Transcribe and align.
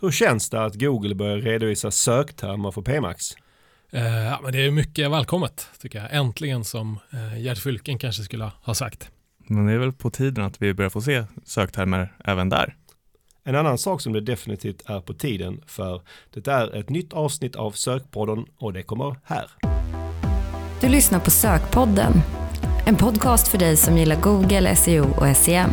Hur 0.00 0.10
känns 0.10 0.50
det 0.50 0.64
att 0.64 0.74
Google 0.74 1.14
börjar 1.14 1.36
redovisa 1.36 1.90
söktermer 1.90 2.70
för 2.70 2.82
PMAX? 2.82 3.36
Eh, 3.92 4.24
ja, 4.24 4.40
men 4.42 4.52
det 4.52 4.66
är 4.66 4.70
mycket 4.70 5.10
välkommet 5.10 5.68
tycker 5.80 5.98
jag. 5.98 6.14
Äntligen 6.14 6.64
som 6.64 6.98
eh, 7.12 7.42
Gerd 7.42 7.58
Fylken 7.58 7.98
kanske 7.98 8.22
skulle 8.22 8.50
ha 8.62 8.74
sagt. 8.74 9.10
Men 9.46 9.66
det 9.66 9.72
är 9.72 9.78
väl 9.78 9.92
på 9.92 10.10
tiden 10.10 10.44
att 10.44 10.62
vi 10.62 10.74
börjar 10.74 10.90
få 10.90 11.00
se 11.00 11.24
söktermer 11.44 12.16
även 12.24 12.48
där. 12.48 12.76
En 13.44 13.54
annan 13.54 13.78
sak 13.78 14.00
som 14.00 14.12
det 14.12 14.20
definitivt 14.20 14.82
är 14.86 15.00
på 15.00 15.14
tiden 15.14 15.60
för 15.66 16.02
det 16.34 16.48
är 16.48 16.76
ett 16.76 16.88
nytt 16.88 17.12
avsnitt 17.12 17.56
av 17.56 17.70
Sökpodden 17.70 18.44
och 18.58 18.72
det 18.72 18.82
kommer 18.82 19.16
här. 19.24 19.46
Du 20.80 20.88
lyssnar 20.88 21.20
på 21.20 21.30
Sökpodden, 21.30 22.12
en 22.86 22.96
podcast 22.96 23.48
för 23.48 23.58
dig 23.58 23.76
som 23.76 23.96
gillar 23.96 24.20
Google, 24.20 24.76
SEO 24.76 25.04
och 25.04 25.36
SEM. 25.36 25.70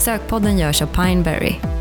Sökpodden 0.00 0.58
görs 0.58 0.82
av 0.82 0.86
Pineberry. 0.86 1.75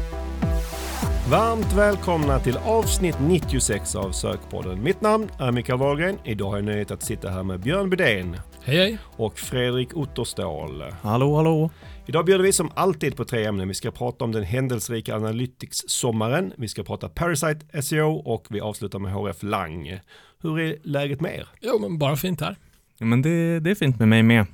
Varmt 1.29 1.73
välkomna 1.73 2.39
till 2.39 2.57
avsnitt 2.57 3.15
96 3.19 3.95
av 3.95 4.11
Sökpodden. 4.11 4.83
Mitt 4.83 5.01
namn 5.01 5.29
är 5.39 5.51
Mikael 5.51 5.79
Wahlgren. 5.79 6.17
Idag 6.23 6.49
har 6.49 6.57
jag 6.57 6.65
nöjet 6.65 6.91
att 6.91 7.03
sitta 7.03 7.29
här 7.29 7.43
med 7.43 7.59
Björn 7.59 7.89
Bydén 7.89 8.37
Hej 8.63 8.77
hej! 8.77 8.97
och 9.17 9.39
Fredrik 9.39 9.97
Otterståhl. 9.97 10.83
Hallå, 11.01 11.35
hallå! 11.35 11.69
Idag 12.05 12.25
bjuder 12.25 12.43
vi 12.43 12.53
som 12.53 12.71
alltid 12.75 13.15
på 13.15 13.25
tre 13.25 13.45
ämnen. 13.45 13.67
Vi 13.67 13.73
ska 13.73 13.91
prata 13.91 14.25
om 14.25 14.31
den 14.31 14.43
händelserika 14.43 15.15
Analytics-sommaren, 15.15 16.53
vi 16.57 16.67
ska 16.67 16.83
prata 16.83 17.09
Parasite 17.09 17.81
SEO 17.81 18.11
och 18.15 18.47
vi 18.49 18.61
avslutar 18.61 18.99
med 18.99 19.13
HF 19.13 19.43
Lang. 19.43 19.99
Hur 20.41 20.59
är 20.59 20.77
läget 20.83 21.21
med 21.21 21.35
er? 21.35 21.47
Jo, 21.61 21.79
men 21.79 21.97
bara 21.97 22.15
fint 22.15 22.41
här. 22.41 22.55
Ja, 22.97 23.05
men 23.05 23.21
det, 23.21 23.59
det 23.59 23.71
är 23.71 23.75
fint 23.75 23.99
med 23.99 24.07
mig 24.07 24.23
med. 24.23 24.45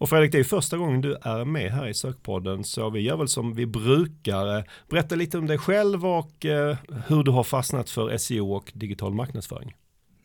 Och 0.00 0.08
Fredrik, 0.08 0.32
det 0.32 0.38
är 0.38 0.44
första 0.44 0.76
gången 0.76 1.00
du 1.00 1.16
är 1.22 1.44
med 1.44 1.72
här 1.72 1.88
i 1.88 1.94
Sökpodden 1.94 2.64
så 2.64 2.90
vi 2.90 3.00
gör 3.00 3.16
väl 3.16 3.28
som 3.28 3.54
vi 3.54 3.66
brukar. 3.66 4.70
Berätta 4.90 5.14
lite 5.14 5.38
om 5.38 5.46
dig 5.46 5.58
själv 5.58 6.06
och 6.06 6.46
eh, 6.46 6.76
hur 7.06 7.22
du 7.22 7.30
har 7.30 7.44
fastnat 7.44 7.90
för 7.90 8.16
SEO 8.16 8.52
och 8.52 8.72
digital 8.74 9.14
marknadsföring. 9.14 9.74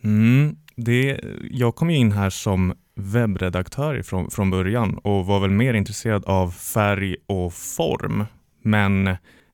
Mm, 0.03 0.55
det, 0.75 1.19
jag 1.51 1.75
kom 1.75 1.89
ju 1.89 1.97
in 1.97 2.11
här 2.11 2.29
som 2.29 2.73
webbredaktör 2.95 4.01
från, 4.01 4.31
från 4.31 4.49
början 4.49 4.97
och 4.97 5.25
var 5.25 5.39
väl 5.39 5.49
mer 5.49 5.73
intresserad 5.73 6.25
av 6.25 6.51
färg 6.51 7.15
och 7.25 7.53
form. 7.53 8.25
Men 8.61 9.07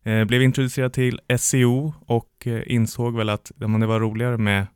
eh, 0.04 0.26
blev 0.26 0.42
introducerad 0.42 0.94
till 0.94 1.20
SEO 1.40 1.94
och 2.06 2.48
eh, 2.48 2.62
insåg 2.66 3.18
väl 3.18 3.30
att 3.30 3.52
ja, 3.60 3.68
det 3.68 3.86
var 3.86 4.00
roligare 4.00 4.38
med 4.38 4.68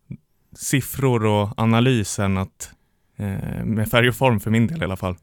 siffror 0.55 1.25
och 1.25 1.49
analys 1.57 2.19
än 2.19 2.37
att, 2.37 2.69
eh, 3.15 3.65
med 3.65 3.87
färg 3.87 4.09
och 4.09 4.15
form 4.15 4.39
för 4.39 4.51
min 4.51 4.67
del 4.67 4.81
i 4.81 4.85
alla 4.85 4.97
fall. 4.97 5.15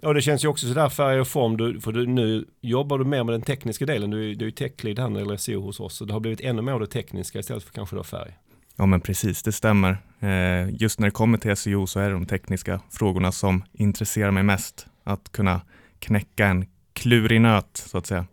Ja, 0.00 0.12
det 0.12 0.22
känns 0.22 0.44
ju 0.44 0.48
också 0.48 0.66
sådär 0.68 0.88
färg 0.88 1.20
och 1.20 1.28
form, 1.28 1.56
du, 1.56 1.80
för 1.80 1.92
du, 1.92 2.06
nu 2.06 2.44
jobbar 2.60 2.98
du 2.98 3.04
mer 3.04 3.24
med 3.24 3.34
den 3.34 3.42
tekniska 3.42 3.86
delen. 3.86 4.10
Du, 4.10 4.30
är- 4.30 4.34
du 4.34 4.44
är 4.44 4.48
ju 4.48 4.50
tech-lead 4.50 4.98
här 4.98 5.18
gäller 5.18 5.36
SEO 5.36 5.60
hos 5.60 5.80
oss, 5.80 5.94
så 5.96 6.04
det 6.04 6.12
har 6.12 6.20
blivit 6.20 6.40
ännu 6.40 6.62
mer 6.62 6.78
det 6.78 6.86
tekniska 6.86 7.38
istället 7.38 7.62
för 7.64 7.72
kanske 7.72 7.96
då 7.96 8.04
färg. 8.04 8.36
Ja 8.76 8.86
men 8.86 9.00
precis, 9.00 9.42
det 9.42 9.52
stämmer. 9.52 9.90
Eh, 10.20 10.70
just 10.74 11.00
när 11.00 11.06
det 11.06 11.10
kommer 11.10 11.38
till 11.38 11.56
SEO 11.56 11.86
så 11.86 12.00
är 12.00 12.06
det 12.08 12.12
de 12.12 12.26
tekniska 12.26 12.80
frågorna 12.90 13.32
som 13.32 13.64
intresserar 13.72 14.30
mig 14.30 14.42
mest. 14.42 14.86
Att 15.04 15.32
kunna 15.32 15.60
knäcka 15.98 16.46
en 16.46 16.66
klurig 16.92 17.40
nöt 17.40 17.70
så 17.86 17.98
att 17.98 18.06
säga. 18.06 18.26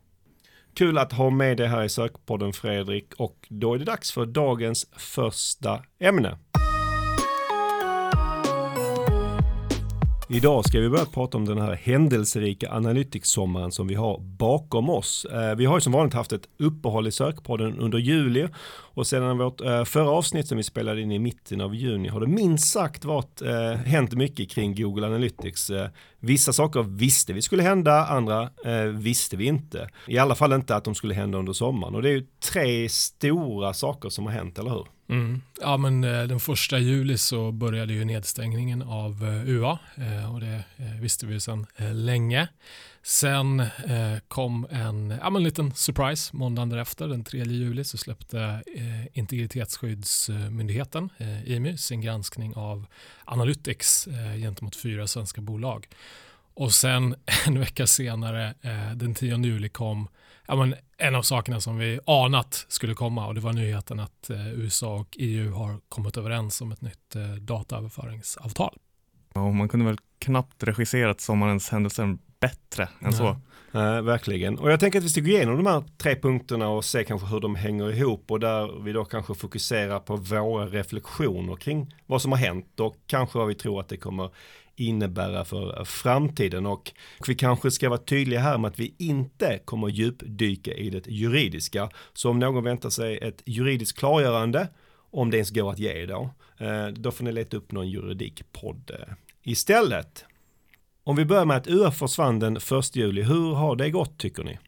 Kul 0.75 0.97
att 0.97 1.11
ha 1.13 1.29
med 1.29 1.57
dig 1.57 1.67
här 1.67 1.83
i 1.83 1.89
Sökpodden 1.89 2.53
Fredrik 2.53 3.13
och 3.17 3.35
då 3.49 3.73
är 3.73 3.77
det 3.79 3.85
dags 3.85 4.11
för 4.11 4.25
dagens 4.25 4.85
första 4.97 5.83
ämne. 5.99 6.37
Idag 10.33 10.65
ska 10.65 10.79
vi 10.79 10.89
börja 10.89 11.05
prata 11.05 11.37
om 11.37 11.45
den 11.45 11.57
här 11.57 11.73
händelserika 11.83 12.71
Analytics-sommaren 12.71 13.71
som 13.71 13.87
vi 13.87 13.95
har 13.95 14.19
bakom 14.19 14.89
oss. 14.89 15.25
Eh, 15.25 15.55
vi 15.55 15.65
har 15.65 15.77
ju 15.77 15.81
som 15.81 15.93
vanligt 15.93 16.13
haft 16.13 16.33
ett 16.33 16.49
uppehåll 16.59 17.07
i 17.07 17.11
sökpodden 17.11 17.79
under 17.79 17.97
juli 17.97 18.47
och 18.93 19.07
sedan 19.07 19.37
vårt 19.37 19.61
eh, 19.61 19.83
förra 19.83 20.09
avsnitt 20.09 20.47
som 20.47 20.57
vi 20.57 20.63
spelade 20.63 21.01
in 21.01 21.11
i 21.11 21.19
mitten 21.19 21.61
av 21.61 21.75
juni 21.75 22.09
har 22.09 22.19
det 22.19 22.27
minst 22.27 22.67
sagt 22.67 23.05
varit, 23.05 23.41
eh, 23.41 23.73
hänt 23.73 24.13
mycket 24.13 24.49
kring 24.49 24.75
Google 24.75 25.07
Analytics. 25.07 25.71
Vissa 26.19 26.53
saker 26.53 26.83
visste 26.83 27.33
vi 27.33 27.41
skulle 27.41 27.63
hända, 27.63 28.05
andra 28.05 28.49
visste 28.93 29.37
vi 29.37 29.45
inte. 29.45 29.89
I 30.07 30.17
alla 30.17 30.35
fall 30.35 30.53
inte 30.53 30.75
att 30.75 30.83
de 30.83 30.95
skulle 30.95 31.13
hända 31.13 31.37
under 31.37 31.53
sommaren 31.53 31.95
och 31.95 32.01
det 32.01 32.09
är 32.09 32.13
ju 32.13 32.25
tre 32.53 32.89
stora 32.89 33.73
saker 33.73 34.09
som 34.09 34.25
har 34.25 34.33
hänt, 34.33 34.59
eller 34.59 34.71
hur? 34.71 34.85
Mm. 35.07 35.41
Ja, 35.61 35.77
men 35.77 36.03
eh, 36.03 36.23
den 36.23 36.39
första 36.39 36.79
juli 36.79 37.17
så 37.17 37.51
började 37.51 37.93
ju 37.93 38.05
nedstängningen 38.05 38.81
av 38.81 39.23
eh, 39.23 39.49
UA 39.49 39.79
eh, 39.95 40.33
och 40.33 40.39
det 40.39 40.63
visste 41.01 41.25
vi 41.25 41.33
ju 41.33 41.39
sedan 41.39 41.65
länge. 41.93 42.47
Sen 43.05 43.63
kom 44.27 44.67
en 44.71 45.13
ja, 45.21 45.29
men 45.29 45.43
liten 45.43 45.73
surprise 45.75 46.35
måndagen 46.35 46.69
därefter, 46.69 47.07
den 47.07 47.23
3 47.23 47.43
juli, 47.43 47.83
så 47.83 47.97
släppte 47.97 48.63
Integritetsskyddsmyndigheten, 49.13 51.09
IMY, 51.45 51.77
sin 51.77 52.01
granskning 52.01 52.55
av 52.55 52.85
Analytics 53.25 54.07
gentemot 54.37 54.75
fyra 54.75 55.07
svenska 55.07 55.41
bolag. 55.41 55.87
Och 56.53 56.73
sen 56.73 57.15
en 57.47 57.59
vecka 57.59 57.87
senare, 57.87 58.53
den 58.95 59.15
10 59.15 59.37
juli, 59.37 59.69
kom 59.69 60.07
ja, 60.47 60.55
men 60.55 60.75
en 60.97 61.15
av 61.15 61.21
sakerna 61.21 61.61
som 61.61 61.77
vi 61.77 61.99
anat 62.05 62.65
skulle 62.67 62.93
komma 62.93 63.27
och 63.27 63.35
det 63.35 63.41
var 63.41 63.53
nyheten 63.53 63.99
att 63.99 64.29
eh, 64.29 64.53
USA 64.53 64.95
och 64.95 65.17
EU 65.19 65.53
har 65.53 65.79
kommit 65.89 66.17
överens 66.17 66.61
om 66.61 66.71
ett 66.71 66.81
nytt 66.81 67.15
eh, 67.15 67.31
dataöverföringsavtal. 67.31 68.77
Ja, 69.33 69.51
man 69.51 69.69
kunde 69.69 69.85
väl 69.85 69.97
knappt 70.19 70.63
regisserat 70.63 71.21
sommarens 71.21 71.69
händelser 71.69 72.17
bättre 72.39 72.89
än 72.99 73.13
så. 73.13 73.37
Eh, 73.73 74.01
verkligen. 74.01 74.57
Och 74.59 74.71
jag 74.71 74.79
tänker 74.79 74.99
att 74.99 75.05
vi 75.05 75.09
ska 75.09 75.21
gå 75.21 75.27
igenom 75.27 75.57
de 75.57 75.65
här 75.65 75.83
tre 75.97 76.15
punkterna 76.15 76.69
och 76.69 76.85
se 76.85 77.03
kanske 77.03 77.27
hur 77.27 77.39
de 77.39 77.55
hänger 77.55 77.91
ihop 77.91 78.31
och 78.31 78.39
där 78.39 78.83
vi 78.83 78.91
då 78.91 79.05
kanske 79.05 79.33
fokuserar 79.33 79.99
på 79.99 80.15
våra 80.15 80.65
reflektioner 80.65 81.55
kring 81.55 81.95
vad 82.05 82.21
som 82.21 82.31
har 82.31 82.39
hänt 82.39 82.79
och 82.79 82.95
kanske 83.07 83.37
vad 83.37 83.47
vi 83.47 83.55
tror 83.55 83.79
att 83.79 83.89
det 83.89 83.97
kommer 83.97 84.29
innebära 84.75 85.45
för 85.45 85.85
framtiden 85.85 86.65
och 86.65 86.91
vi 87.27 87.35
kanske 87.35 87.71
ska 87.71 87.89
vara 87.89 87.99
tydliga 87.99 88.39
här 88.39 88.57
med 88.57 88.69
att 88.69 88.79
vi 88.79 88.95
inte 88.97 89.59
kommer 89.65 89.87
djupdyka 89.87 90.73
i 90.73 90.89
det 90.89 91.07
juridiska. 91.07 91.89
Så 92.13 92.29
om 92.29 92.39
någon 92.39 92.63
väntar 92.63 92.89
sig 92.89 93.17
ett 93.17 93.41
juridiskt 93.45 93.97
klargörande, 93.97 94.67
om 95.11 95.31
det 95.31 95.37
ens 95.37 95.51
går 95.51 95.71
att 95.71 95.79
ge 95.79 96.05
då, 96.05 96.29
eh, 96.57 96.87
då 96.87 97.11
får 97.11 97.23
ni 97.23 97.31
leta 97.31 97.57
upp 97.57 97.71
någon 97.71 97.89
juridikpodd 97.89 98.91
eh, 98.99 99.13
istället. 99.43 100.25
Om 101.03 101.15
vi 101.15 101.25
börjar 101.25 101.45
med 101.45 101.57
att 101.57 101.67
UF 101.67 101.97
försvann 101.97 102.39
den 102.39 102.57
1 102.57 102.95
juli, 102.95 103.21
hur 103.21 103.53
har 103.53 103.75
det 103.75 103.89
gått 103.89 104.17
tycker 104.17 104.43
ni? 104.43 104.59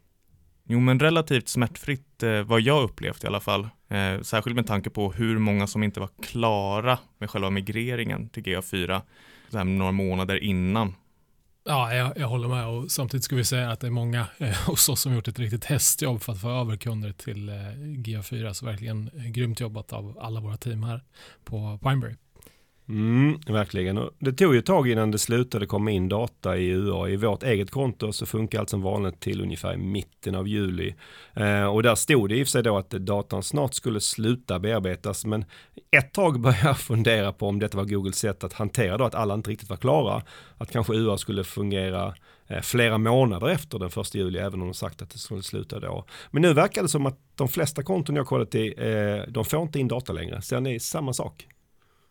Jo 0.68 0.80
men 0.80 1.00
relativt 1.00 1.48
smärtfritt 1.48 2.24
eh, 2.24 2.42
vad 2.42 2.62
jag 2.62 2.84
upplevt 2.84 3.24
i 3.24 3.28
alla 3.28 3.40
fall. 3.40 3.70
Eh, 3.88 4.22
särskilt 4.22 4.56
med 4.56 4.68
tanke 4.68 4.90
på 4.90 5.12
hur 5.12 5.38
många 5.38 5.68
som 5.68 5.84
inte 5.84 6.00
var 6.00 6.10
klara 6.24 7.00
med 7.18 7.30
själva 7.30 7.50
migreringen 7.50 8.30
till 8.30 8.44
GA4 8.44 9.02
här 9.54 9.64
några 9.64 9.92
månader 9.92 10.44
innan. 10.44 10.94
Ja, 11.68 11.94
jag, 11.94 12.18
jag 12.18 12.28
håller 12.28 12.48
med 12.48 12.68
och 12.68 12.92
samtidigt 12.92 13.24
ska 13.24 13.36
vi 13.36 13.44
säga 13.44 13.72
att 13.72 13.80
det 13.80 13.88
är 13.88 13.92
många 13.92 14.28
eh, 14.38 14.56
hos 14.68 14.90
oss 14.90 15.02
som 15.02 15.14
gjort 15.14 15.28
ett 15.28 15.40
riktigt 15.40 15.66
hästjobb 15.66 16.22
för 16.22 16.34
att 16.34 16.42
få 16.42 16.50
över 16.50 16.78
kunder 16.78 17.12
till 17.12 17.50
eh, 17.50 17.54
GA4. 17.80 18.54
Så 18.54 18.66
verkligen 18.66 19.10
eh, 19.18 19.26
grymt 19.26 19.60
jobbat 19.60 19.94
av 19.94 20.18
alla 20.22 20.40
våra 20.40 20.58
team 20.58 20.84
här 20.84 21.04
på 21.44 21.80
Pineberry. 21.84 22.16
Mm, 22.90 23.40
verkligen. 23.48 23.98
Och 23.98 24.12
det 24.20 24.34
tog 24.34 24.54
ju 24.54 24.60
ett 24.60 24.66
tag 24.66 24.90
innan 24.90 25.12
det 25.12 25.18
slutade 25.18 25.66
komma 25.66 25.92
in 25.92 26.10
data 26.10 26.58
i 26.58 26.70
UA. 26.70 27.10
I 27.10 27.16
vårt 27.16 27.44
eget 27.44 27.72
konto 27.72 28.14
så 28.14 28.26
funkar 28.26 28.60
allt 28.60 28.70
som 28.70 28.82
vanligt 28.82 29.20
till 29.20 29.42
ungefär 29.42 29.78
mitten 29.78 30.36
av 30.36 30.48
juli. 30.48 30.96
Eh, 31.34 31.66
och 31.66 31.84
där 31.84 31.96
stod 31.96 32.30
det 32.30 32.36
i 32.36 32.44
och 32.44 32.48
för 32.48 32.52
sig 32.52 32.64
då 32.64 32.78
att 32.78 32.90
datan 32.90 33.44
snart 33.44 33.74
skulle 33.74 34.02
sluta 34.02 34.60
bearbetas. 34.60 35.26
Men 35.26 35.46
ett 35.92 36.14
tag 36.14 36.40
började 36.40 36.68
jag 36.68 36.80
fundera 36.80 37.34
på 37.34 37.48
om 37.48 37.60
detta 37.60 37.78
var 37.78 37.86
Googles 37.86 38.18
sätt 38.18 38.44
att 38.44 38.54
hantera 38.54 38.98
då 38.98 39.04
att 39.04 39.16
alla 39.16 39.34
inte 39.34 39.50
riktigt 39.50 39.70
var 39.70 39.78
klara. 39.78 40.24
Att 40.58 40.72
kanske 40.72 40.94
UA 40.94 41.18
skulle 41.18 41.44
fungera 41.44 42.16
eh, 42.48 42.62
flera 42.62 42.98
månader 42.98 43.50
efter 43.50 43.80
den 43.80 43.90
första 43.90 44.18
juli, 44.18 44.40
även 44.40 44.62
om 44.62 44.68
de 44.68 44.74
sagt 44.74 45.02
att 45.02 45.10
det 45.10 45.20
skulle 45.20 45.44
sluta 45.44 45.80
då. 45.80 46.06
Men 46.32 46.42
nu 46.42 46.54
verkar 46.54 46.82
det 46.82 46.90
som 46.90 47.06
att 47.06 47.20
de 47.36 47.48
flesta 47.48 47.84
konton 47.84 48.16
jag 48.16 48.28
kollat 48.28 48.56
i, 48.56 48.74
eh, 48.78 49.32
de 49.32 49.46
får 49.46 49.62
inte 49.62 49.80
in 49.80 49.88
data 49.88 50.14
längre. 50.14 50.42
Sen 50.42 50.64
det 50.64 50.80
samma 50.80 51.14
sak. 51.14 51.48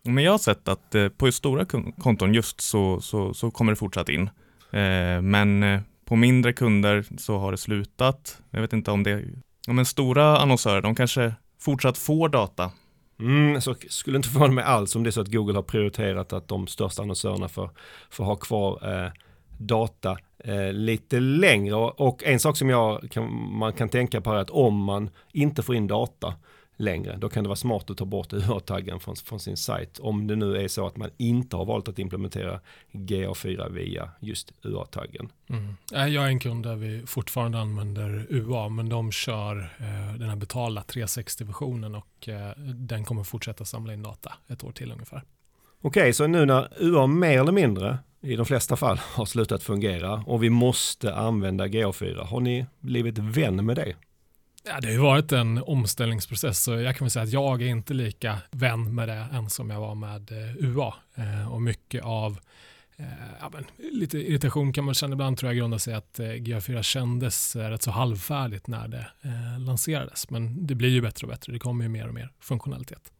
Men 0.05 0.23
jag 0.23 0.31
har 0.31 0.37
sett 0.37 0.67
att 0.67 0.95
eh, 0.95 1.07
på 1.07 1.31
stora 1.31 1.65
konton 1.97 2.33
just 2.33 2.61
så, 2.61 3.01
så, 3.01 3.33
så 3.33 3.51
kommer 3.51 3.71
det 3.71 3.75
fortsatt 3.75 4.09
in. 4.09 4.29
Eh, 4.71 5.21
men 5.21 5.63
eh, 5.63 5.81
på 6.05 6.15
mindre 6.15 6.53
kunder 6.53 7.05
så 7.17 7.37
har 7.37 7.51
det 7.51 7.57
slutat. 7.57 8.41
Jag 8.49 8.61
vet 8.61 8.73
inte 8.73 8.91
om 8.91 9.03
det, 9.03 9.23
ja 9.67 9.73
men 9.73 9.85
stora 9.85 10.37
annonsörer, 10.37 10.81
de 10.81 10.95
kanske 10.95 11.33
fortsatt 11.59 11.97
får 11.97 12.29
data. 12.29 12.71
Mm, 13.19 13.61
så 13.61 13.75
skulle 13.89 14.17
inte 14.17 14.29
förvåna 14.29 14.53
mig 14.53 14.63
alls 14.63 14.95
om 14.95 15.03
det 15.03 15.09
är 15.09 15.11
så 15.11 15.21
att 15.21 15.31
Google 15.31 15.53
har 15.53 15.63
prioriterat 15.63 16.33
att 16.33 16.47
de 16.47 16.67
största 16.67 17.01
annonsörerna 17.01 17.49
får, 17.49 17.69
får 18.09 18.23
ha 18.23 18.35
kvar 18.35 19.03
eh, 19.05 19.11
data 19.57 20.17
eh, 20.37 20.73
lite 20.73 21.19
längre. 21.19 21.75
Och, 21.75 22.01
och 22.01 22.23
en 22.23 22.39
sak 22.39 22.57
som 22.57 22.69
jag 22.69 23.11
kan, 23.11 23.53
man 23.57 23.73
kan 23.73 23.89
tänka 23.89 24.21
på 24.21 24.31
är 24.31 24.37
att 24.37 24.49
om 24.49 24.83
man 24.83 25.09
inte 25.31 25.63
får 25.63 25.75
in 25.75 25.87
data 25.87 26.33
längre. 26.77 27.17
Då 27.17 27.29
kan 27.29 27.43
det 27.43 27.47
vara 27.47 27.55
smart 27.55 27.89
att 27.89 27.97
ta 27.97 28.05
bort 28.05 28.33
UA-taggen 28.33 28.99
från, 28.99 29.15
från 29.15 29.39
sin 29.39 29.57
sajt. 29.57 29.99
Om 29.99 30.27
det 30.27 30.35
nu 30.35 30.57
är 30.57 30.67
så 30.67 30.87
att 30.87 30.97
man 30.97 31.09
inte 31.17 31.55
har 31.55 31.65
valt 31.65 31.87
att 31.87 31.99
implementera 31.99 32.59
GA4 32.91 33.71
via 33.71 34.09
just 34.19 34.51
UA-taggen. 34.63 35.29
Mm. 35.49 35.75
Jag 35.91 36.23
är 36.23 36.27
en 36.27 36.39
kund 36.39 36.63
där 36.63 36.75
vi 36.75 37.03
fortfarande 37.05 37.59
använder 37.59 38.27
UA 38.29 38.69
men 38.69 38.89
de 38.89 39.11
kör 39.11 39.57
eh, 39.57 40.19
den 40.19 40.29
här 40.29 40.35
betalda 40.35 40.81
360-versionen 40.81 41.95
och 41.95 42.29
eh, 42.29 42.51
den 42.73 43.05
kommer 43.05 43.23
fortsätta 43.23 43.65
samla 43.65 43.93
in 43.93 44.03
data 44.03 44.33
ett 44.47 44.63
år 44.63 44.71
till 44.71 44.91
ungefär. 44.91 45.23
Okej, 45.81 46.01
okay, 46.01 46.13
så 46.13 46.27
nu 46.27 46.45
när 46.45 46.67
UA 46.79 47.07
mer 47.07 47.39
eller 47.39 47.51
mindre 47.51 47.97
i 48.21 48.35
de 48.35 48.45
flesta 48.45 48.75
fall 48.75 48.97
har 48.97 49.25
slutat 49.25 49.63
fungera 49.63 50.23
och 50.27 50.43
vi 50.43 50.49
måste 50.49 51.15
använda 51.15 51.67
GA4, 51.67 52.25
har 52.25 52.39
ni 52.39 52.65
blivit 52.79 53.17
vän 53.17 53.65
med 53.65 53.75
det? 53.75 53.95
Ja, 54.67 54.79
det 54.81 54.87
har 54.87 54.93
ju 54.93 54.99
varit 54.99 55.31
en 55.31 55.57
omställningsprocess 55.57 56.63
så 56.63 56.73
jag 56.73 56.95
kan 56.95 57.05
väl 57.05 57.11
säga 57.11 57.23
att 57.23 57.31
jag 57.31 57.61
är 57.61 57.67
inte 57.67 57.93
lika 57.93 58.37
vän 58.51 58.95
med 58.95 59.07
det 59.07 59.25
än 59.33 59.49
som 59.49 59.69
jag 59.69 59.79
var 59.79 59.95
med 59.95 60.31
eh, 60.31 60.65
UA. 60.65 60.93
Eh, 61.15 61.53
och 61.53 61.61
mycket 61.61 62.03
av 62.03 62.39
eh, 62.97 63.05
ja, 63.39 63.51
men, 63.53 63.65
lite 63.91 64.17
irritation 64.17 64.73
kan 64.73 64.83
man 64.83 64.93
känna 64.93 65.13
ibland 65.13 65.37
tror 65.37 65.49
jag 65.51 65.57
grundar 65.57 65.77
sig 65.77 65.93
att 65.93 66.19
GA4 66.19 66.81
kändes 66.81 67.55
rätt 67.55 67.81
så 67.81 67.91
halvfärdigt 67.91 68.67
när 68.67 68.87
det 68.87 69.07
lanserades. 69.59 70.29
Men 70.29 70.67
det 70.67 70.75
blir 70.75 70.89
ju 70.89 71.01
bättre 71.01 71.27
och 71.27 71.31
bättre. 71.31 71.53
Det 71.53 71.59
kommer 71.59 71.83
ju 71.83 71.89
mer 71.89 72.07
och 72.07 72.13
mer 72.13 72.29
funktionalitet. 72.39 73.11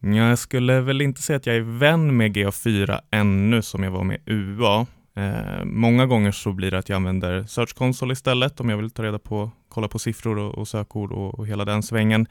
Jag 0.00 0.38
skulle 0.38 0.80
väl 0.80 1.00
inte 1.00 1.22
säga 1.22 1.36
att 1.36 1.46
jag 1.46 1.56
är 1.56 1.78
vän 1.78 2.16
med 2.16 2.36
GA4 2.36 3.00
ännu 3.10 3.62
som 3.62 3.82
jag 3.82 3.90
var 3.90 4.04
med 4.04 4.20
UA. 4.26 4.86
Eh, 5.18 5.64
många 5.64 6.06
gånger 6.06 6.32
så 6.32 6.52
blir 6.52 6.70
det 6.70 6.78
att 6.78 6.88
jag 6.88 6.96
använder 6.96 7.44
Search 7.44 7.74
Console 7.74 8.12
istället 8.12 8.60
om 8.60 8.68
jag 8.68 8.76
vill 8.76 8.90
ta 8.90 9.02
reda 9.02 9.18
på, 9.18 9.50
kolla 9.68 9.88
på 9.88 9.98
siffror 9.98 10.38
och, 10.38 10.58
och 10.58 10.68
sökord 10.68 11.12
och, 11.12 11.38
och, 11.38 11.46
hela 11.46 11.64
den 11.64 11.82
svängen. 11.82 12.26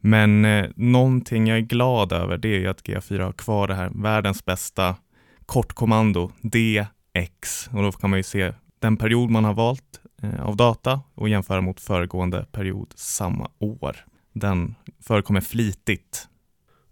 Men 0.00 0.44
eh, 0.44 0.66
någonting 0.76 1.46
jag 1.46 1.58
är 1.58 1.62
glad 1.62 2.12
över 2.12 2.38
det 2.38 2.64
är 2.64 2.68
att 2.68 2.82
GA4 2.82 3.20
har 3.20 3.32
kvar 3.32 3.68
det 3.68 3.74
här 3.74 3.90
världens 3.94 4.44
bästa 4.44 4.96
kortkommando 5.46 6.30
DX 6.42 7.68
och 7.72 7.82
då 7.82 7.92
kan 7.92 8.10
man 8.10 8.18
ju 8.18 8.22
se 8.22 8.52
den 8.78 8.96
period 8.96 9.30
man 9.30 9.44
har 9.44 9.54
valt 9.54 10.00
eh, 10.22 10.46
av 10.46 10.56
data 10.56 11.00
och 11.14 11.28
jämföra 11.28 11.60
mot 11.60 11.80
föregående 11.80 12.46
period 12.52 12.92
samma 12.94 13.50
år. 13.58 13.96
Den 14.32 14.74
förekommer 15.00 15.40
flitigt 15.40 16.28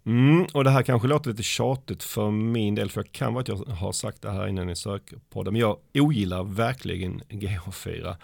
Mm, 0.05 0.45
och 0.53 0.63
det 0.63 0.69
här 0.69 0.83
kanske 0.83 1.07
låter 1.07 1.29
lite 1.29 1.43
tjatigt 1.43 2.03
för 2.03 2.31
min 2.31 2.75
del, 2.75 2.89
för 2.89 3.01
jag 3.01 3.11
kan 3.11 3.33
vara 3.33 3.41
att 3.41 3.47
jag 3.47 3.55
har 3.55 3.91
sagt 3.91 4.21
det 4.21 4.31
här 4.31 4.47
innan 4.47 4.69
i 4.69 4.75
sökpodden, 4.75 5.53
men 5.53 5.61
jag 5.61 5.77
ogillar 5.93 6.43
verkligen 6.43 7.21
GH4. 7.29 8.15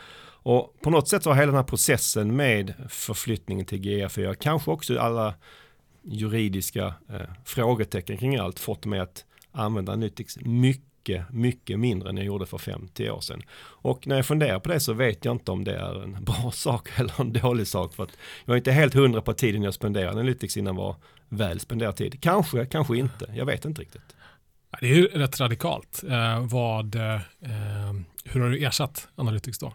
Och 0.42 0.76
på 0.82 0.90
något 0.90 1.08
sätt 1.08 1.24
så 1.24 1.30
har 1.30 1.36
hela 1.36 1.46
den 1.46 1.56
här 1.56 1.64
processen 1.64 2.36
med 2.36 2.74
förflyttningen 2.90 3.66
till 3.66 3.82
GA4, 3.82 4.34
kanske 4.34 4.72
också 4.72 5.00
alla 5.00 5.34
juridiska 6.04 6.94
eh, 7.10 7.22
frågetecken 7.46 8.18
kring 8.18 8.36
allt, 8.36 8.60
fått 8.60 8.86
mig 8.86 9.00
att 9.00 9.26
använda 9.52 9.96
Nytix 9.96 10.38
mycket, 10.42 10.89
mycket 11.30 11.80
mindre 11.80 12.10
än 12.10 12.18
jag 12.18 12.26
gjorde 12.26 12.46
för 12.46 12.58
5-10 12.58 13.10
år 13.10 13.22
sedan. 13.22 13.42
Och 13.62 14.08
när 14.08 14.16
jag 14.16 14.26
funderar 14.26 14.60
på 14.60 14.70
det 14.70 14.80
så 14.80 14.94
vet 14.94 15.26
jag 15.26 15.36
inte 15.36 15.52
om 15.52 15.64
det 15.64 15.76
är 15.76 16.04
en 16.04 16.24
bra 16.24 16.52
sak 16.52 16.90
eller 16.96 17.22
en 17.22 17.34
dålig 17.34 17.68
sak. 17.68 17.94
För 17.94 18.04
att 18.04 18.18
jag 18.46 18.54
är 18.54 18.58
inte 18.58 18.72
helt 18.72 18.94
hundra 18.94 19.22
på 19.22 19.34
tiden 19.34 19.64
jag 19.64 19.74
spenderar 19.74 20.12
Analytics 20.12 20.58
innan 20.58 20.76
var 20.76 20.96
väl 21.30 21.60
spenderad 21.60 21.96
tid. 21.96 22.22
Kanske, 22.22 22.66
kanske 22.66 22.98
inte. 22.98 23.34
Jag 23.36 23.46
vet 23.46 23.66
inte 23.66 23.82
riktigt. 23.82 24.16
Det 24.80 24.86
är 24.88 24.96
ju 24.96 25.06
rätt 25.06 25.40
radikalt. 25.40 26.04
Eh, 26.10 26.46
vad, 26.48 26.96
eh, 26.96 27.20
hur 28.24 28.42
har 28.42 28.50
du 28.50 28.66
ersatt 28.66 29.08
Analytics 29.16 29.60
då? 29.60 29.74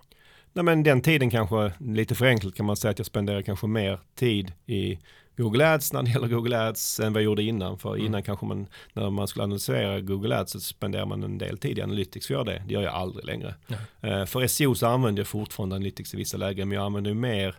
Nej, 0.53 0.65
men 0.65 0.83
den 0.83 1.01
tiden 1.01 1.31
kanske, 1.31 1.73
lite 1.79 2.15
förenklat 2.15 2.55
kan 2.55 2.67
man 2.67 2.77
säga 2.77 2.91
att 2.91 2.99
jag 2.99 3.07
spenderar 3.07 3.43
kanske 3.43 3.67
mer 3.67 4.01
tid 4.15 4.53
i 4.67 4.99
Google 5.37 5.75
Ads 5.75 5.93
när 5.93 6.03
det 6.03 6.11
gäller 6.11 6.29
Google 6.29 6.69
Ads 6.69 7.01
än 7.01 7.13
vad 7.13 7.23
jag 7.23 7.25
gjorde 7.25 7.43
innan. 7.43 7.79
För 7.79 7.95
mm. 7.95 8.07
innan 8.07 8.23
kanske 8.23 8.47
man, 8.47 8.67
när 8.93 9.11
man 9.11 9.29
skulle 9.29 9.43
analysera 9.43 10.01
Google 10.01 10.39
Ads 10.39 10.53
så 10.53 10.61
spenderar 10.61 11.07
man 11.07 11.23
en 11.23 11.39
del 11.39 11.59
tid 11.59 11.79
i 11.79 11.83
Analytics 11.83 12.27
för 12.27 12.35
att 12.35 12.47
göra 12.47 12.59
det. 12.59 12.65
Det 12.67 12.75
gör 12.75 12.83
jag 12.83 12.95
aldrig 12.95 13.25
längre. 13.25 13.55
Mm. 14.01 14.27
för 14.27 14.47
SEO 14.47 14.75
så 14.75 14.87
använder 14.87 15.21
jag 15.21 15.27
fortfarande 15.27 15.77
Analytics 15.77 16.15
i 16.15 16.17
vissa 16.17 16.37
lägen, 16.37 16.69
men 16.69 16.77
jag 16.77 16.87
använder 16.87 17.15
mer 17.15 17.57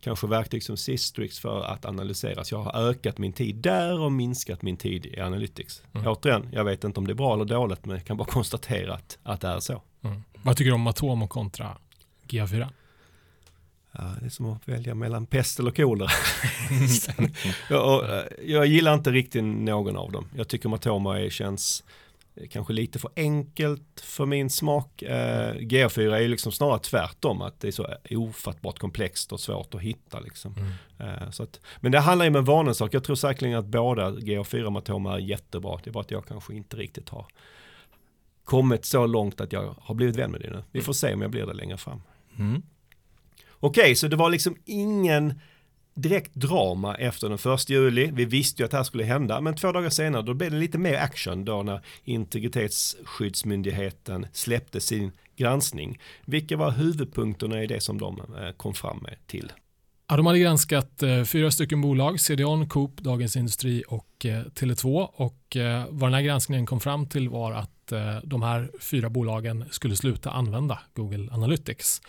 kanske 0.00 0.26
verktyg 0.26 0.62
som 0.62 0.76
Sistrix 0.76 1.38
för 1.38 1.64
att 1.64 1.84
analysera. 1.84 2.44
Så 2.44 2.54
jag 2.54 2.62
har 2.62 2.88
ökat 2.90 3.18
min 3.18 3.32
tid 3.32 3.56
där 3.56 4.00
och 4.00 4.12
minskat 4.12 4.62
min 4.62 4.76
tid 4.76 5.06
i 5.06 5.20
Analytics. 5.20 5.82
Mm. 5.94 6.06
Återigen, 6.06 6.48
jag 6.52 6.64
vet 6.64 6.84
inte 6.84 7.00
om 7.00 7.06
det 7.06 7.12
är 7.12 7.14
bra 7.14 7.34
eller 7.34 7.44
dåligt, 7.44 7.86
men 7.86 7.96
jag 7.96 8.04
kan 8.04 8.16
bara 8.16 8.28
konstatera 8.28 8.94
att, 8.94 9.18
att 9.22 9.40
det 9.40 9.48
är 9.48 9.60
så. 9.60 9.82
Mm. 10.02 10.22
Vad 10.42 10.56
tycker 10.56 10.70
du 10.70 10.74
om 10.74 10.82
Matomo 10.82 11.28
kontra 11.28 11.76
GA4? 12.28 12.68
Ja, 13.98 14.04
det 14.20 14.26
är 14.26 14.30
som 14.30 14.46
att 14.46 14.68
välja 14.68 14.94
mellan 14.94 15.26
pest 15.26 15.58
eller 15.58 15.70
kolera. 15.70 16.08
jag, 17.70 18.24
jag 18.44 18.66
gillar 18.66 18.94
inte 18.94 19.10
riktigt 19.10 19.44
någon 19.44 19.96
av 19.96 20.12
dem. 20.12 20.28
Jag 20.36 20.48
tycker 20.48 20.68
Matoma 20.68 21.30
känns 21.30 21.84
kanske 22.50 22.72
lite 22.72 22.98
för 22.98 23.10
enkelt 23.16 24.00
för 24.00 24.26
min 24.26 24.50
smak. 24.50 25.02
Eh, 25.02 25.54
G4 25.54 26.14
är 26.14 26.20
ju 26.20 26.28
liksom 26.28 26.52
snarare 26.52 26.78
tvärtom, 26.78 27.42
att 27.42 27.60
det 27.60 27.68
är 27.68 27.72
så 27.72 27.86
ofattbart 28.10 28.78
komplext 28.78 29.32
och 29.32 29.40
svårt 29.40 29.74
att 29.74 29.80
hitta. 29.80 30.20
Liksom. 30.20 30.54
Mm. 30.56 30.72
Eh, 30.98 31.30
så 31.30 31.42
att, 31.42 31.60
men 31.80 31.92
det 31.92 32.00
handlar 32.00 32.24
ju 32.24 32.30
om 32.30 32.36
en 32.36 32.44
vanesak. 32.44 32.94
Jag 32.94 33.04
tror 33.04 33.16
säkerligen 33.16 33.58
att 33.58 33.66
båda 33.66 34.10
G4 34.10 34.62
och 34.62 34.72
Matoma 34.72 35.14
är 35.14 35.18
jättebra. 35.18 35.80
Det 35.84 35.90
är 35.90 35.92
bara 35.92 36.00
att 36.00 36.10
jag 36.10 36.26
kanske 36.26 36.54
inte 36.54 36.76
riktigt 36.76 37.08
har 37.08 37.26
kommit 38.44 38.84
så 38.84 39.06
långt 39.06 39.40
att 39.40 39.52
jag 39.52 39.74
har 39.80 39.94
blivit 39.94 40.16
vän 40.16 40.30
med 40.30 40.40
det 40.40 40.50
nu. 40.50 40.62
Vi 40.72 40.80
får 40.80 40.92
se 40.92 41.14
om 41.14 41.22
jag 41.22 41.30
blir 41.30 41.46
det 41.46 41.54
längre 41.54 41.76
fram. 41.76 42.02
Mm. 42.38 42.62
Okej, 43.60 43.82
okay, 43.82 43.94
så 43.94 44.08
det 44.08 44.16
var 44.16 44.30
liksom 44.30 44.56
ingen 44.64 45.40
direkt 45.94 46.34
drama 46.34 46.94
efter 46.94 47.28
den 47.28 47.38
första 47.38 47.72
juli. 47.72 48.10
Vi 48.12 48.24
visste 48.24 48.62
ju 48.62 48.64
att 48.64 48.70
det 48.70 48.76
här 48.76 48.84
skulle 48.84 49.04
hända, 49.04 49.40
men 49.40 49.56
två 49.56 49.72
dagar 49.72 49.90
senare 49.90 50.22
då 50.22 50.34
blev 50.34 50.50
det 50.50 50.56
lite 50.56 50.78
mer 50.78 50.94
action 50.94 51.44
då 51.44 51.62
när 51.62 51.80
integritetsskyddsmyndigheten 52.04 54.26
släppte 54.32 54.80
sin 54.80 55.12
granskning. 55.36 55.98
Vilka 56.24 56.56
var 56.56 56.70
huvudpunkterna 56.70 57.62
i 57.62 57.66
det 57.66 57.80
som 57.80 57.98
de 57.98 58.20
eh, 58.20 58.52
kom 58.56 58.74
fram 58.74 58.98
med 58.98 59.16
till? 59.26 59.52
Ja, 60.08 60.16
de 60.16 60.26
hade 60.26 60.38
granskat 60.38 61.02
eh, 61.02 61.24
fyra 61.24 61.50
stycken 61.50 61.80
bolag, 61.80 62.20
CDON, 62.20 62.68
Coop, 62.68 63.00
Dagens 63.00 63.36
Industri 63.36 63.84
och 63.88 64.26
eh, 64.26 64.44
Tele2 64.44 65.08
och 65.14 65.56
eh, 65.56 65.84
vad 65.90 66.10
den 66.10 66.14
här 66.14 66.22
granskningen 66.22 66.66
kom 66.66 66.80
fram 66.80 67.06
till 67.06 67.28
var 67.28 67.52
att 67.52 67.70
Eh, 67.92 68.16
de 68.24 68.42
här 68.42 68.70
fyra 68.80 69.10
bolagen 69.10 69.64
skulle 69.70 69.96
sluta 69.96 70.30
använda 70.30 70.78
Google 70.94 71.32
Analytics. 71.32 72.02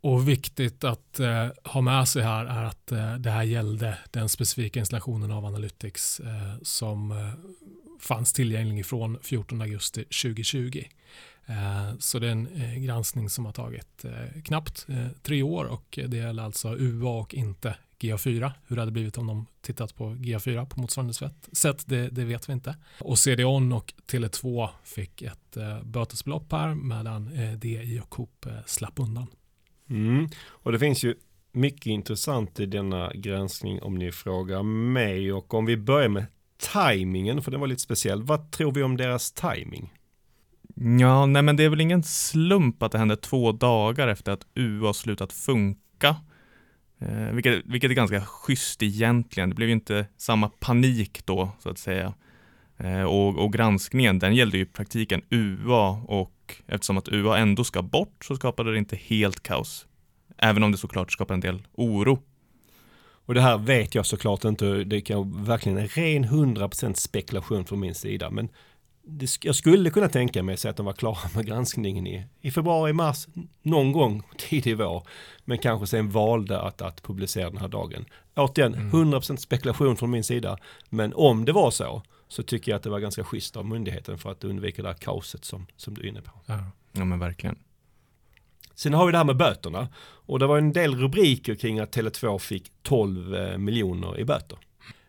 Och 0.00 0.28
viktigt 0.28 0.84
att 0.84 1.20
eh, 1.20 1.48
ha 1.64 1.80
med 1.80 2.08
sig 2.08 2.22
här 2.22 2.44
är 2.44 2.64
att 2.64 2.92
eh, 2.92 3.14
det 3.14 3.30
här 3.30 3.42
gällde 3.42 3.98
den 4.10 4.28
specifika 4.28 4.80
installationen 4.80 5.30
av 5.30 5.44
Analytics 5.44 6.20
som 6.62 7.32
fanns 8.00 8.32
tillgänglig 8.32 8.86
från 8.86 9.18
14 9.22 9.60
augusti 9.60 10.04
2020. 10.04 10.82
Så 11.98 12.18
det 12.18 12.26
är 12.26 12.30
en 12.30 12.82
granskning 12.82 13.30
som 13.30 13.44
har 13.44 13.52
tagit 13.52 14.04
knappt 14.44 14.86
tre 15.22 15.42
år 15.42 15.64
och 15.64 15.98
det 16.08 16.16
gäller 16.16 16.42
alltså 16.42 16.76
UA 16.78 17.10
och 17.10 17.34
inte 17.34 17.76
GA4. 17.98 18.52
Hur 18.66 18.76
det 18.76 18.82
hade 18.82 18.92
blivit 18.92 19.18
om 19.18 19.26
de 19.26 19.46
tittat 19.60 19.96
på 19.96 20.04
GA4 20.04 20.66
på 20.66 20.80
motsvarande 20.80 21.14
sätt, 21.52 21.84
det, 21.86 22.08
det 22.08 22.24
vet 22.24 22.48
vi 22.48 22.52
inte. 22.52 22.76
Och 23.00 23.18
CDON 23.18 23.72
och 23.72 23.94
Tele2 24.06 24.68
fick 24.84 25.22
ett 25.22 25.56
bötesbelopp 25.82 26.52
här 26.52 26.74
medan 26.74 27.30
DI 27.58 28.00
och 28.02 28.10
Coop 28.10 28.46
slapp 28.66 28.98
undan. 28.98 29.26
Mm. 29.90 30.28
Och 30.46 30.72
det 30.72 30.78
finns 30.78 31.04
ju 31.04 31.14
mycket 31.52 31.86
intressant 31.86 32.60
i 32.60 32.66
denna 32.66 33.12
granskning 33.14 33.82
om 33.82 33.94
ni 33.94 34.12
frågar 34.12 34.62
mig 34.62 35.32
och 35.32 35.54
om 35.54 35.66
vi 35.66 35.76
börjar 35.76 36.08
med 36.08 36.26
tajmingen, 36.56 37.42
för 37.42 37.50
den 37.50 37.60
var 37.60 37.66
lite 37.66 37.82
speciell. 37.82 38.22
Vad 38.22 38.50
tror 38.50 38.72
vi 38.72 38.82
om 38.82 38.96
deras 38.96 39.32
timing? 39.32 39.92
Ja, 41.00 41.26
nej 41.26 41.42
men 41.42 41.56
det 41.56 41.64
är 41.64 41.68
väl 41.68 41.80
ingen 41.80 42.02
slump 42.02 42.82
att 42.82 42.92
det 42.92 42.98
hände 42.98 43.16
två 43.16 43.52
dagar 43.52 44.08
efter 44.08 44.32
att 44.32 44.46
UA 44.54 44.92
slutat 44.92 45.32
funka. 45.32 46.16
Eh, 47.08 47.32
vilket, 47.32 47.62
vilket 47.66 47.90
är 47.90 47.94
ganska 47.94 48.20
schysst 48.20 48.82
egentligen. 48.82 49.48
Det 49.48 49.54
blev 49.54 49.68
ju 49.68 49.74
inte 49.74 50.06
samma 50.16 50.48
panik 50.48 51.26
då, 51.26 51.50
så 51.58 51.70
att 51.70 51.78
säga. 51.78 52.14
Eh, 52.76 53.02
och, 53.02 53.38
och, 53.38 53.52
granskningen, 53.52 54.18
den 54.18 54.34
gällde 54.34 54.56
ju 54.56 54.62
i 54.62 54.66
praktiken 54.66 55.22
UA 55.30 55.88
och 55.90 56.54
eftersom 56.66 56.98
att 56.98 57.08
UA 57.08 57.38
ändå 57.38 57.64
ska 57.64 57.82
bort 57.82 58.24
så 58.24 58.36
skapade 58.36 58.72
det 58.72 58.78
inte 58.78 58.96
helt 58.96 59.42
kaos. 59.42 59.86
Även 60.38 60.62
om 60.62 60.72
det 60.72 60.78
såklart 60.78 61.12
skapar 61.12 61.34
en 61.34 61.40
del 61.40 61.62
oro. 61.72 62.22
Och 63.26 63.34
det 63.34 63.40
här 63.40 63.58
vet 63.58 63.94
jag 63.94 64.06
såklart 64.06 64.44
inte, 64.44 64.84
det 64.84 65.00
kan 65.00 65.44
verkligen 65.44 65.78
en 65.78 65.88
ren 65.88 66.24
100% 66.24 66.94
spekulation 66.94 67.64
från 67.64 67.80
min 67.80 67.94
sida. 67.94 68.30
Men 68.30 68.48
det, 69.06 69.44
jag 69.44 69.54
skulle 69.54 69.90
kunna 69.90 70.08
tänka 70.08 70.42
mig 70.42 70.56
att 70.64 70.76
de 70.76 70.86
var 70.86 70.92
klara 70.92 71.18
med 71.34 71.46
granskningen 71.46 72.06
i, 72.06 72.26
i 72.40 72.50
februari, 72.50 72.92
mars, 72.92 73.26
någon 73.62 73.92
gång 73.92 74.22
tidig 74.38 74.78
vår. 74.78 75.06
Men 75.44 75.58
kanske 75.58 75.86
sen 75.86 76.10
valde 76.10 76.60
att, 76.60 76.82
att 76.82 77.02
publicera 77.02 77.50
den 77.50 77.58
här 77.58 77.68
dagen. 77.68 78.04
Återigen, 78.36 78.74
mm. 78.74 79.12
100% 79.12 79.36
spekulation 79.36 79.96
från 79.96 80.10
min 80.10 80.24
sida. 80.24 80.58
Men 80.88 81.12
om 81.14 81.44
det 81.44 81.52
var 81.52 81.70
så, 81.70 82.02
så 82.28 82.42
tycker 82.42 82.72
jag 82.72 82.76
att 82.76 82.82
det 82.82 82.90
var 82.90 83.00
ganska 83.00 83.24
schysst 83.24 83.56
av 83.56 83.66
myndigheten 83.66 84.18
för 84.18 84.30
att 84.30 84.44
undvika 84.44 84.82
det 84.82 84.88
här 84.88 84.94
kaoset 84.94 85.44
som, 85.44 85.66
som 85.76 85.94
du 85.94 86.02
är 86.02 86.06
inne 86.06 86.22
på. 86.22 86.32
Ja, 86.46 86.64
ja 86.92 87.04
men 87.04 87.18
verkligen. 87.18 87.58
Sen 88.74 88.94
har 88.94 89.06
vi 89.06 89.12
det 89.12 89.18
här 89.18 89.24
med 89.24 89.36
böterna. 89.36 89.88
Och 90.26 90.38
det 90.38 90.46
var 90.46 90.58
en 90.58 90.72
del 90.72 90.96
rubriker 90.96 91.54
kring 91.54 91.78
att 91.78 91.96
Tele2 91.96 92.38
fick 92.38 92.72
12 92.82 93.34
eh, 93.34 93.58
miljoner 93.58 94.18
i 94.18 94.24
böter. 94.24 94.58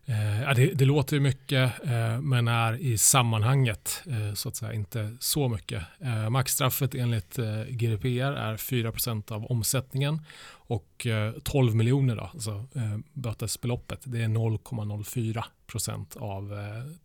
Eh, 0.07 0.55
det, 0.55 0.65
det, 0.73 0.85
låter 0.85 1.19
mycket 1.19 1.71
eh, 1.83 2.21
men 2.21 2.47
är 2.47 2.73
i 2.73 2.97
sammanhanget 2.97 4.03
eh, 4.05 4.33
så 4.33 4.49
att 4.49 4.55
säga 4.55 4.73
inte 4.73 5.17
så 5.19 5.49
mycket. 5.49 5.83
Eh, 5.99 6.29
maxstraffet 6.29 6.95
enligt 6.95 7.39
eh, 7.39 7.63
GDPR 7.69 8.33
är 8.33 8.57
4% 8.57 9.31
av 9.31 9.45
omsättningen 9.45 10.21
och 10.67 11.07
eh, 11.07 11.33
12 11.43 11.75
miljoner, 11.75 12.15
då, 12.15 12.29
alltså 12.33 12.65
eh, 12.75 12.97
bötesbeloppet, 13.13 13.99
det 14.03 14.21
är 14.21 14.27
0,04% 14.27 16.17
av 16.17 16.53
eh, 16.53 16.59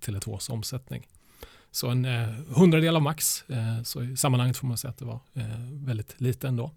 Tele2s 0.06 0.50
omsättning. 0.50 1.06
Så 1.70 1.88
en 1.88 2.04
hundradel 2.54 2.96
av 2.96 3.02
max, 3.02 3.44
så 3.84 4.02
i 4.02 4.16
sammanhanget 4.16 4.56
får 4.56 4.66
man 4.66 4.78
säga 4.78 4.90
att 4.90 4.98
det 4.98 5.04
var 5.04 5.20
väldigt 5.86 6.20
lite 6.20 6.48
ändå. 6.48 6.70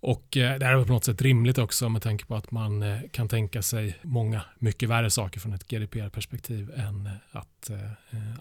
Och 0.00 0.36
eh, 0.36 0.58
det 0.58 0.66
här 0.66 0.78
är 0.78 0.84
på 0.84 0.92
något 0.92 1.04
sätt 1.04 1.22
rimligt 1.22 1.58
också 1.58 1.88
med 1.88 2.02
tanke 2.02 2.24
på 2.24 2.36
att 2.36 2.50
man 2.50 2.82
eh, 2.82 2.98
kan 3.10 3.28
tänka 3.28 3.62
sig 3.62 3.96
många 4.02 4.42
mycket 4.58 4.88
värre 4.88 5.10
saker 5.10 5.40
från 5.40 5.52
ett 5.52 5.68
GDPR-perspektiv 5.68 6.72
än 6.76 7.06
eh, 7.06 7.12
att 7.32 7.70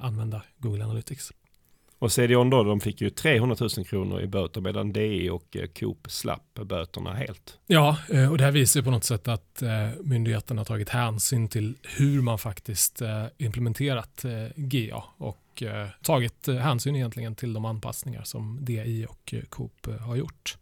använda 0.01 0.41
Google 0.57 0.83
Analytics. 0.83 1.31
Och 1.99 2.11
CDON 2.11 2.49
då, 2.49 2.63
de 2.63 2.79
fick 2.79 3.01
ju 3.01 3.09
300 3.09 3.55
000 3.59 3.85
kronor 3.85 4.21
i 4.21 4.27
böter 4.27 4.61
medan 4.61 4.93
DI 4.93 5.29
och 5.29 5.57
Coop 5.79 6.11
slapp 6.11 6.59
böterna 6.65 7.13
helt. 7.13 7.57
Ja, 7.67 7.97
och 8.31 8.37
det 8.37 8.43
här 8.43 8.51
visar 8.51 8.81
på 8.81 8.91
något 8.91 9.03
sätt 9.03 9.27
att 9.27 9.63
myndigheten 10.03 10.57
har 10.57 10.65
tagit 10.65 10.89
hänsyn 10.89 11.47
till 11.47 11.75
hur 11.97 12.21
man 12.21 12.39
faktiskt 12.39 13.01
implementerat 13.37 14.25
GA 14.55 15.03
och 15.17 15.63
tagit 16.01 16.47
hänsyn 16.47 16.95
egentligen 16.95 17.35
till 17.35 17.53
de 17.53 17.65
anpassningar 17.65 18.23
som 18.23 18.59
DI 18.61 19.05
och 19.09 19.33
Coop 19.49 19.87
har 20.01 20.15
gjort. 20.15 20.57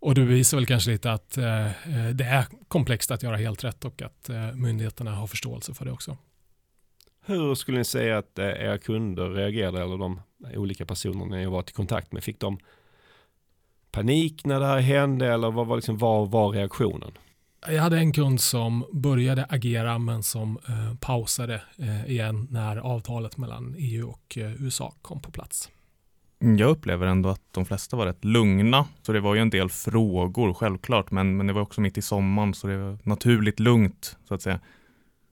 Och 0.00 0.14
det 0.14 0.24
visar 0.24 0.56
väl 0.56 0.66
kanske 0.66 0.90
lite 0.90 1.12
att 1.12 1.38
eh, 1.38 1.66
eh, 1.66 2.08
det 2.14 2.24
är 2.24 2.46
komplext 2.68 3.10
att 3.10 3.22
göra 3.22 3.36
helt 3.36 3.64
rätt 3.64 3.84
och 3.84 4.02
att 4.02 4.28
eh, 4.28 4.52
myndigheterna 4.52 5.14
har 5.14 5.26
förståelse 5.26 5.74
för 5.74 5.84
det 5.84 5.92
också. 5.92 6.16
Hur 7.26 7.54
skulle 7.54 7.78
ni 7.78 7.84
säga 7.84 8.18
att 8.18 8.38
eh, 8.38 8.46
era 8.46 8.78
kunder 8.78 9.30
reagerade 9.30 9.82
eller 9.82 9.98
de 9.98 10.20
olika 10.54 10.86
personerna 10.86 11.36
ni 11.36 11.44
har 11.44 11.52
varit 11.52 11.70
i 11.70 11.72
kontakt 11.72 12.12
med? 12.12 12.24
Fick 12.24 12.40
de 12.40 12.58
panik 13.90 14.44
när 14.44 14.60
det 14.60 14.66
här 14.66 14.80
hände 14.80 15.32
eller 15.32 15.50
vad 15.50 15.66
var, 15.66 15.76
liksom, 15.76 15.98
vad 15.98 16.30
var 16.30 16.50
reaktionen? 16.50 17.12
Jag 17.68 17.82
hade 17.82 17.98
en 17.98 18.12
kund 18.12 18.40
som 18.40 18.84
började 18.92 19.46
agera 19.48 19.98
men 19.98 20.22
som 20.22 20.58
eh, 20.68 20.94
pausade 21.00 21.62
eh, 21.78 22.10
igen 22.10 22.46
när 22.50 22.76
avtalet 22.76 23.36
mellan 23.36 23.74
EU 23.78 24.08
och 24.08 24.38
USA 24.38 24.94
kom 25.02 25.22
på 25.22 25.30
plats. 25.30 25.70
Mm, 26.42 26.58
jag 26.58 26.70
upplever 26.70 27.06
ändå 27.06 27.28
att 27.28 27.42
de 27.50 27.64
flesta 27.64 27.96
var 27.96 28.06
rätt 28.06 28.24
lugna. 28.24 28.86
Så 29.02 29.12
det 29.12 29.20
var 29.20 29.34
ju 29.34 29.40
en 29.40 29.50
del 29.50 29.68
frågor 29.68 30.54
självklart, 30.54 31.10
men, 31.10 31.36
men 31.36 31.46
det 31.46 31.52
var 31.52 31.62
också 31.62 31.80
mitt 31.80 31.98
i 31.98 32.02
sommaren 32.02 32.54
så 32.54 32.66
det 32.66 32.76
var 32.76 32.98
naturligt 33.02 33.60
lugnt 33.60 34.16
så 34.28 34.34
att 34.34 34.42
säga. 34.42 34.60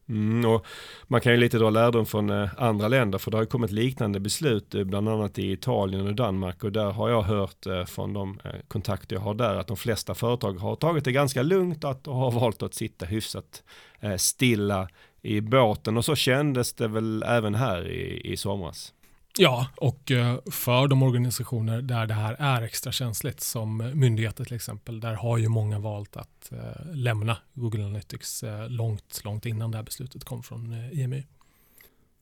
Mm, 0.09 0.45
och 0.45 0.67
man 1.07 1.21
kan 1.21 1.33
ju 1.33 1.39
lite 1.39 1.59
dra 1.59 1.71
lärdom 1.71 2.07
från 2.07 2.31
eh, 2.31 2.49
andra 2.57 2.89
länder 2.89 3.19
för 3.19 3.31
det 3.31 3.37
har 3.37 3.43
ju 3.43 3.47
kommit 3.47 3.71
liknande 3.71 4.21
beslut 4.21 4.75
eh, 4.75 4.85
bland 4.85 5.09
annat 5.09 5.39
i 5.39 5.53
Italien 5.53 6.07
och 6.07 6.15
Danmark 6.15 6.65
och 6.65 6.73
där 6.73 6.91
har 6.91 7.09
jag 7.09 7.23
hört 7.23 7.67
eh, 7.67 7.85
från 7.85 8.13
de 8.13 8.39
kontakter 8.69 9.17
jag 9.17 9.21
har 9.21 9.35
där 9.35 9.55
att 9.57 9.67
de 9.67 9.77
flesta 9.77 10.15
företag 10.15 10.53
har 10.53 10.77
tagit 10.77 11.05
det 11.05 11.13
ganska 11.13 11.43
lugnt 11.43 11.85
att, 11.85 12.09
och 12.09 12.15
har 12.15 12.31
valt 12.31 12.63
att 12.63 12.75
sitta 12.75 13.07
hyfsat 13.07 13.63
stilla 14.17 14.89
i 15.23 15.41
båten 15.41 15.97
och 15.97 16.05
så 16.05 16.17
kändes 16.17 16.75
det 16.75 16.89
väl 16.89 17.23
även 17.23 17.55
här 17.55 17.89
i, 17.89 18.33
i 18.33 18.37
somras. 18.37 18.93
Ja, 19.41 19.67
och 19.77 20.11
eh, 20.11 20.39
för 20.51 20.89
de 20.89 21.03
organisationer 21.03 21.83
där 21.83 22.07
det 22.07 22.15
här 22.15 22.37
är 22.39 22.63
extra 22.63 22.93
känsligt, 22.93 23.41
som 23.41 23.91
myndigheter 23.95 24.45
till 24.45 24.57
exempel, 24.57 25.01
där 25.01 25.15
har 25.15 25.39
ju 25.39 25.49
många 25.49 25.79
valt 25.79 26.17
att 26.17 26.53
eh, 26.53 26.95
lämna 26.95 27.37
Google 27.55 27.85
Analytics 27.85 28.43
eh, 28.43 28.69
långt, 28.69 29.21
långt 29.25 29.47
innan 29.47 29.71
det 29.71 29.77
här 29.77 29.85
beslutet 29.85 30.25
kom 30.25 30.43
från 30.43 30.75
IMY. 30.93 31.25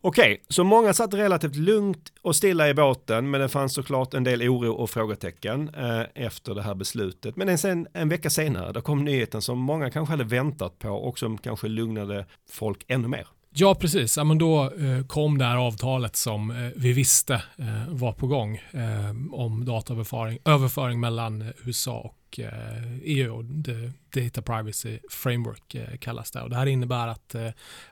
Okej, 0.01 0.43
så 0.49 0.65
många 0.65 0.95
satt 0.95 1.15
relativt 1.15 1.57
lugnt 1.57 2.13
och 2.23 2.37
stilla 2.37 2.69
i 2.69 2.75
båten, 2.75 3.31
men 3.31 3.41
det 3.41 3.49
fanns 3.49 3.75
såklart 3.75 4.15
en 4.15 4.25
del 4.25 4.43
oro 4.43 4.73
och 4.73 4.91
frågetecken 4.91 5.71
efter 6.15 6.55
det 6.55 6.63
här 6.63 6.75
beslutet. 6.75 7.37
Men 7.37 7.59
sen 7.59 7.87
en 7.93 8.09
vecka 8.09 8.31
senare, 8.31 8.73
då 8.73 8.81
kom 8.81 9.05
nyheten 9.05 9.43
som 9.43 9.59
många 9.59 9.91
kanske 9.91 10.13
hade 10.13 10.25
väntat 10.25 10.79
på 10.79 10.89
och 10.91 11.19
som 11.19 11.39
kanske 11.39 11.69
lugnade 11.69 12.27
folk 12.51 12.85
ännu 12.89 13.09
mer. 13.09 13.27
Ja, 13.59 13.75
precis. 13.75 14.17
Ja, 14.17 14.25
men 14.25 14.39
då 14.39 14.65
eh, 14.65 15.07
kom 15.07 15.39
det 15.39 15.45
här 15.45 15.57
avtalet 15.57 16.17
som 16.17 16.51
eh, 16.51 16.71
vi 16.77 16.93
visste 16.93 17.35
eh, 17.35 17.89
var 17.89 18.13
på 18.13 18.27
gång 18.27 18.57
eh, 18.57 19.11
om 19.33 19.65
dataöverföring 19.65 20.39
överföring 20.45 21.01
mellan 21.01 21.43
eh, 21.43 21.49
USA 21.65 21.99
och 21.99 22.41
eh, 22.41 22.99
EU. 23.03 23.63
The 23.65 23.93
Data 24.21 24.43
Privacy 24.43 24.99
Framework 25.11 25.77
kallas 26.01 26.31
det. 26.31 26.43
Och 26.43 26.51
det 26.51 26.57
här 26.57 26.67
innebär 26.67 27.09
att 27.09 27.35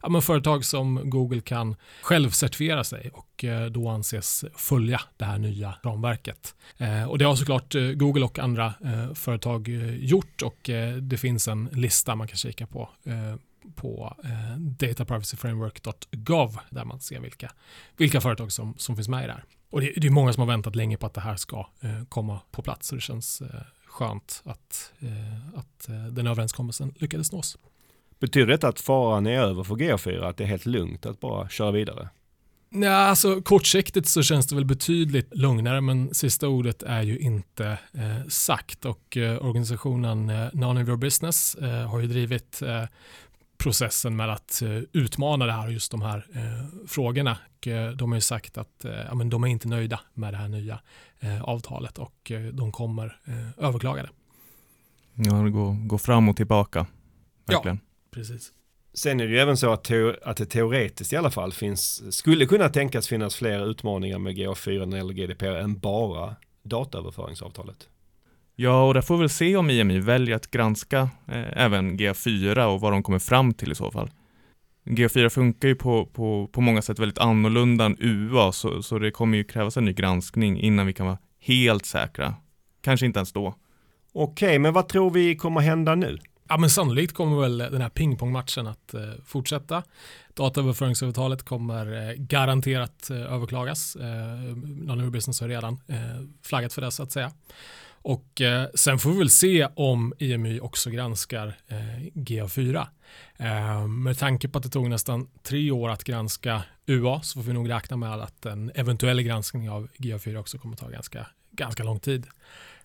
ja, 0.02 0.08
men 0.08 0.22
företag 0.22 0.64
som 0.64 1.10
Google 1.10 1.40
kan 1.40 1.76
självcertifiera 2.02 2.84
sig 2.84 3.10
och 3.12 3.44
då 3.70 3.88
anses 3.88 4.44
följa 4.56 5.00
det 5.16 5.24
här 5.24 5.38
nya 5.38 5.74
ramverket. 5.82 6.54
Och 7.08 7.18
det 7.18 7.24
har 7.24 7.34
såklart 7.36 7.74
Google 7.94 8.24
och 8.24 8.38
andra 8.38 8.74
företag 9.14 9.68
gjort 9.98 10.42
och 10.42 10.70
det 11.00 11.16
finns 11.16 11.48
en 11.48 11.68
lista 11.72 12.14
man 12.14 12.28
kan 12.28 12.36
kika 12.36 12.66
på 12.66 12.88
på 13.74 14.16
eh, 14.24 14.56
dataprivacyframework.gov 14.58 16.58
där 16.70 16.84
man 16.84 17.00
ser 17.00 17.20
vilka, 17.20 17.52
vilka 17.96 18.20
företag 18.20 18.52
som, 18.52 18.74
som 18.78 18.96
finns 18.96 19.08
med 19.08 19.24
i 19.24 19.26
det 19.26 19.32
här. 19.32 19.44
Och 19.70 19.80
det, 19.80 19.92
det 19.96 20.06
är 20.06 20.10
många 20.10 20.32
som 20.32 20.40
har 20.40 20.46
väntat 20.46 20.76
länge 20.76 20.96
på 20.96 21.06
att 21.06 21.14
det 21.14 21.20
här 21.20 21.36
ska 21.36 21.66
eh, 21.80 22.04
komma 22.08 22.40
på 22.50 22.62
plats 22.62 22.88
så 22.88 22.94
det 22.94 23.00
känns 23.00 23.40
eh, 23.40 23.60
skönt 23.86 24.42
att, 24.44 24.92
eh, 25.00 25.58
att 25.58 25.88
eh, 25.88 26.04
den 26.04 26.26
överenskommelsen 26.26 26.94
lyckades 26.96 27.32
nås. 27.32 27.58
Betyder 28.18 28.46
detta 28.46 28.68
att 28.68 28.80
faran 28.80 29.26
är 29.26 29.38
över 29.38 29.62
för 29.62 29.74
G4, 29.74 30.28
att 30.28 30.36
det 30.36 30.44
är 30.44 30.48
helt 30.48 30.66
lugnt 30.66 31.06
att 31.06 31.20
bara 31.20 31.48
köra 31.48 31.70
vidare? 31.70 32.08
Nej, 32.76 32.88
alltså 32.88 33.42
kortsiktigt 33.42 34.08
så 34.08 34.22
känns 34.22 34.46
det 34.46 34.54
väl 34.54 34.64
betydligt 34.64 35.36
lugnare, 35.36 35.80
men 35.80 36.14
sista 36.14 36.48
ordet 36.48 36.82
är 36.82 37.02
ju 37.02 37.18
inte 37.18 37.78
eh, 37.92 38.26
sagt 38.28 38.84
och 38.84 39.16
eh, 39.16 39.46
organisationen 39.46 40.30
eh, 40.30 40.48
None 40.52 40.82
of 40.82 40.88
your 40.88 40.96
business 40.96 41.54
eh, 41.54 41.90
har 41.90 42.00
ju 42.00 42.06
drivit 42.06 42.62
eh, 42.62 42.82
processen 43.64 44.16
med 44.16 44.30
att 44.30 44.62
eh, 44.62 44.78
utmana 44.92 45.46
det 45.46 45.52
här 45.52 45.66
och 45.66 45.72
just 45.72 45.90
de 45.90 46.02
här 46.02 46.26
eh, 46.34 46.86
frågorna. 46.86 47.38
Och, 47.56 47.68
eh, 47.68 47.90
de 47.92 48.10
har 48.10 48.16
ju 48.16 48.20
sagt 48.20 48.58
att 48.58 48.84
ja, 49.08 49.14
men 49.14 49.30
de 49.30 49.44
är 49.44 49.48
inte 49.48 49.68
nöjda 49.68 50.00
med 50.14 50.32
det 50.32 50.36
här 50.36 50.48
nya 50.48 50.80
avtalet 51.42 51.98
och 51.98 52.32
de 52.52 52.72
kommer 52.72 53.18
överklaga 53.58 54.02
det. 54.02 54.08
Ja, 55.14 55.34
det 55.34 55.50
går, 55.50 55.86
går 55.86 55.98
fram 55.98 56.28
och 56.28 56.36
tillbaka. 56.36 56.86
Verkligen. 57.46 57.76
Ja, 57.82 58.10
precis. 58.10 58.52
Sen 58.94 59.20
är 59.20 59.24
det 59.24 59.30
ju 59.30 59.38
även 59.38 59.56
så 59.56 59.72
att, 59.72 59.90
att 60.22 60.36
det 60.36 60.46
teoretiskt 60.46 61.12
i 61.12 61.16
alla 61.16 61.30
fall 61.30 61.52
finns, 61.52 62.14
skulle 62.16 62.46
kunna 62.46 62.68
tänkas 62.68 63.08
finnas 63.08 63.36
fler 63.36 63.70
utmaningar 63.70 64.18
med 64.18 64.36
GA4 64.36 64.78
när 64.78 64.86
det 64.86 64.96
gäller 64.96 65.14
GDPR 65.14 65.44
än 65.44 65.78
bara 65.78 66.36
dataöverföringsavtalet. 66.62 67.88
Ja, 68.56 68.84
och 68.86 68.94
där 68.94 69.00
får 69.00 69.16
vi 69.16 69.20
väl 69.20 69.28
se 69.28 69.56
om 69.56 69.70
IMI 69.70 69.98
väljer 69.98 70.36
att 70.36 70.50
granska 70.50 71.00
eh, 71.28 71.62
även 71.64 71.98
G4 71.98 72.64
och 72.64 72.80
vad 72.80 72.92
de 72.92 73.02
kommer 73.02 73.18
fram 73.18 73.54
till 73.54 73.72
i 73.72 73.74
så 73.74 73.90
fall. 73.90 74.10
G4 74.84 75.28
funkar 75.28 75.68
ju 75.68 75.74
på, 75.74 76.06
på, 76.06 76.48
på 76.52 76.60
många 76.60 76.82
sätt 76.82 76.98
väldigt 76.98 77.18
annorlunda 77.18 77.84
än 77.84 77.96
UA, 78.00 78.52
så, 78.52 78.82
så 78.82 78.98
det 78.98 79.10
kommer 79.10 79.38
ju 79.38 79.44
krävas 79.44 79.76
en 79.76 79.84
ny 79.84 79.92
granskning 79.92 80.60
innan 80.60 80.86
vi 80.86 80.92
kan 80.92 81.06
vara 81.06 81.18
helt 81.40 81.86
säkra. 81.86 82.34
Kanske 82.82 83.06
inte 83.06 83.18
ens 83.18 83.32
då. 83.32 83.54
Okej, 84.12 84.58
men 84.58 84.72
vad 84.72 84.88
tror 84.88 85.10
vi 85.10 85.36
kommer 85.36 85.60
hända 85.60 85.94
nu? 85.94 86.18
Ja, 86.48 86.56
men 86.56 86.70
sannolikt 86.70 87.14
kommer 87.14 87.40
väl 87.40 87.58
den 87.58 87.80
här 87.80 87.88
pingpongmatchen 87.88 88.66
att 88.66 88.94
eh, 88.94 89.00
fortsätta. 89.24 89.82
Dataöverföringsavtalet 90.34 91.42
kommer 91.42 92.10
eh, 92.10 92.14
garanterat 92.16 93.10
eh, 93.10 93.34
överklagas. 93.34 93.96
Eh, 93.96 94.56
Non 94.64 95.10
Business 95.10 95.40
har 95.40 95.48
redan 95.48 95.80
eh, 95.86 95.96
flaggat 96.42 96.72
för 96.72 96.82
det 96.82 96.90
så 96.90 97.02
att 97.02 97.12
säga. 97.12 97.32
Och 98.04 98.40
eh, 98.40 98.68
sen 98.74 98.98
får 98.98 99.10
vi 99.10 99.18
väl 99.18 99.30
se 99.30 99.68
om 99.74 100.14
IMY 100.18 100.60
också 100.60 100.90
granskar 100.90 101.56
eh, 101.68 101.76
GA4. 102.14 102.86
Eh, 103.36 103.86
med 103.86 104.18
tanke 104.18 104.48
på 104.48 104.58
att 104.58 104.64
det 104.64 104.70
tog 104.70 104.90
nästan 104.90 105.28
tre 105.42 105.70
år 105.70 105.90
att 105.90 106.04
granska 106.04 106.62
UA 106.86 107.22
så 107.22 107.38
får 107.38 107.46
vi 107.46 107.52
nog 107.52 107.70
räkna 107.70 107.96
med 107.96 108.12
att 108.12 108.46
en 108.46 108.70
eventuell 108.74 109.22
granskning 109.22 109.70
av 109.70 109.88
GA4 109.98 110.36
också 110.36 110.58
kommer 110.58 110.76
ta 110.76 110.88
ganska, 110.88 111.26
ganska 111.50 111.84
lång 111.84 112.00
tid. 112.00 112.26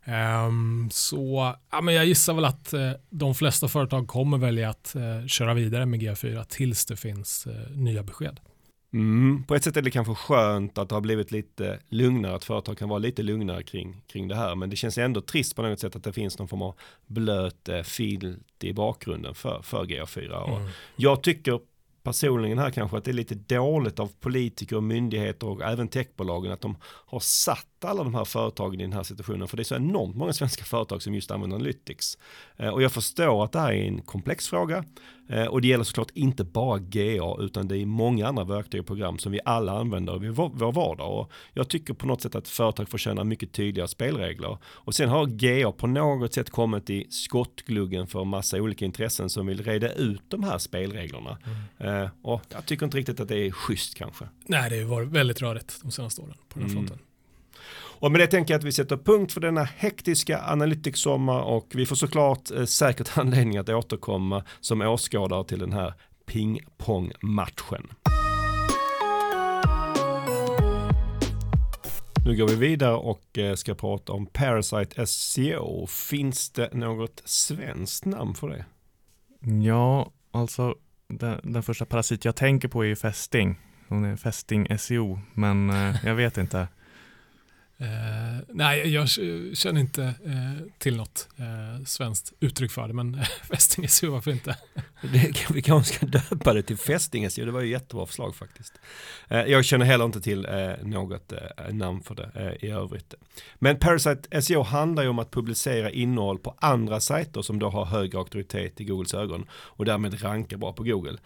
Um, 0.05 0.89
så 0.91 1.55
ja, 1.71 1.81
men 1.81 1.93
jag 1.93 2.05
gissar 2.05 2.33
väl 2.33 2.45
att 2.45 2.73
uh, 2.73 2.91
de 3.09 3.35
flesta 3.35 3.67
företag 3.67 4.07
kommer 4.07 4.37
välja 4.37 4.69
att 4.69 4.93
uh, 4.95 5.27
köra 5.27 5.53
vidare 5.53 5.85
med 5.85 6.01
GA4 6.01 6.43
tills 6.43 6.85
det 6.85 6.95
finns 6.95 7.47
uh, 7.47 7.77
nya 7.77 8.03
besked. 8.03 8.39
Mm, 8.93 9.43
på 9.43 9.55
ett 9.55 9.63
sätt 9.63 9.77
är 9.77 9.81
det 9.81 9.91
kanske 9.91 10.15
skönt 10.15 10.77
att 10.77 10.89
det 10.89 10.95
har 10.95 11.01
blivit 11.01 11.31
lite 11.31 11.79
lugnare, 11.89 12.35
att 12.35 12.43
företag 12.43 12.77
kan 12.77 12.89
vara 12.89 12.99
lite 12.99 13.23
lugnare 13.23 13.63
kring, 13.63 14.01
kring 14.07 14.27
det 14.27 14.35
här. 14.35 14.55
Men 14.55 14.69
det 14.69 14.75
känns 14.75 14.97
ändå 14.97 15.21
trist 15.21 15.55
på 15.55 15.61
något 15.61 15.79
sätt 15.79 15.95
att 15.95 16.03
det 16.03 16.13
finns 16.13 16.39
någon 16.39 16.47
form 16.47 16.61
av 16.61 16.75
blöt 17.07 17.69
eh, 17.69 17.81
filt 17.81 18.63
i 18.63 18.73
bakgrunden 18.73 19.35
för, 19.35 19.61
för 19.61 19.85
GA4. 19.85 20.31
Och 20.31 20.59
mm. 20.59 20.69
Jag 20.95 21.23
tycker 21.23 21.59
personligen 22.03 22.57
här 22.57 22.71
kanske 22.71 22.97
att 22.97 23.03
det 23.03 23.11
är 23.11 23.13
lite 23.13 23.35
dåligt 23.35 23.99
av 23.99 24.11
politiker 24.19 24.75
och 24.75 24.83
myndigheter 24.83 25.47
och 25.47 25.61
även 25.61 25.87
techbolagen 25.87 26.51
att 26.51 26.61
de 26.61 26.77
har 26.83 27.19
satt 27.19 27.67
stötta 27.79 27.89
alla 27.89 28.03
de 28.03 28.15
här 28.15 28.25
företagen 28.25 28.79
i 28.79 28.83
den 28.83 28.93
här 28.93 29.03
situationen. 29.03 29.47
För 29.47 29.57
det 29.57 29.61
är 29.61 29.65
så 29.65 29.75
enormt 29.75 30.15
många 30.15 30.33
svenska 30.33 30.63
företag 30.63 31.01
som 31.01 31.15
just 31.15 31.31
använder 31.31 31.57
Analytics. 31.57 32.17
Eh, 32.57 32.69
och 32.69 32.81
jag 32.81 32.91
förstår 32.91 33.43
att 33.43 33.51
det 33.51 33.59
här 33.59 33.71
är 33.73 33.87
en 33.87 34.01
komplex 34.01 34.47
fråga. 34.47 34.83
Eh, 35.29 35.45
och 35.45 35.61
det 35.61 35.67
gäller 35.67 35.83
såklart 35.83 36.11
inte 36.13 36.43
bara 36.43 36.79
GA 36.79 37.37
utan 37.39 37.67
det 37.67 37.77
är 37.77 37.85
många 37.85 38.27
andra 38.27 38.43
verktyg 38.43 38.81
och 38.81 38.87
program 38.87 39.17
som 39.17 39.31
vi 39.31 39.39
alla 39.45 39.79
använder 39.79 40.25
i 40.25 40.29
vår 40.29 40.71
vardag. 40.71 41.19
Och 41.19 41.31
jag 41.53 41.69
tycker 41.69 41.93
på 41.93 42.07
något 42.07 42.21
sätt 42.21 42.35
att 42.35 42.47
företag 42.47 42.89
förtjänar 42.89 43.23
mycket 43.23 43.51
tydligare 43.51 43.87
spelregler. 43.87 44.57
Och 44.63 44.95
sen 44.95 45.09
har 45.09 45.25
GA 45.25 45.71
på 45.71 45.87
något 45.87 46.33
sätt 46.33 46.49
kommit 46.49 46.89
i 46.89 47.07
skottgluggen 47.09 48.07
för 48.07 48.23
massa 48.23 48.57
olika 48.57 48.85
intressen 48.85 49.29
som 49.29 49.47
vill 49.47 49.63
reda 49.63 49.93
ut 49.93 50.21
de 50.27 50.43
här 50.43 50.57
spelreglerna. 50.57 51.37
Mm. 51.79 52.09
Och 52.21 52.41
jag 52.49 52.65
tycker 52.65 52.85
inte 52.85 52.97
riktigt 52.97 53.19
att 53.19 53.27
det 53.27 53.37
är 53.37 53.51
schysst 53.51 53.95
kanske. 53.95 54.25
Nej, 54.45 54.69
det 54.69 54.81
har 54.81 54.89
varit 54.89 55.07
väldigt 55.07 55.41
rörigt 55.41 55.81
de 55.81 55.91
senaste 55.91 56.21
åren 56.21 56.35
på 56.49 56.59
den 56.59 56.69
mm. 56.69 56.75
fronten. 56.75 57.08
Och 58.01 58.11
med 58.11 58.21
det 58.21 58.27
tänker 58.27 58.53
jag 58.53 58.59
att 58.59 58.65
vi 58.65 58.71
sätter 58.71 58.97
punkt 58.97 59.31
för 59.31 59.41
denna 59.41 59.63
hektiska 59.63 60.41
Analytics-sommar 60.41 61.41
och 61.41 61.67
vi 61.75 61.85
får 61.85 61.95
såklart 61.95 62.51
eh, 62.51 62.65
säkert 62.65 63.17
anledning 63.17 63.57
att 63.57 63.69
återkomma 63.69 64.43
som 64.59 64.81
åskådare 64.81 65.43
till 65.43 65.59
den 65.59 65.73
här 65.73 65.93
pingpongmatchen. 66.25 67.87
Nu 72.25 72.37
går 72.37 72.47
vi 72.47 72.55
vidare 72.55 72.95
och 72.95 73.37
eh, 73.37 73.55
ska 73.55 73.75
prata 73.75 74.13
om 74.13 74.25
Parasite 74.25 75.07
SEO. 75.07 75.87
Finns 75.87 76.49
det 76.49 76.73
något 76.73 77.21
svenskt 77.25 78.05
namn 78.05 78.35
för 78.35 78.49
det? 78.49 78.65
Ja, 79.63 80.11
alltså 80.31 80.75
den, 81.07 81.39
den 81.43 81.63
första 81.63 81.85
parasit 81.85 82.25
jag 82.25 82.35
tänker 82.35 82.67
på 82.67 82.83
är 82.83 82.87
ju 82.87 82.95
fästing. 82.95 83.59
Hon 83.87 84.05
är 84.05 84.15
fästing 84.15 84.77
SEO, 84.77 85.19
men 85.33 85.69
eh, 85.69 85.95
jag 86.05 86.15
vet 86.15 86.37
inte. 86.37 86.67
Eh, 87.81 88.43
nej, 88.47 88.93
jag 88.93 89.09
känner 89.57 89.81
inte 89.81 90.03
eh, 90.03 90.65
till 90.77 90.97
något 90.97 91.27
eh, 91.37 91.85
svenskt 91.85 92.33
uttryck 92.39 92.71
för 92.71 92.87
det, 92.87 92.93
men 92.93 93.21
fästing-SEO, 93.49 94.09
varför 94.09 94.31
inte? 94.31 94.57
Det, 95.01 95.49
vi 95.49 95.61
kanske 95.61 95.95
ska 95.95 96.05
döpa 96.05 96.53
det 96.53 96.63
till 96.63 96.77
fästing-SEO, 96.77 97.45
det 97.45 97.51
var 97.51 97.61
ju 97.61 97.71
jättebra 97.71 98.05
förslag 98.05 98.35
faktiskt. 98.35 98.73
Eh, 99.27 99.41
jag 99.41 99.65
känner 99.65 99.85
heller 99.85 100.05
inte 100.05 100.21
till 100.21 100.45
eh, 100.45 100.71
något 100.83 101.31
eh, 101.31 101.73
namn 101.73 102.03
för 102.03 102.15
det 102.15 102.31
eh, 102.35 102.69
i 102.69 102.71
övrigt. 102.71 103.13
Men 103.55 103.79
Parasite 103.79 104.41
SEO 104.41 104.61
handlar 104.61 105.03
ju 105.03 105.09
om 105.09 105.19
att 105.19 105.31
publicera 105.31 105.91
innehåll 105.91 106.39
på 106.39 106.55
andra 106.59 106.99
sajter 106.99 107.41
som 107.41 107.59
då 107.59 107.69
har 107.69 107.85
högre 107.85 108.17
auktoritet 108.17 108.81
i 108.81 108.83
Googles 108.83 109.13
ögon 109.13 109.45
och 109.51 109.85
därmed 109.85 110.23
rankar 110.23 110.57
bra 110.57 110.73
på 110.73 110.83
Google 110.83 111.17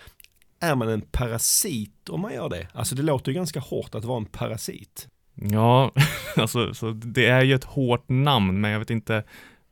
är 0.64 0.76
man 0.76 0.90
en 0.90 1.02
parasit 1.02 2.10
om 2.10 2.22
man 2.22 2.34
gör 2.34 2.50
det? 2.50 2.68
Alltså 2.74 2.96
det 2.96 3.02
låter 3.02 3.32
ju 3.32 3.36
ganska 3.36 3.60
hårt 3.60 3.96
att 3.96 4.06
vara 4.06 4.18
en 4.18 4.26
parasit. 4.26 5.08
Ja, 5.36 5.92
alltså 6.36 6.74
så 6.74 6.92
det 6.92 7.26
är 7.26 7.44
ju 7.44 7.56
ett 7.56 7.64
hårt 7.64 8.10
namn, 8.10 8.62
men 8.62 8.72
jag 8.72 8.80
vet 8.80 8.90
inte, 8.90 9.24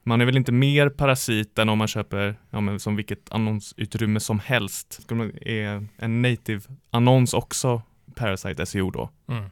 man 0.03 0.22
är 0.22 0.25
väl 0.25 0.38
inte 0.38 0.51
mer 0.51 0.89
parasit 0.89 1.60
än 1.60 1.70
om 1.70 1.77
man 1.77 1.88
köper, 1.88 2.36
ja 2.50 2.62
men 2.62 2.80
som 2.80 2.96
vilket 2.96 3.32
annonsutrymme 3.32 4.20
som 4.20 4.39
helst. 4.39 5.08
Är 5.41 5.88
en 5.98 6.22
native 6.22 6.62
annons 6.89 7.34
också 7.34 7.82
Parasite 8.15 8.65
SEO 8.65 8.91
då? 8.91 9.10
Mm. 9.27 9.50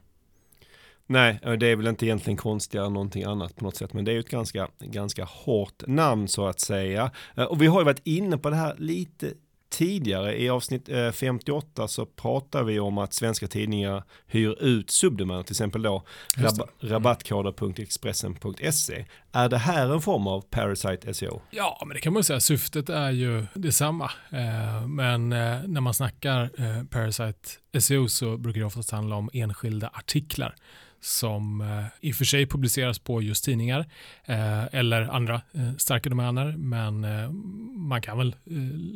Nej, 1.05 1.39
eh, 1.43 1.51
det 1.51 1.67
är 1.67 1.75
väl 1.75 1.87
inte 1.87 2.05
egentligen 2.05 2.37
konstigare 2.37 2.85
än 2.85 2.93
någonting 2.93 3.23
annat 3.23 3.55
på 3.55 3.63
något 3.63 3.75
sätt, 3.75 3.93
men 3.93 4.05
det 4.05 4.11
är 4.11 4.13
ju 4.13 4.19
ett 4.19 4.29
ganska, 4.29 4.67
ganska 4.79 5.23
hårt 5.23 5.87
namn 5.87 6.27
så 6.27 6.47
att 6.47 6.59
säga. 6.59 7.11
Eh, 7.35 7.43
och 7.43 7.61
vi 7.61 7.67
har 7.67 7.81
ju 7.81 7.85
varit 7.85 8.01
inne 8.03 8.37
på 8.37 8.49
det 8.49 8.55
här 8.55 8.75
lite 8.77 9.33
tidigare 9.69 10.41
i 10.41 10.49
avsnitt 10.49 10.89
58 11.13 11.81
eh, 11.81 11.88
så 11.88 12.05
pratar 12.05 12.63
vi 12.63 12.79
om 12.79 12.97
att 12.97 13.13
svenska 13.13 13.47
tidningar 13.47 14.03
hyr 14.27 14.63
ut 14.63 14.91
subdomäner, 14.91 15.43
till 15.43 15.53
exempel 15.53 15.81
då 15.81 16.03
rab 16.38 16.61
rabattkoder.expressen.se. 16.81 19.05
Är 19.31 19.49
det 19.49 19.57
här 19.57 19.93
en 19.93 20.01
form 20.01 20.27
av 20.27 20.41
Parasite 20.41 21.13
SEO? 21.13 21.41
Ja, 21.49 21.83
men 21.85 21.95
det 21.95 22.01
kan 22.01 22.13
man 22.13 22.23
säga. 22.23 22.39
Syftet 22.39 22.89
är 22.89 23.11
ju 23.11 23.45
detsamma. 23.53 24.11
Eh, 24.31 24.88
men 24.88 25.33
eh, 25.33 25.57
när 25.67 25.81
man 25.81 25.93
snackar 25.93 26.49
Parasite 26.85 27.49
SEO 27.79 28.07
så 28.07 28.38
brukar 28.38 28.59
det 28.59 28.65
oftast 28.65 28.91
handla 28.91 29.15
om 29.15 29.29
enskilda 29.33 29.89
artiklar 29.93 30.55
som 31.01 31.61
eh, 31.61 31.85
i 32.01 32.11
och 32.11 32.15
för 32.15 32.25
sig 32.25 32.45
publiceras 32.45 32.99
på 32.99 33.21
just 33.21 33.43
tidningar 33.43 33.85
eh, 34.25 34.75
eller 34.75 35.01
andra 35.01 35.41
eh, 35.53 35.75
starka 35.77 36.09
domäner 36.09 36.57
men 36.57 37.03
eh, 37.03 37.31
man 37.75 38.01
kan 38.01 38.17
väl 38.17 38.35
eh, 38.45 38.53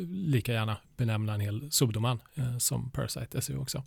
lika 0.10 0.54
gärna 0.54 0.78
benämna 0.98 1.34
en 1.34 1.40
hel 1.40 1.72
subdomän 1.72 2.20
eh, 2.36 2.58
som 2.58 2.90
Parasite 2.90 3.42
SEO 3.42 3.62
också. 3.62 3.84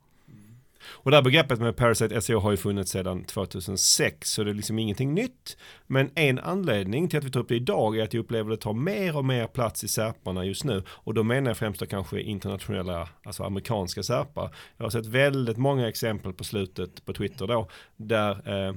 Och 0.88 1.11
det 1.11 1.16
här 1.16 1.22
begreppet 1.22 1.61
med 1.61 1.77
Parasite 1.77 2.20
SEO 2.20 2.38
har 2.38 2.51
ju 2.51 2.57
funnits 2.57 2.90
sedan 2.90 3.25
2006 3.25 4.31
så 4.31 4.44
det 4.44 4.51
är 4.51 4.55
liksom 4.55 4.79
ingenting 4.79 5.14
nytt. 5.14 5.57
Men 5.87 6.11
en 6.14 6.38
anledning 6.38 7.09
till 7.09 7.18
att 7.18 7.25
vi 7.25 7.31
tar 7.31 7.40
upp 7.40 7.49
det 7.49 7.57
idag 7.57 7.99
är 7.99 8.03
att 8.03 8.14
jag 8.14 8.20
upplever 8.20 8.53
att 8.53 8.61
det 8.61 8.64
tar 8.64 8.72
mer 8.72 9.16
och 9.16 9.25
mer 9.25 9.46
plats 9.46 9.85
i 9.85 9.88
särparna 9.88 10.44
just 10.44 10.64
nu. 10.64 10.83
Och 10.88 11.14
då 11.14 11.22
menar 11.22 11.51
jag 11.51 11.57
främst 11.57 11.81
då 11.81 11.87
kanske 11.87 12.20
internationella, 12.20 13.09
alltså 13.25 13.42
amerikanska 13.42 14.03
särpar. 14.03 14.55
Jag 14.77 14.85
har 14.85 14.90
sett 14.90 15.07
väldigt 15.07 15.57
många 15.57 15.88
exempel 15.88 16.33
på 16.33 16.44
slutet 16.44 17.05
på 17.05 17.12
Twitter 17.12 17.46
då 17.46 17.68
där 17.96 18.31
eh, 18.31 18.75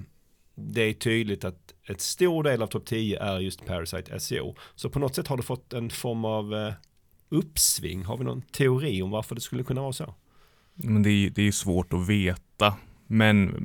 det 0.56 0.82
är 0.82 0.94
tydligt 0.94 1.44
att 1.44 1.74
ett 1.90 2.02
stor 2.02 2.44
del 2.44 2.62
av 2.62 2.68
topp 2.68 2.86
10 2.86 3.20
är 3.20 3.40
just 3.40 3.66
Parasite 3.66 4.20
SEO. 4.20 4.56
Så 4.76 4.90
på 4.90 5.00
något 5.00 5.16
sätt 5.16 5.28
har 5.28 5.38
det 5.38 5.44
fått 5.44 5.74
en 5.74 5.90
form 5.90 6.26
av 6.26 6.54
eh, 6.54 6.74
uppsving. 7.30 8.04
Har 8.04 8.18
vi 8.18 8.24
någon 8.24 8.42
teori 8.42 9.02
om 9.02 9.12
varför 9.12 9.36
det 9.36 9.42
skulle 9.42 9.64
kunna 9.64 9.82
vara 9.82 9.94
så? 9.94 10.14
Men 10.84 11.04
det 11.04 11.10
är, 11.10 11.30
det 11.30 11.48
är 11.48 11.52
svårt 11.52 11.94
att 11.94 12.08
veta. 12.10 12.74
Men 13.08 13.56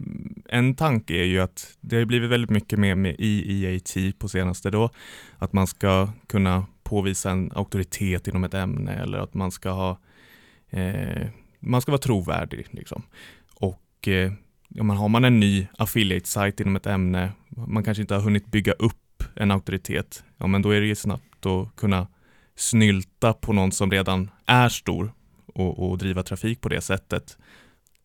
en 0.49 0.75
tanke 0.75 1.15
är 1.15 1.25
ju 1.25 1.41
att 1.41 1.77
det 1.81 1.97
har 1.97 2.05
blivit 2.05 2.31
väldigt 2.31 2.51
mycket 2.51 2.79
mer 2.79 2.95
med 2.95 3.17
EEAT 3.19 4.19
på 4.19 4.29
senaste 4.29 4.71
då. 4.71 4.91
Att 5.39 5.53
man 5.53 5.67
ska 5.67 6.09
kunna 6.27 6.67
påvisa 6.83 7.31
en 7.31 7.53
auktoritet 7.55 8.29
inom 8.29 8.45
ett 8.45 8.55
ämne 8.55 8.95
eller 8.95 9.19
att 9.19 9.35
man 9.35 9.51
ska 9.51 9.71
ha 9.71 9.99
eh, 10.71 11.27
man 11.61 11.81
ska 11.81 11.93
vara 11.93 12.03
trovärdig. 12.03 12.67
Liksom. 12.71 13.03
Och 13.55 14.09
eh, 14.09 14.33
ja, 14.69 14.83
man 14.83 14.97
har 14.97 15.09
man 15.09 15.25
en 15.25 15.41
ny 15.41 15.67
affiliate-sajt 15.79 16.61
inom 16.61 16.77
ett 16.77 16.87
ämne, 16.87 17.33
man 17.49 17.85
kanske 17.85 18.01
inte 18.01 18.15
har 18.15 18.23
hunnit 18.23 18.47
bygga 18.47 18.73
upp 18.73 19.25
en 19.37 19.51
auktoritet, 19.51 20.25
ja 20.37 20.47
men 20.47 20.63
då 20.63 20.71
är 20.71 20.81
det 20.81 20.87
ju 20.87 20.95
snabbt 20.95 21.47
att 21.47 21.77
kunna 21.77 22.07
snylta 22.57 23.33
på 23.33 23.53
någon 23.53 23.73
som 23.73 23.91
redan 23.91 24.31
är 24.47 24.69
stor 24.69 25.13
och, 25.55 25.91
och 25.91 25.99
driva 25.99 26.23
trafik 26.23 26.61
på 26.61 26.69
det 26.69 26.81
sättet. 26.81 27.39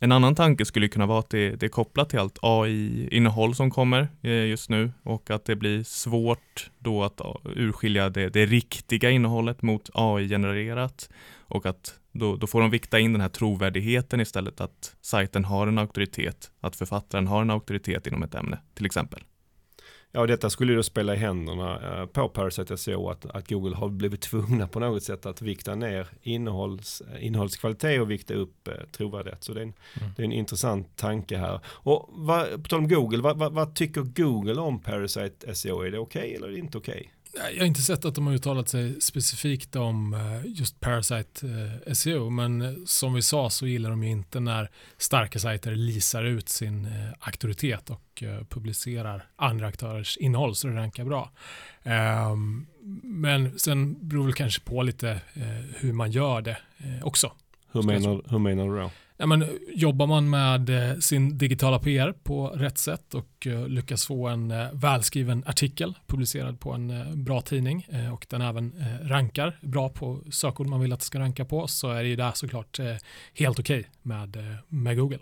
En 0.01 0.11
annan 0.11 0.35
tanke 0.35 0.65
skulle 0.65 0.87
kunna 0.87 1.05
vara 1.05 1.19
att 1.19 1.29
det, 1.29 1.55
det 1.55 1.65
är 1.65 1.69
kopplat 1.69 2.09
till 2.09 2.19
allt 2.19 2.39
AI-innehåll 2.41 3.55
som 3.55 3.71
kommer 3.71 4.07
eh, 4.21 4.45
just 4.45 4.69
nu 4.69 4.91
och 5.03 5.29
att 5.29 5.45
det 5.45 5.55
blir 5.55 5.83
svårt 5.83 6.69
då 6.79 7.03
att 7.03 7.19
eh, 7.19 7.35
urskilja 7.45 8.09
det, 8.09 8.29
det 8.29 8.45
riktiga 8.45 9.09
innehållet 9.09 9.61
mot 9.61 9.89
AI-genererat 9.93 11.09
och 11.37 11.65
att 11.65 11.99
då, 12.11 12.35
då, 12.35 12.47
får 12.47 12.61
de 12.61 12.69
vikta 12.69 12.99
in 12.99 13.13
den 13.13 13.21
här 13.21 13.29
trovärdigheten 13.29 14.19
istället 14.19 14.61
att 14.61 14.95
sajten 15.01 15.45
har 15.45 15.67
en 15.67 15.77
auktoritet, 15.77 16.51
att 16.61 16.75
författaren 16.75 17.27
har 17.27 17.41
en 17.41 17.49
auktoritet 17.49 18.07
inom 18.07 18.23
ett 18.23 18.35
ämne 18.35 18.59
till 18.73 18.85
exempel. 18.85 19.23
Ja, 20.11 20.25
detta 20.25 20.49
skulle 20.49 20.73
då 20.73 20.83
spela 20.83 21.13
i 21.13 21.17
händerna 21.17 21.99
eh, 21.99 22.05
på 22.05 22.29
Parasite 22.29 22.77
SEO 22.77 23.09
att, 23.09 23.25
att 23.25 23.49
Google 23.49 23.75
har 23.75 23.89
blivit 23.89 24.21
tvungna 24.31 24.67
på 24.67 24.79
något 24.79 25.03
sätt 25.03 25.25
att 25.25 25.41
vikta 25.41 25.75
ner 25.75 26.07
innehålls, 26.21 27.01
eh, 27.01 27.25
innehållskvalitet 27.25 28.01
och 28.01 28.11
vikta 28.11 28.33
upp 28.33 28.67
eh, 28.67 28.73
trovärdighet. 28.91 29.43
Så 29.43 29.53
det 29.53 29.59
är, 29.59 29.63
en, 29.63 29.73
mm. 30.01 30.11
det 30.15 30.21
är 30.21 30.25
en 30.25 30.31
intressant 30.31 30.97
tanke 30.97 31.37
här. 31.37 31.59
Och 31.65 32.09
vad, 32.11 32.63
på 32.63 32.69
tal 32.69 32.79
om 32.79 32.87
Google, 32.87 33.21
vad, 33.21 33.37
vad, 33.37 33.53
vad, 33.53 33.75
tycker 33.75 34.01
Google 34.01 34.61
om 34.61 34.79
Parasite 34.79 35.55
SEO? 35.55 35.81
Är 35.81 35.91
det 35.91 35.99
okej 35.99 36.21
okay 36.21 36.35
eller 36.35 36.47
är 36.47 36.51
det 36.51 36.59
inte 36.59 36.77
okej? 36.77 36.93
Okay? 36.93 37.07
Jag 37.33 37.59
har 37.59 37.65
inte 37.65 37.81
sett 37.81 38.05
att 38.05 38.15
de 38.15 38.27
har 38.27 38.33
uttalat 38.33 38.69
sig 38.69 39.01
specifikt 39.01 39.75
om 39.75 40.13
eh, 40.13 40.51
just 40.59 40.79
Parasite 40.79 41.47
eh, 41.85 41.93
SEO, 41.93 42.29
men 42.29 42.61
eh, 42.61 42.73
som 42.85 43.13
vi 43.13 43.21
sa 43.21 43.49
så 43.49 43.67
gillar 43.67 43.89
de 43.89 44.03
ju 44.03 44.09
inte 44.09 44.39
när 44.39 44.69
starka 44.97 45.39
sajter 45.39 45.71
lisar 45.71 46.23
ut 46.23 46.49
sin 46.49 46.87
auktoritet 47.19 47.89
och 47.89 48.23
publicerar 48.49 49.25
andra 49.35 49.67
aktörers 49.67 50.17
innehåll 50.17 50.55
så 50.55 50.67
det 50.67 50.75
rankar 50.75 51.05
bra. 51.05 51.31
Ehm, 51.83 52.67
men 53.03 53.59
sen 53.59 54.07
beror 54.07 54.27
det 54.27 54.33
kanske 54.33 54.61
på 54.61 54.83
lite 54.83 55.21
hur 55.75 55.93
man 55.93 56.11
gör 56.11 56.41
det 56.41 56.57
också. 57.03 57.31
Hur 57.71 57.83
menar, 57.83 58.21
hur 58.29 58.39
menar 58.39 58.69
du 58.69 58.79
då? 58.79 58.91
Ja, 59.21 59.25
men, 59.25 59.45
jobbar 59.75 60.07
man 60.07 60.29
med 60.29 60.69
eh, 60.69 60.97
sin 60.97 61.37
digitala 61.37 61.79
PR 61.79 62.11
på 62.23 62.47
rätt 62.47 62.77
sätt 62.77 63.13
och 63.13 63.47
eh, 63.47 63.67
lyckas 63.67 64.05
få 64.05 64.27
en 64.27 64.51
eh, 64.51 64.67
välskriven 64.73 65.43
artikel 65.45 65.93
publicerad 66.07 66.59
på 66.59 66.71
en 66.71 66.89
eh, 66.89 67.15
bra 67.15 67.41
tidning 67.41 67.87
eh, 67.89 68.13
och 68.13 68.25
den 68.29 68.41
även 68.41 68.73
eh, 68.77 69.07
rankar 69.07 69.59
bra 69.61 69.89
på 69.89 70.21
sökord 70.31 70.67
man 70.67 70.81
vill 70.81 70.93
att 70.93 70.99
det 70.99 71.05
ska 71.05 71.19
ranka 71.19 71.45
på 71.45 71.67
så 71.67 71.89
är 71.89 72.03
det 72.03 72.09
ju 72.09 72.15
där 72.15 72.31
såklart 72.31 72.79
helt 73.33 73.59
okej 73.59 73.79
okay 73.79 73.91
med, 74.01 74.37
med 74.67 74.97
Google. 74.97 75.19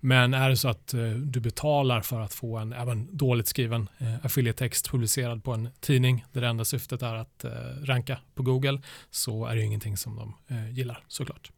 Men 0.00 0.34
är 0.34 0.50
det 0.50 0.56
så 0.56 0.68
att 0.68 0.94
du 1.16 1.40
betalar 1.40 2.00
för 2.00 2.20
att 2.20 2.34
få 2.34 2.56
en 2.56 2.72
även 2.72 3.16
dåligt 3.16 3.46
skriven 3.48 3.88
affiliate-text 4.22 4.90
publicerad 4.90 5.44
på 5.44 5.52
en 5.52 5.68
tidning 5.80 6.24
där 6.32 6.40
det 6.40 6.46
enda 6.46 6.64
syftet 6.64 7.02
är 7.02 7.14
att 7.14 7.44
ranka 7.82 8.18
på 8.34 8.42
Google 8.42 8.80
så 9.10 9.46
är 9.46 9.56
det 9.56 9.62
ingenting 9.62 9.96
som 9.96 10.16
de 10.16 10.34
gillar 10.72 11.04
såklart. 11.08 11.50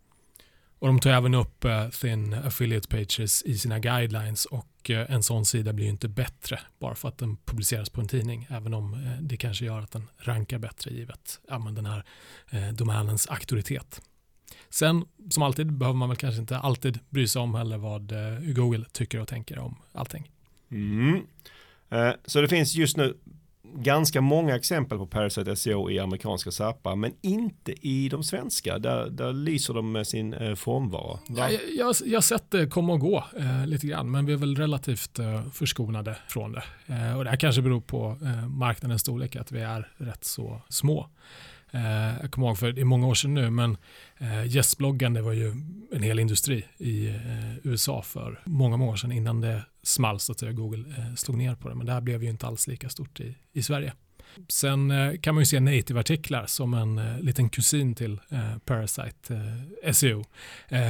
Och 0.81 0.87
de 0.87 1.01
tar 1.01 1.11
även 1.11 1.35
upp 1.35 1.65
eh, 1.65 1.91
sin 1.91 2.25
Thin 2.31 2.35
Affiliate 2.35 2.89
Pages 2.89 3.43
i 3.43 3.59
sina 3.59 3.79
guidelines 3.79 4.45
och 4.45 4.91
eh, 4.91 5.13
en 5.13 5.23
sån 5.23 5.47
sida 5.47 5.73
blir 5.73 5.85
ju 5.85 5.91
inte 5.91 6.09
bättre 6.09 6.61
bara 6.79 6.95
för 6.95 7.09
att 7.09 7.19
den 7.19 7.37
publiceras 7.37 7.91
på 7.91 8.01
en 8.01 8.09
tidning, 8.09 8.47
även 8.51 8.75
om 8.75 8.95
eh, 8.95 9.23
det 9.23 9.37
kanske 9.37 9.65
gör 9.65 9.81
att 9.81 9.91
den 9.91 10.09
rankar 10.19 10.59
bättre 10.59 10.91
givet 10.91 11.41
ja, 11.49 11.59
den 11.59 11.87
här 11.87 12.05
domänens 12.73 13.27
auktoritet. 13.27 14.03
Sen, 14.71 15.05
som 15.31 15.43
alltid, 15.43 15.73
behöver 15.73 15.99
man 15.99 16.09
väl 16.09 16.19
kanske 16.19 16.41
inte 16.41 16.59
alltid 16.59 16.99
bry 17.09 17.27
sig 17.29 17.43
om 17.43 17.55
heller 17.55 17.79
vad 17.79 18.13
Google 18.55 18.85
tycker 18.93 19.21
och 19.21 19.29
tänker 19.29 19.59
om 19.59 19.77
allting. 19.93 20.31
Mm. 20.71 21.27
Så 22.27 22.41
det 22.41 22.49
finns 22.49 22.75
just 22.75 22.97
nu 22.97 23.17
ganska 23.75 24.21
många 24.21 24.57
exempel 24.57 24.99
på 24.99 25.07
Parasite 25.07 25.57
SEO 25.57 25.91
i 25.91 25.99
amerikanska 25.99 26.51
SAPar 26.51 26.97
men 26.97 27.13
inte 27.21 27.89
i 27.89 28.09
de 28.09 28.25
svenska. 28.25 28.79
Där, 28.79 29.11
där 29.11 29.33
lyser 29.33 29.75
de 29.75 29.93
med 29.93 30.07
sin 30.07 30.35
eh, 30.35 30.55
frånvaro. 30.55 31.19
Ja, 31.29 31.51
jag, 31.51 31.95
jag, 32.05 32.17
har 32.17 32.23
sett 32.23 32.51
det 32.51 32.67
komma 32.67 32.93
och 32.93 33.01
gå 33.01 33.25
eh, 33.37 33.67
lite 33.67 33.87
grann 33.87 34.11
men 34.11 34.27
vi 34.27 34.33
är 34.33 34.37
väl 34.37 34.57
relativt 34.57 35.19
eh, 35.19 35.49
förskonade 35.53 36.17
från 36.29 36.53
det. 36.53 36.63
Eh, 36.87 37.19
och 37.19 37.25
det 37.25 37.31
här 37.31 37.37
kanske 37.37 37.63
beror 37.63 37.81
på 37.81 38.17
eh, 38.23 38.49
marknadens 38.49 39.03
storlek 39.03 39.37
att 39.37 39.53
vi 39.53 39.61
är 39.61 39.89
rätt 39.97 40.25
så 40.25 40.63
små. 40.69 41.07
Eh, 41.71 42.21
jag 42.21 42.31
kommer 42.31 42.47
ihåg 42.47 42.59
för 42.59 42.73
det 42.73 42.81
är 42.81 42.85
många 42.85 43.07
år 43.07 43.15
sedan 43.15 43.35
nu, 43.35 43.51
men 43.51 43.77
eh, 44.19 44.47
gästbloggande 44.47 45.23
var 45.23 45.33
ju 45.33 45.51
en 45.93 46.03
hel 46.03 46.19
industri 46.19 46.65
i 46.79 47.09
eh, 47.09 47.57
USA 47.63 48.03
för 48.03 48.41
många, 48.45 48.77
många 48.77 48.93
år 48.93 48.97
sedan 48.97 49.13
innan 49.13 49.41
det 49.41 49.65
small 49.83 50.21
så 50.21 50.33
att 50.33 50.39
säga, 50.39 50.53
Google 50.53 50.85
eh, 50.99 51.15
slog 51.15 51.37
ner 51.37 51.55
på 51.55 51.69
det. 51.69 51.75
Men 51.75 51.87
det 51.87 51.93
här 51.93 52.01
blev 52.01 52.23
ju 52.23 52.31
inte 52.31 52.47
alls 52.47 52.67
lika 52.67 52.89
stort 52.89 53.21
i, 53.21 53.37
i 53.53 53.63
Sverige. 53.63 53.93
Sen 54.49 54.91
eh, 54.91 55.21
kan 55.21 55.35
man 55.35 55.43
ju 55.43 55.47
se 55.47 55.61
native-artiklar 55.61 56.47
som 56.47 56.75
en 56.75 56.99
eh, 56.99 57.21
liten 57.21 57.49
kusin 57.49 57.95
till 57.95 58.21
eh, 58.29 58.59
Parasite 58.65 59.35
SEO. 59.93 60.25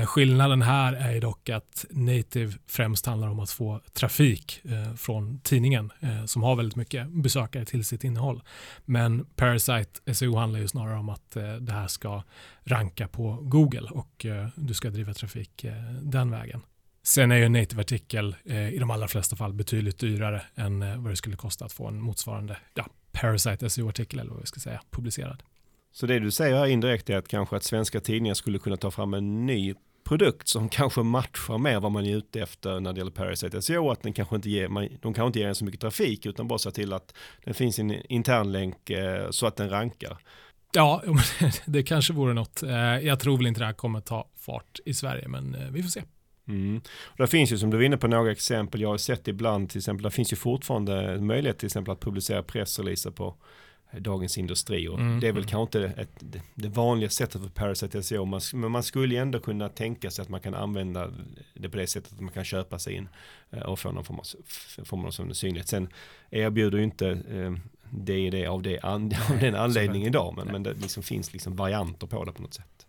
skillnaden 0.06 0.62
här 0.62 0.92
är 0.92 1.20
dock 1.20 1.48
att 1.48 1.84
native 1.90 2.52
främst 2.66 3.06
handlar 3.06 3.28
om 3.28 3.40
att 3.40 3.50
få 3.50 3.80
trafik 3.92 4.62
från 4.96 5.40
tidningen 5.40 5.92
som 6.26 6.42
har 6.42 6.56
väldigt 6.56 6.76
mycket 6.76 7.08
besökare 7.08 7.64
till 7.64 7.84
sitt 7.84 8.04
innehåll. 8.04 8.42
Men 8.84 9.24
Parasite 9.24 10.14
SEO 10.14 10.36
handlar 10.36 10.60
ju 10.60 10.68
snarare 10.68 10.98
om 10.98 11.08
att 11.08 11.30
det 11.60 11.72
här 11.72 11.88
ska 11.88 12.22
ranka 12.64 13.08
på 13.08 13.38
Google 13.42 13.88
och 13.90 14.26
du 14.54 14.74
ska 14.74 14.90
driva 14.90 15.14
trafik 15.14 15.64
den 16.02 16.30
vägen. 16.30 16.60
Sen 17.02 17.32
är 17.32 17.36
ju 17.36 17.44
en 17.44 17.52
native-artikel 17.52 18.36
i 18.72 18.78
de 18.78 18.90
allra 18.90 19.08
flesta 19.08 19.36
fall 19.36 19.52
betydligt 19.52 19.98
dyrare 19.98 20.42
än 20.54 21.02
vad 21.02 21.12
det 21.12 21.16
skulle 21.16 21.36
kosta 21.36 21.64
att 21.64 21.72
få 21.72 21.86
en 21.88 22.00
motsvarande 22.00 22.56
ja, 22.74 22.86
Parasite 23.12 23.70
SEO-artikel 23.70 24.18
eller 24.18 24.30
vad 24.30 24.40
vi 24.40 24.46
ska 24.46 24.60
säga, 24.60 24.80
publicerad. 24.90 25.42
Så 25.92 26.06
det 26.06 26.18
du 26.18 26.30
säger 26.30 26.56
här 26.56 26.66
indirekt 26.66 27.10
är 27.10 27.16
att 27.16 27.28
kanske 27.28 27.56
att 27.56 27.64
svenska 27.64 28.00
tidningar 28.00 28.34
skulle 28.34 28.58
kunna 28.58 28.76
ta 28.76 28.90
fram 28.90 29.14
en 29.14 29.46
ny 29.46 29.74
produkt 30.04 30.48
som 30.48 30.68
kanske 30.68 31.02
matchar 31.02 31.58
mer 31.58 31.80
vad 31.80 31.92
man 31.92 32.06
är 32.06 32.16
ute 32.16 32.40
efter 32.40 32.80
när 32.80 32.92
det 32.92 32.98
gäller 32.98 33.10
Parasite 33.10 33.62
SEO, 33.62 33.90
att 33.90 34.02
den 34.02 34.12
kanske 34.12 34.36
inte 34.36 34.50
ger, 34.50 34.68
man, 34.68 34.88
de 35.00 35.14
kanske 35.14 35.26
inte 35.26 35.38
ger 35.38 35.48
en 35.48 35.54
så 35.54 35.64
mycket 35.64 35.80
trafik 35.80 36.26
utan 36.26 36.48
bara 36.48 36.58
ser 36.58 36.70
till 36.70 36.92
att 36.92 37.14
det 37.44 37.54
finns 37.54 37.78
en 37.78 38.12
internlänk 38.12 38.90
eh, 38.90 39.30
så 39.30 39.46
att 39.46 39.56
den 39.56 39.70
rankar. 39.70 40.18
Ja, 40.72 41.02
det 41.66 41.82
kanske 41.82 42.12
vore 42.12 42.34
något. 42.34 42.62
Eh, 42.62 42.74
jag 42.78 43.20
tror 43.20 43.36
väl 43.36 43.46
inte 43.46 43.60
det 43.60 43.66
här 43.66 43.72
kommer 43.72 44.00
ta 44.00 44.28
fart 44.36 44.78
i 44.84 44.94
Sverige, 44.94 45.28
men 45.28 45.54
eh, 45.54 45.70
vi 45.70 45.82
får 45.82 45.90
se. 45.90 46.02
Mm. 46.50 46.80
Och 47.04 47.18
det 47.18 47.26
finns 47.26 47.52
ju 47.52 47.58
som 47.58 47.70
du 47.70 47.76
var 47.76 47.84
inne 47.84 47.96
på 47.96 48.08
några 48.08 48.32
exempel, 48.32 48.80
jag 48.80 48.88
har 48.88 48.98
sett 48.98 49.28
ibland 49.28 49.70
till 49.70 49.78
exempel, 49.78 50.02
det 50.02 50.10
finns 50.10 50.32
ju 50.32 50.36
fortfarande 50.36 51.20
möjlighet 51.20 51.58
till 51.58 51.66
exempel 51.66 51.92
att 51.92 52.00
publicera 52.00 52.42
pressreleaser 52.42 53.10
på 53.10 53.34
Dagens 53.98 54.38
Industri 54.38 54.88
och 54.88 54.98
mm. 54.98 55.20
det 55.20 55.28
är 55.28 55.32
väl 55.32 55.44
kanske 55.44 55.78
inte 55.78 56.00
ett, 56.00 56.24
det 56.54 56.68
vanliga 56.68 57.10
sättet 57.10 57.42
för 57.42 57.48
Parasite 57.48 58.02
SEO 58.02 58.24
men 58.52 58.70
man 58.70 58.82
skulle 58.82 59.20
ändå 59.20 59.40
kunna 59.40 59.68
tänka 59.68 60.10
sig 60.10 60.22
att 60.22 60.28
man 60.28 60.40
kan 60.40 60.54
använda 60.54 61.10
det 61.54 61.68
på 61.68 61.76
det 61.76 61.86
sättet 61.86 62.12
att 62.12 62.20
man 62.20 62.32
kan 62.32 62.44
köpa 62.44 62.78
sig 62.78 62.94
in 62.94 63.08
eh, 63.50 63.62
och 63.62 63.78
få 63.78 63.92
någon 63.92 64.04
form 64.04 64.18
av, 64.18 64.24
form 64.84 65.04
av 65.04 65.32
synlighet. 65.32 65.68
Sen 65.68 65.88
erbjuder 66.30 66.78
ju 66.78 66.84
inte 66.84 67.08
eh, 67.08 67.52
det, 67.90 68.30
det 68.30 68.46
av, 68.46 68.62
det, 68.62 68.78
av 68.82 69.10
den 69.40 69.54
anledningen 69.54 70.08
idag 70.08 70.34
men, 70.36 70.46
men 70.46 70.62
det 70.62 70.72
liksom 70.72 71.02
finns 71.02 71.32
liksom 71.32 71.56
varianter 71.56 72.06
på 72.06 72.24
det 72.24 72.32
på 72.32 72.42
något 72.42 72.54
sätt. 72.54 72.79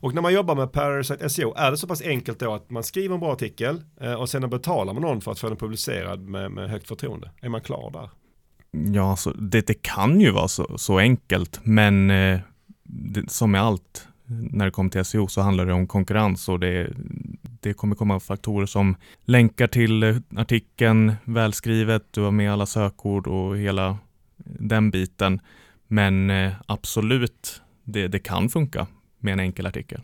Och 0.00 0.14
när 0.14 0.22
man 0.22 0.32
jobbar 0.34 0.54
med 0.54 0.72
Parasite 0.72 1.28
SEO, 1.28 1.54
är 1.56 1.70
det 1.70 1.76
så 1.76 1.86
pass 1.86 2.02
enkelt 2.02 2.38
då 2.38 2.54
att 2.54 2.70
man 2.70 2.82
skriver 2.82 3.14
en 3.14 3.20
bra 3.20 3.32
artikel 3.32 3.82
eh, 4.00 4.14
och 4.14 4.28
sen 4.28 4.50
betalar 4.50 4.92
man 4.92 5.02
någon 5.02 5.20
för 5.20 5.32
att 5.32 5.38
få 5.38 5.48
den 5.48 5.56
publicerad 5.56 6.20
med, 6.20 6.50
med 6.50 6.70
högt 6.70 6.88
förtroende? 6.88 7.30
Är 7.40 7.48
man 7.48 7.60
klar 7.60 7.90
där? 7.90 8.10
Ja, 8.94 9.10
alltså, 9.10 9.30
det, 9.30 9.66
det 9.66 9.82
kan 9.82 10.20
ju 10.20 10.30
vara 10.30 10.48
så, 10.48 10.78
så 10.78 10.98
enkelt, 10.98 11.60
men 11.62 12.10
eh, 12.10 12.40
det, 12.82 13.30
som 13.30 13.50
med 13.50 13.62
allt 13.62 14.08
när 14.28 14.64
det 14.64 14.70
kommer 14.70 14.90
till 14.90 15.04
SEO 15.04 15.28
så 15.28 15.40
handlar 15.40 15.66
det 15.66 15.72
om 15.72 15.86
konkurrens 15.86 16.48
och 16.48 16.60
det, 16.60 16.92
det 17.60 17.72
kommer 17.72 17.96
komma 17.96 18.20
faktorer 18.20 18.66
som 18.66 18.96
länkar 19.24 19.66
till 19.66 20.02
eh, 20.02 20.16
artikeln, 20.36 21.14
välskrivet, 21.24 22.02
du 22.10 22.20
har 22.20 22.30
med 22.30 22.52
alla 22.52 22.66
sökord 22.66 23.26
och 23.26 23.56
hela 23.56 23.98
den 24.44 24.90
biten. 24.90 25.40
Men 25.88 26.30
eh, 26.30 26.52
absolut, 26.66 27.62
det, 27.84 28.08
det 28.08 28.18
kan 28.18 28.48
funka 28.48 28.86
med 29.18 29.32
en 29.32 29.40
enkel 29.40 29.66
artikel. 29.66 30.00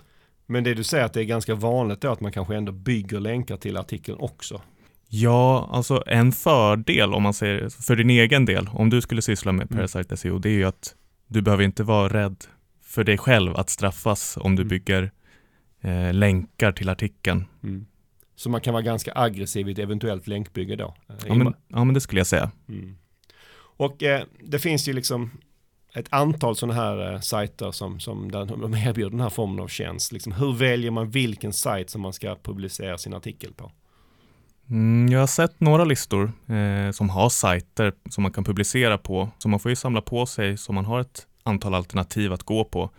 Men 0.47 0.65
det 0.65 0.75
du 0.75 0.85
säger 0.85 1.05
att 1.05 1.13
det 1.13 1.21
är 1.21 1.25
ganska 1.25 1.55
vanligt 1.55 2.01
då 2.01 2.13
att 2.13 2.21
man 2.21 2.33
kanske 2.33 2.57
ändå 2.57 2.73
bygger 2.73 3.21
länkar 3.21 3.57
till 3.57 3.77
artikeln 3.77 4.19
också? 4.19 4.63
Ja, 5.09 5.69
alltså 5.73 6.03
en 6.07 6.33
fördel 6.33 7.15
om 7.15 7.23
man 7.23 7.35
säger 7.35 7.69
för 7.69 7.97
din 7.97 8.11
egen 8.11 8.45
del, 8.45 8.69
om 8.73 8.91
du 8.91 9.01
skulle 9.01 9.23
syssla 9.23 9.53
med 9.53 9.73
mm. 9.73 9.77
Parasite 9.79 10.17
SEO, 10.17 10.39
det 10.39 10.49
är 10.49 10.53
ju 10.53 10.65
att 10.65 10.95
du 11.27 11.43
behöver 11.43 11.65
inte 11.65 11.83
vara 11.83 12.09
rädd 12.09 12.45
för 12.83 13.05
dig 13.05 13.19
själv 13.19 13.57
att 13.57 13.71
straffas 13.71 14.39
om 14.41 14.57
du 14.57 14.63
mm. 14.63 14.69
bygger 14.69 15.11
eh, 15.81 16.15
länkar 16.15 16.73
till 16.73 16.89
artikeln. 16.89 17.45
Mm. 17.63 17.87
Så 18.37 18.51
man 18.51 18.61
kan 18.61 18.73
vara 18.73 18.83
ganska 18.83 19.13
aggressiv 19.15 19.69
i 19.69 19.73
ett 19.73 19.79
eventuellt 19.79 20.27
länkbygge 20.27 20.77
då? 20.77 20.95
Ja 21.27 21.35
men, 21.35 21.55
ja, 21.69 21.85
men 21.85 21.95
det 21.95 22.01
skulle 22.01 22.21
jag 22.21 22.27
säga. 22.27 22.51
Mm. 22.69 22.97
Och 23.77 24.03
eh, 24.03 24.23
det 24.41 24.59
finns 24.59 24.89
ju 24.89 24.93
liksom 24.93 25.31
ett 25.95 26.07
antal 26.11 26.57
sådana 26.57 26.75
här 26.75 27.13
eh, 27.13 27.21
sajter 27.21 27.71
som, 27.71 28.01
som 28.01 28.31
där 28.31 28.45
de 28.45 28.75
erbjuder 28.75 29.11
den 29.11 29.21
här 29.21 29.31
formen 29.31 29.61
av 29.61 29.69
tjänst. 29.69 30.13
Liksom, 30.13 30.33
hur 30.33 30.53
väljer 30.53 30.91
man 30.91 31.11
vilken 31.11 31.53
sajt 31.53 31.91
som 31.91 32.01
man 32.01 32.13
ska 32.13 32.37
publicera 32.43 32.99
sin 32.99 33.15
artikel 33.15 33.53
på? 33.53 33.73
Mm, 34.71 35.13
jag 35.13 35.21
har 35.21 35.27
sett 35.27 35.61
några 35.61 35.85
listor 35.85 36.33
eh, 36.47 36.91
som 36.91 37.11
har 37.11 37.29
sajter 37.29 37.93
som 38.11 38.23
man 38.23 38.33
kan 38.33 38.45
publicera 38.45 38.99
på, 38.99 39.29
så 39.39 39.49
man 39.49 39.61
får 39.61 39.71
ju 39.71 39.77
samla 39.77 40.01
på 40.01 40.27
sig 40.27 40.57
så 40.57 40.73
man 40.73 40.85
har 40.85 41.01
ett 41.01 41.27
antal 41.43 41.75
alternativ 41.75 42.33
att 42.33 42.43
gå 42.43 42.65
på. 42.65 42.91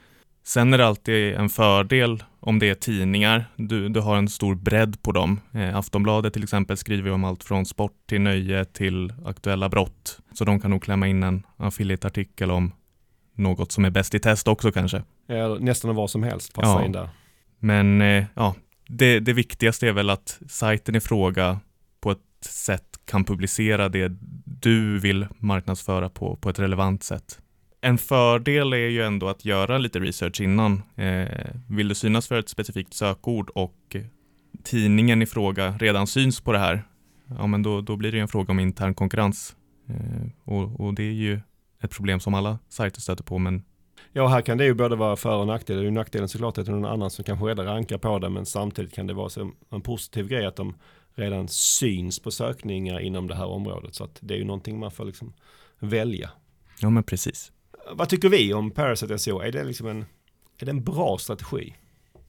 Sen 0.45 0.73
är 0.73 0.77
det 0.77 0.87
alltid 0.87 1.33
en 1.33 1.49
fördel 1.49 2.23
om 2.39 2.59
det 2.59 2.69
är 2.69 2.75
tidningar. 2.75 3.45
Du, 3.55 3.89
du 3.89 3.99
har 3.99 4.17
en 4.17 4.29
stor 4.29 4.55
bredd 4.55 5.01
på 5.03 5.11
dem. 5.11 5.39
Eh, 5.53 5.77
Aftonbladet 5.77 6.33
till 6.33 6.43
exempel 6.43 6.77
skriver 6.77 7.11
om 7.11 7.23
allt 7.23 7.43
från 7.43 7.65
sport 7.65 7.93
till 8.05 8.21
nöje 8.21 8.65
till 8.65 9.13
aktuella 9.25 9.69
brott. 9.69 10.19
Så 10.33 10.45
de 10.45 10.59
kan 10.59 10.71
nog 10.71 10.83
klämma 10.83 11.07
in 11.07 11.23
en 11.23 11.43
affiliate-artikel 11.57 12.51
om 12.51 12.71
något 13.35 13.71
som 13.71 13.85
är 13.85 13.89
bäst 13.89 14.15
i 14.15 14.19
test 14.19 14.47
också 14.47 14.71
kanske. 14.71 15.03
Ja, 15.27 15.57
nästan 15.59 15.95
vad 15.95 16.09
som 16.09 16.23
helst 16.23 16.53
passar 16.53 16.79
ja. 16.79 16.85
in 16.85 16.91
där. 16.91 17.09
Men 17.59 18.01
eh, 18.01 18.25
ja, 18.33 18.55
det, 18.87 19.19
det 19.19 19.33
viktigaste 19.33 19.87
är 19.87 19.91
väl 19.91 20.09
att 20.09 20.39
sajten 20.47 20.95
i 20.95 20.99
fråga 20.99 21.59
på 22.01 22.11
ett 22.11 22.19
sätt 22.45 22.99
kan 23.05 23.23
publicera 23.23 23.89
det 23.89 24.11
du 24.45 24.99
vill 24.99 25.27
marknadsföra 25.37 26.09
på, 26.09 26.35
på 26.35 26.49
ett 26.49 26.59
relevant 26.59 27.03
sätt. 27.03 27.39
En 27.81 27.97
fördel 27.97 28.73
är 28.73 28.77
ju 28.77 29.01
ändå 29.01 29.27
att 29.27 29.45
göra 29.45 29.77
lite 29.77 29.99
research 29.99 30.41
innan. 30.41 30.83
Eh, 30.95 31.27
vill 31.69 31.87
du 31.87 31.95
synas 31.95 32.27
för 32.27 32.39
ett 32.39 32.49
specifikt 32.49 32.93
sökord 32.93 33.49
och 33.49 33.95
tidningen 34.63 35.21
i 35.21 35.25
fråga 35.25 35.77
redan 35.79 36.07
syns 36.07 36.41
på 36.41 36.51
det 36.51 36.59
här, 36.59 36.83
ja 37.37 37.47
men 37.47 37.63
då, 37.63 37.81
då 37.81 37.95
blir 37.95 38.11
det 38.11 38.19
en 38.19 38.27
fråga 38.27 38.51
om 38.51 38.59
intern 38.59 38.93
konkurrens. 38.93 39.55
Eh, 39.89 40.27
och, 40.43 40.79
och 40.79 40.93
det 40.93 41.03
är 41.03 41.13
ju 41.13 41.39
ett 41.83 41.91
problem 41.91 42.19
som 42.19 42.33
alla 42.33 42.59
sajter 42.69 43.01
stöter 43.01 43.23
på. 43.23 43.37
Men 43.37 43.63
Ja, 44.15 44.27
här 44.27 44.41
kan 44.41 44.57
det 44.57 44.65
ju 44.65 44.73
både 44.73 44.95
vara 44.95 45.15
för 45.15 45.35
och 45.35 45.47
nackdel. 45.47 45.77
Det 45.77 45.81
är 45.81 45.85
ju 45.85 45.91
nackdelen 45.91 46.29
såklart 46.29 46.57
att 46.57 46.65
det 46.65 46.71
är 46.71 46.75
någon 46.75 46.91
annan 46.91 47.09
som 47.09 47.23
kanske 47.23 47.45
redan 47.45 47.65
rankar 47.65 47.97
på 47.97 48.19
det, 48.19 48.29
men 48.29 48.45
samtidigt 48.45 48.93
kan 48.93 49.07
det 49.07 49.13
vara 49.13 49.51
en 49.69 49.81
positiv 49.81 50.27
grej 50.27 50.45
att 50.45 50.55
de 50.55 50.75
redan 51.15 51.47
syns 51.47 52.19
på 52.19 52.31
sökningar 52.31 52.99
inom 52.99 53.27
det 53.27 53.35
här 53.35 53.45
området. 53.45 53.95
Så 53.95 54.03
att 54.03 54.17
det 54.19 54.33
är 54.33 54.37
ju 54.37 54.43
någonting 54.43 54.79
man 54.79 54.91
får 54.91 55.05
liksom 55.05 55.33
välja. 55.79 56.29
Ja, 56.79 56.89
men 56.89 57.03
precis. 57.03 57.51
Vad 57.91 58.09
tycker 58.09 58.29
vi 58.29 58.53
om 58.53 58.71
Parasite 58.71 59.19
SEO? 59.19 59.39
Är 59.39 59.51
det 59.51 59.63
liksom 59.63 59.87
en, 59.87 60.05
är 60.57 60.65
det 60.65 60.71
en 60.71 60.83
bra 60.83 61.17
strategi? 61.17 61.75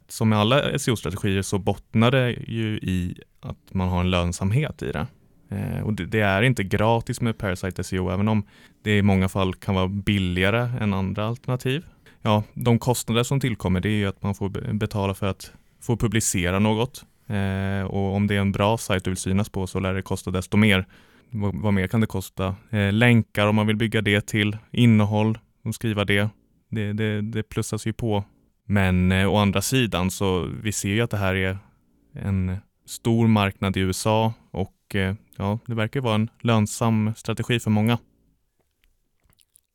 Som 0.09 0.29
med 0.29 0.39
alla 0.39 0.79
SEO-strategier 0.79 1.43
så 1.43 1.59
bottnar 1.59 2.11
det 2.11 2.31
ju 2.31 2.77
i 2.77 3.21
att 3.41 3.75
man 3.75 3.89
har 3.89 4.01
en 4.01 4.11
lönsamhet 4.11 4.83
i 4.83 4.93
det. 4.93 5.07
Eh, 5.49 5.83
och 5.83 5.93
det, 5.93 6.07
det, 6.07 6.21
är 6.21 6.43
inte 6.43 6.65
gratis 6.65 7.21
med 7.21 7.39
Parasite 7.39 7.85
SEO, 7.85 8.11
även 8.11 8.29
om 8.29 8.47
det 8.85 8.99
i 8.99 9.03
många 9.03 9.29
fall 9.29 9.55
kan 9.55 9.75
vara 9.75 9.89
billigare 9.89 10.71
än 10.81 10.95
andra 10.95 11.27
alternativ. 11.27 11.85
Ja, 12.23 12.43
de 12.55 12.79
kostnader 12.79 13.23
som 13.23 13.41
tillkommer 13.41 13.81
det 13.81 13.89
är 13.89 13.99
ju 13.99 14.07
att 14.07 14.23
man 14.23 14.35
får 14.35 14.49
betala 14.73 15.15
för 15.15 15.27
att 15.27 15.53
få 15.83 15.97
publicera 15.97 16.59
något. 16.59 17.05
Eh, 17.27 17.87
och 17.87 18.15
om 18.15 18.27
det 18.27 18.37
är 18.37 18.41
en 18.41 18.53
bra 18.53 18.79
sajt 18.79 19.05
du 19.05 19.11
vill 19.11 19.17
synas 19.17 19.49
på 19.49 19.67
så 19.67 19.81
lär 19.81 19.95
det 19.95 20.03
kosta 20.03 20.31
desto 20.31 20.57
mer. 20.57 20.87
vad, 21.31 21.55
vad 21.55 21.75
mer 21.75 21.87
kan 21.87 22.01
det 22.01 22.07
kosta? 22.07 22.57
Eh, 22.71 22.93
länkar 22.93 23.47
om 23.47 23.57
man 23.57 23.67
vill 23.67 23.77
bygga 23.77 24.03
det 24.03 24.27
till, 24.27 24.57
innehåll 24.73 25.39
och 25.65 25.75
skriva 25.75 26.05
det. 26.05 26.29
Det, 26.71 26.93
det, 26.93 27.21
det 27.21 27.43
plussas 27.43 27.87
ju 27.87 27.93
på 27.93 28.25
Men 28.67 29.13
eh, 29.13 29.33
å 29.33 29.37
andra 29.37 29.63
sidan 29.63 30.11
så 30.11 30.51
vi 30.63 30.73
ser 30.73 30.89
ju 30.89 31.01
att 31.01 31.11
det 31.11 31.17
här 31.17 31.35
är 31.35 31.59
en 32.13 32.57
stor 32.87 33.29
marknad 33.29 33.77
i 33.77 33.81
USA 33.81 34.33
och 34.51 34.95
eh, 34.95 35.15
ja, 35.37 35.59
det 35.67 35.75
verkar 35.75 36.01
vara 36.01 36.15
en 36.15 36.31
lönsam 36.41 37.13
strategi 37.17 37.61
för 37.61 37.71
många. 37.71 37.99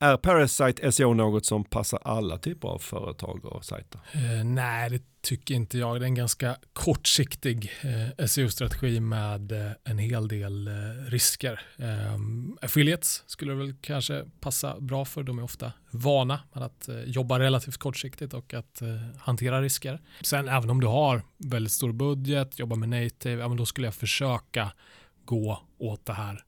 Är 0.01 0.17
Parasite 0.17 0.91
SEO 0.91 1.13
något 1.13 1.45
som 1.45 1.63
passar 1.63 1.99
alla 2.03 2.38
typer 2.38 2.67
av 2.67 2.79
företag 2.79 3.45
och 3.45 3.65
sajter? 3.65 4.01
Eh, 4.12 4.45
nej, 4.45 4.89
det 4.89 5.01
tycker 5.21 5.55
inte 5.55 5.77
jag. 5.77 5.99
Det 5.99 6.03
är 6.03 6.07
en 6.07 6.15
ganska 6.15 6.57
kortsiktig 6.73 7.71
eh, 7.81 8.25
SEO-strategi 8.25 8.99
med 8.99 9.51
eh, 9.51 9.71
en 9.83 9.97
hel 9.97 10.27
del 10.27 10.67
eh, 10.67 10.73
risker. 11.07 11.62
Ehm, 11.77 12.57
affiliates 12.62 13.23
skulle 13.27 13.53
väl 13.53 13.73
kanske 13.81 14.25
passa 14.39 14.79
bra 14.79 15.05
för. 15.05 15.23
De 15.23 15.39
är 15.39 15.43
ofta 15.43 15.71
vana 15.91 16.39
med 16.53 16.63
att 16.63 16.88
eh, 16.88 17.01
jobba 17.03 17.39
relativt 17.39 17.77
kortsiktigt 17.77 18.33
och 18.33 18.53
att 18.53 18.81
eh, 18.81 18.88
hantera 19.17 19.62
risker. 19.62 20.01
Sen 20.21 20.47
även 20.47 20.69
om 20.69 20.81
du 20.81 20.88
har 20.88 21.21
väldigt 21.38 21.73
stor 21.73 21.91
budget, 21.91 22.59
jobbar 22.59 22.77
med 22.77 22.89
native, 22.89 23.41
ja, 23.41 23.47
men 23.47 23.57
då 23.57 23.65
skulle 23.65 23.88
jag 23.88 23.95
försöka 23.95 24.71
gå 25.25 25.62
åt 25.77 26.05
det 26.05 26.13
här 26.13 26.43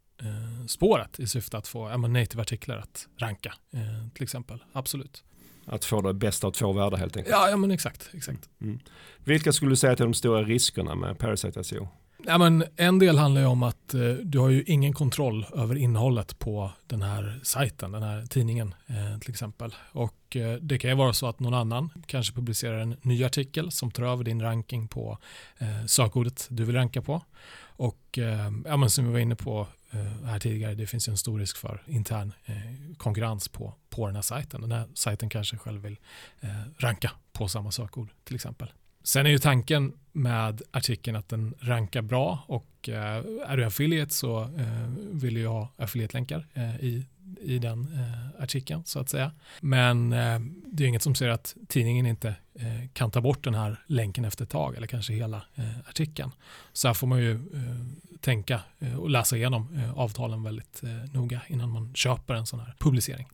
spåret 0.67 1.19
i 1.19 1.27
syfte 1.27 1.57
att 1.57 1.67
få 1.67 1.89
ja, 1.89 1.97
native-artiklar 1.97 2.77
att 2.77 3.07
ranka 3.17 3.53
eh, 3.73 3.79
till 4.13 4.23
exempel. 4.23 4.63
Absolut. 4.73 5.23
Att 5.65 5.85
få 5.85 6.01
det 6.01 6.13
bästa 6.13 6.47
av 6.47 6.51
två 6.51 6.73
världar 6.73 6.97
helt 6.97 7.17
enkelt. 7.17 7.35
Ja, 7.35 7.49
ja 7.49 7.57
men 7.57 7.71
exakt. 7.71 8.09
exakt. 8.13 8.49
Mm. 8.61 8.79
Vilka 9.23 9.53
skulle 9.53 9.71
du 9.71 9.75
säga 9.75 9.93
är 9.93 9.97
de 9.97 10.13
stora 10.13 10.43
riskerna 10.43 10.95
med 10.95 11.17
Parasite 11.17 11.63
SEO? 11.63 11.87
Ja, 12.25 12.37
men 12.37 12.63
en 12.75 12.99
del 12.99 13.17
handlar 13.17 13.41
ju 13.41 13.47
om 13.47 13.63
att 13.63 13.93
eh, 13.93 14.01
du 14.23 14.39
har 14.39 14.49
ju 14.49 14.63
ingen 14.67 14.93
kontroll 14.93 15.45
över 15.55 15.75
innehållet 15.75 16.39
på 16.39 16.71
den 16.87 17.01
här 17.01 17.39
sajten, 17.43 17.91
den 17.91 18.03
här 18.03 18.25
tidningen 18.25 18.75
eh, 18.87 19.19
till 19.19 19.29
exempel. 19.29 19.75
Och 19.91 20.35
eh, 20.35 20.53
det 20.53 20.79
kan 20.79 20.89
ju 20.89 20.95
vara 20.95 21.13
så 21.13 21.27
att 21.27 21.39
någon 21.39 21.53
annan 21.53 21.89
kanske 22.05 22.35
publicerar 22.35 22.79
en 22.79 22.95
ny 23.01 23.23
artikel 23.23 23.71
som 23.71 23.91
tar 23.91 24.03
över 24.03 24.23
din 24.23 24.41
ranking 24.41 24.87
på 24.87 25.17
eh, 25.57 25.85
sökordet 25.85 26.47
du 26.49 26.63
vill 26.63 26.75
ranka 26.75 27.01
på. 27.01 27.21
Och 27.63 28.17
eh, 28.17 28.51
ja, 28.65 28.77
men 28.77 28.89
som 28.89 29.05
vi 29.05 29.11
var 29.11 29.19
inne 29.19 29.35
på 29.35 29.59
eh, 29.61 29.67
Eh, 29.91 30.25
här 30.25 30.39
tidigare, 30.39 30.75
det 30.75 30.87
finns 30.87 31.07
ju 31.07 31.11
en 31.11 31.17
stor 31.17 31.39
risk 31.39 31.57
för 31.57 31.83
intern 31.87 32.33
eh, 32.45 32.55
konkurrens 32.97 33.47
på, 33.47 33.75
på 33.89 34.05
den 34.07 34.15
här 34.15 34.21
sajten. 34.21 34.61
Den 34.61 34.71
här 34.71 34.87
sajten 34.93 35.29
kanske 35.29 35.57
själv 35.57 35.81
vill 35.81 35.99
eh, 36.39 36.49
ranka 36.77 37.11
på 37.31 37.47
samma 37.47 37.71
sökord 37.71 38.09
till 38.23 38.35
exempel. 38.35 38.71
Sen 39.03 39.25
är 39.25 39.29
ju 39.29 39.39
tanken 39.39 39.93
med 40.11 40.61
artikeln 40.71 41.17
att 41.17 41.29
den 41.29 41.53
rankar 41.59 42.01
bra 42.01 42.43
och 42.47 42.89
eh, 42.89 43.23
är 43.47 43.57
du 43.57 43.65
affiliate 43.65 44.13
så 44.13 44.41
eh, 44.41 44.87
vill 45.11 45.33
du 45.33 45.47
ha 45.47 45.69
affiliate-länkar 45.77 46.47
eh, 46.53 46.75
i, 46.75 47.05
i 47.41 47.59
den 47.59 47.79
eh, 47.93 48.43
artikeln 48.43 48.81
så 48.85 48.99
att 48.99 49.09
säga. 49.09 49.31
Men 49.61 50.13
eh, 50.13 50.39
det 50.65 50.83
är 50.83 50.87
inget 50.87 51.01
som 51.01 51.15
säger 51.15 51.31
att 51.31 51.55
tidningen 51.67 52.05
inte 52.05 52.35
eh, 52.53 52.89
kan 52.93 53.11
ta 53.11 53.21
bort 53.21 53.43
den 53.43 53.53
här 53.53 53.83
länken 53.87 54.25
efter 54.25 54.43
ett 54.43 54.49
tag 54.49 54.75
eller 54.75 54.87
kanske 54.87 55.13
hela 55.13 55.43
eh, 55.55 55.79
artikeln. 55.89 56.31
Så 56.73 56.87
här 56.87 56.93
får 56.93 57.07
man 57.07 57.19
ju 57.19 57.31
eh, 57.31 58.19
tänka 58.19 58.61
eh, 58.79 58.95
och 58.95 59.09
läsa 59.09 59.37
igenom 59.37 59.79
avtalen 59.95 60.43
väldigt 60.43 60.81
noga 61.13 61.41
innan 61.47 61.69
man 61.69 61.93
köper 61.95 62.33
en 62.33 62.45
sån 62.45 62.59
här 62.59 62.75
publicering. 62.79 63.27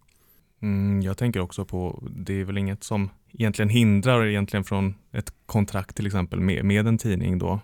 Mm, 0.61 1.01
jag 1.01 1.17
tänker 1.17 1.39
också 1.39 1.65
på, 1.65 2.03
det 2.11 2.33
är 2.33 2.43
väl 2.43 2.57
inget 2.57 2.83
som 2.83 3.09
egentligen 3.31 3.69
hindrar 3.69 4.25
egentligen 4.25 4.63
från 4.63 4.95
ett 5.11 5.33
kontrakt 5.45 5.95
till 5.95 6.05
exempel 6.05 6.39
med, 6.39 6.65
med 6.65 6.87
en 6.87 6.97
tidning 6.97 7.37
då, 7.39 7.59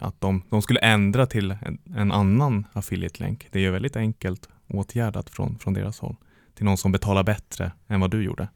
att 0.00 0.20
de, 0.20 0.42
de, 0.50 0.62
skulle 0.62 0.80
ändra 0.80 1.26
till 1.26 1.50
en, 1.50 1.78
en 1.96 2.12
annan 2.12 2.66
affiliate-länk. 2.72 3.48
Det 3.50 3.58
är 3.58 3.62
ju 3.62 3.70
väldigt 3.70 3.96
enkelt 3.96 4.48
åtgärdat 4.72 5.30
från, 5.30 5.58
från 5.58 5.74
deras 5.74 6.00
håll 6.00 6.16
till 6.54 6.64
någon 6.64 6.76
som 6.76 6.92
betalar 6.92 7.22
bättre 7.22 7.72
än 7.88 8.00
vad 8.00 8.10
du 8.10 8.24
gjorde. 8.24 8.48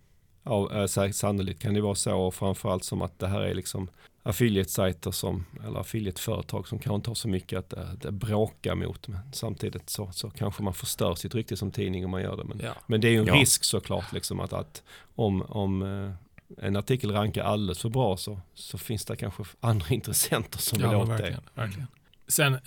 Ja, 0.42 0.82
eh, 0.82 1.10
sannolikt 1.10 1.62
kan 1.62 1.74
det 1.74 1.80
vara 1.80 1.94
så 1.94 2.16
och 2.16 2.34
framförallt 2.34 2.84
som 2.84 3.02
att 3.02 3.18
det 3.18 3.26
här 3.26 3.40
är 3.40 3.54
liksom 3.54 3.88
affiliate-sajter 4.22 5.10
som, 5.10 5.44
eller 5.66 5.80
affiliate-företag 5.80 6.68
som 6.68 6.78
kanske 6.78 6.94
inte 6.96 7.10
har 7.10 7.14
så 7.14 7.28
mycket 7.28 7.58
att 7.58 7.70
det, 7.70 7.96
det 8.00 8.12
bråkar 8.12 8.74
mot. 8.74 9.08
Men 9.08 9.18
samtidigt 9.32 9.90
så, 9.90 10.10
så 10.12 10.30
kanske 10.30 10.62
man 10.62 10.74
förstör 10.74 11.14
sitt 11.14 11.34
rykte 11.34 11.56
som 11.56 11.70
tidning 11.70 12.04
om 12.04 12.10
man 12.10 12.22
gör 12.22 12.36
det. 12.36 12.44
Men, 12.44 12.60
ja. 12.64 12.72
men 12.86 13.00
det 13.00 13.08
är 13.08 13.12
ju 13.12 13.18
en 13.18 13.26
ja. 13.26 13.34
risk 13.34 13.64
såklart 13.64 14.12
liksom 14.12 14.40
att, 14.40 14.52
att 14.52 14.82
om, 15.14 15.42
om 15.42 15.82
eh, 15.82 16.66
en 16.66 16.76
artikel 16.76 17.12
rankar 17.12 17.44
alldeles 17.44 17.78
för 17.78 17.88
bra 17.88 18.16
så, 18.16 18.40
så 18.54 18.78
finns 18.78 19.04
det 19.04 19.16
kanske 19.16 19.44
andra 19.60 19.86
intressenter 19.90 20.58
som 20.58 20.78
vill 20.78 20.90
ja, 20.90 21.02
åt 21.02 21.08
verkligen, 21.08 21.40
det. 21.54 21.60
Verkligen. 21.60 21.88
Sen 22.28 22.58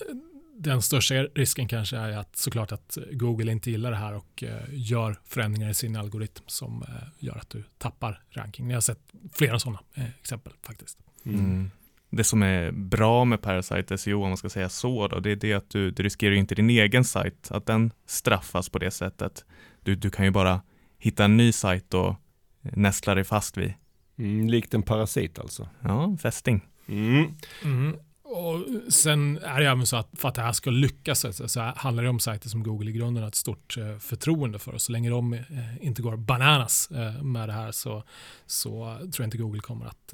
den 0.61 0.81
största 0.81 1.15
risken 1.15 1.67
kanske 1.67 1.97
är 1.97 2.17
att 2.17 2.35
såklart 2.35 2.71
att 2.71 2.97
Google 3.11 3.51
inte 3.51 3.71
gillar 3.71 3.91
det 3.91 3.97
här 3.97 4.13
och 4.13 4.43
eh, 4.43 4.61
gör 4.71 5.19
förändringar 5.25 5.69
i 5.69 5.73
sin 5.73 5.95
algoritm 5.95 6.43
som 6.47 6.83
eh, 6.87 7.25
gör 7.25 7.35
att 7.35 7.49
du 7.49 7.63
tappar 7.77 8.21
ranking. 8.29 8.67
Ni 8.67 8.73
har 8.73 8.81
sett 8.81 8.99
flera 9.33 9.59
sådana 9.59 9.79
exempel 10.21 10.53
faktiskt. 10.61 10.97
Mm. 11.25 11.39
mm. 11.39 11.71
Det 12.09 12.23
som 12.23 12.43
är 12.43 12.71
bra 12.71 13.25
med 13.25 13.41
Parasite 13.41 13.97
SEO, 13.97 14.23
om 14.23 14.29
man 14.29 14.37
ska 14.37 14.49
säga 14.49 14.69
så, 14.69 15.07
då, 15.07 15.19
det 15.19 15.31
är 15.31 15.35
det 15.35 15.53
att 15.53 15.69
du, 15.69 15.91
du 15.91 16.03
riskerar 16.03 16.33
inte 16.35 16.55
din 16.55 16.69
egen 16.69 17.03
sajt, 17.03 17.51
att 17.51 17.65
den 17.65 17.91
straffas 18.05 18.69
på 18.69 18.79
det 18.79 18.91
sättet. 18.91 19.45
Du, 19.83 19.95
du 19.95 20.09
kan 20.09 20.25
ju 20.25 20.31
bara 20.31 20.61
hitta 20.97 21.25
en 21.25 21.37
ny 21.37 21.51
sajt 21.51 21.93
och 21.93 22.15
nästla 22.61 23.15
dig 23.15 23.23
fast 23.23 23.57
vid. 23.57 23.73
Mm, 24.17 24.49
likt 24.49 24.73
en 24.73 24.83
parasit 24.83 25.39
alltså. 25.39 25.69
Ja, 25.81 26.17
fästing. 26.21 26.67
Mm. 26.87 27.35
Mm. 27.63 27.95
Och 28.31 28.93
sen 28.93 29.37
är 29.37 29.59
det 29.59 29.67
även 29.67 29.87
så 29.87 29.97
att 29.97 30.09
för 30.13 30.29
att 30.29 30.35
det 30.35 30.41
här 30.41 30.51
ska 30.51 30.69
lyckas 30.69 31.25
så, 31.51 31.59
handlar 31.75 32.03
det 32.03 32.09
om 32.09 32.19
sajter 32.19 32.49
som 32.49 32.63
Google 32.63 32.89
i 32.89 32.93
grunden 32.93 33.23
har 33.23 33.27
ett 33.27 33.35
stort 33.35 33.77
eh, 33.77 33.97
förtroende 33.97 34.59
för. 34.59 34.77
Så 34.77 34.91
länge 34.91 35.09
de 35.09 35.33
eh, 35.33 35.39
inte 35.81 36.01
går 36.01 36.17
bananas 36.17 36.91
eh, 36.91 37.23
med 37.23 37.49
det 37.49 37.53
här 37.53 37.71
så, 37.71 38.03
så 38.45 38.97
tror 38.99 39.13
jag 39.17 39.27
inte 39.27 39.37
Google 39.37 39.61
kommer 39.61 39.85
att 39.85 40.13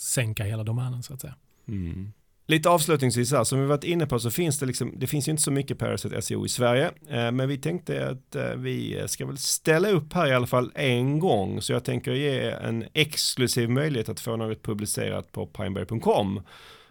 sänka 0.00 0.44
hela 0.44 0.64
domänen 0.64 1.02
så 1.02 1.14
att 1.14 1.20
säga. 1.20 1.34
Mm. 1.68 2.12
Lite 2.50 2.68
avslutningsvis 2.68 3.32
här, 3.32 3.44
som 3.44 3.60
vi 3.60 3.66
varit 3.66 3.84
inne 3.84 4.06
på 4.06 4.18
så 4.18 4.30
finns 4.30 4.58
det 4.58 4.66
liksom, 4.66 4.94
det 4.96 5.06
finns 5.06 5.28
ju 5.28 5.30
inte 5.30 5.42
så 5.42 5.50
mycket 5.50 5.78
Parasite 5.78 6.22
SEO 6.22 6.46
i 6.46 6.48
Sverige, 6.48 6.90
eh, 7.08 7.32
men 7.32 7.48
vi 7.48 7.58
tänkte 7.58 8.08
att 8.08 8.36
eh, 8.36 8.54
vi 8.56 9.04
ska 9.06 9.26
väl 9.26 9.38
ställa 9.38 9.88
upp 9.88 10.12
här 10.12 10.26
i 10.26 10.34
alla 10.34 10.46
fall 10.46 10.72
en 10.74 11.18
gång, 11.18 11.62
så 11.62 11.72
jag 11.72 11.84
tänker 11.84 12.12
ge 12.12 12.50
en 12.50 12.84
exklusiv 12.92 13.70
möjlighet 13.70 14.08
att 14.08 14.20
få 14.20 14.36
något 14.36 14.62
publicerat 14.62 15.32
på 15.32 15.46
pineberry.com 15.46 16.40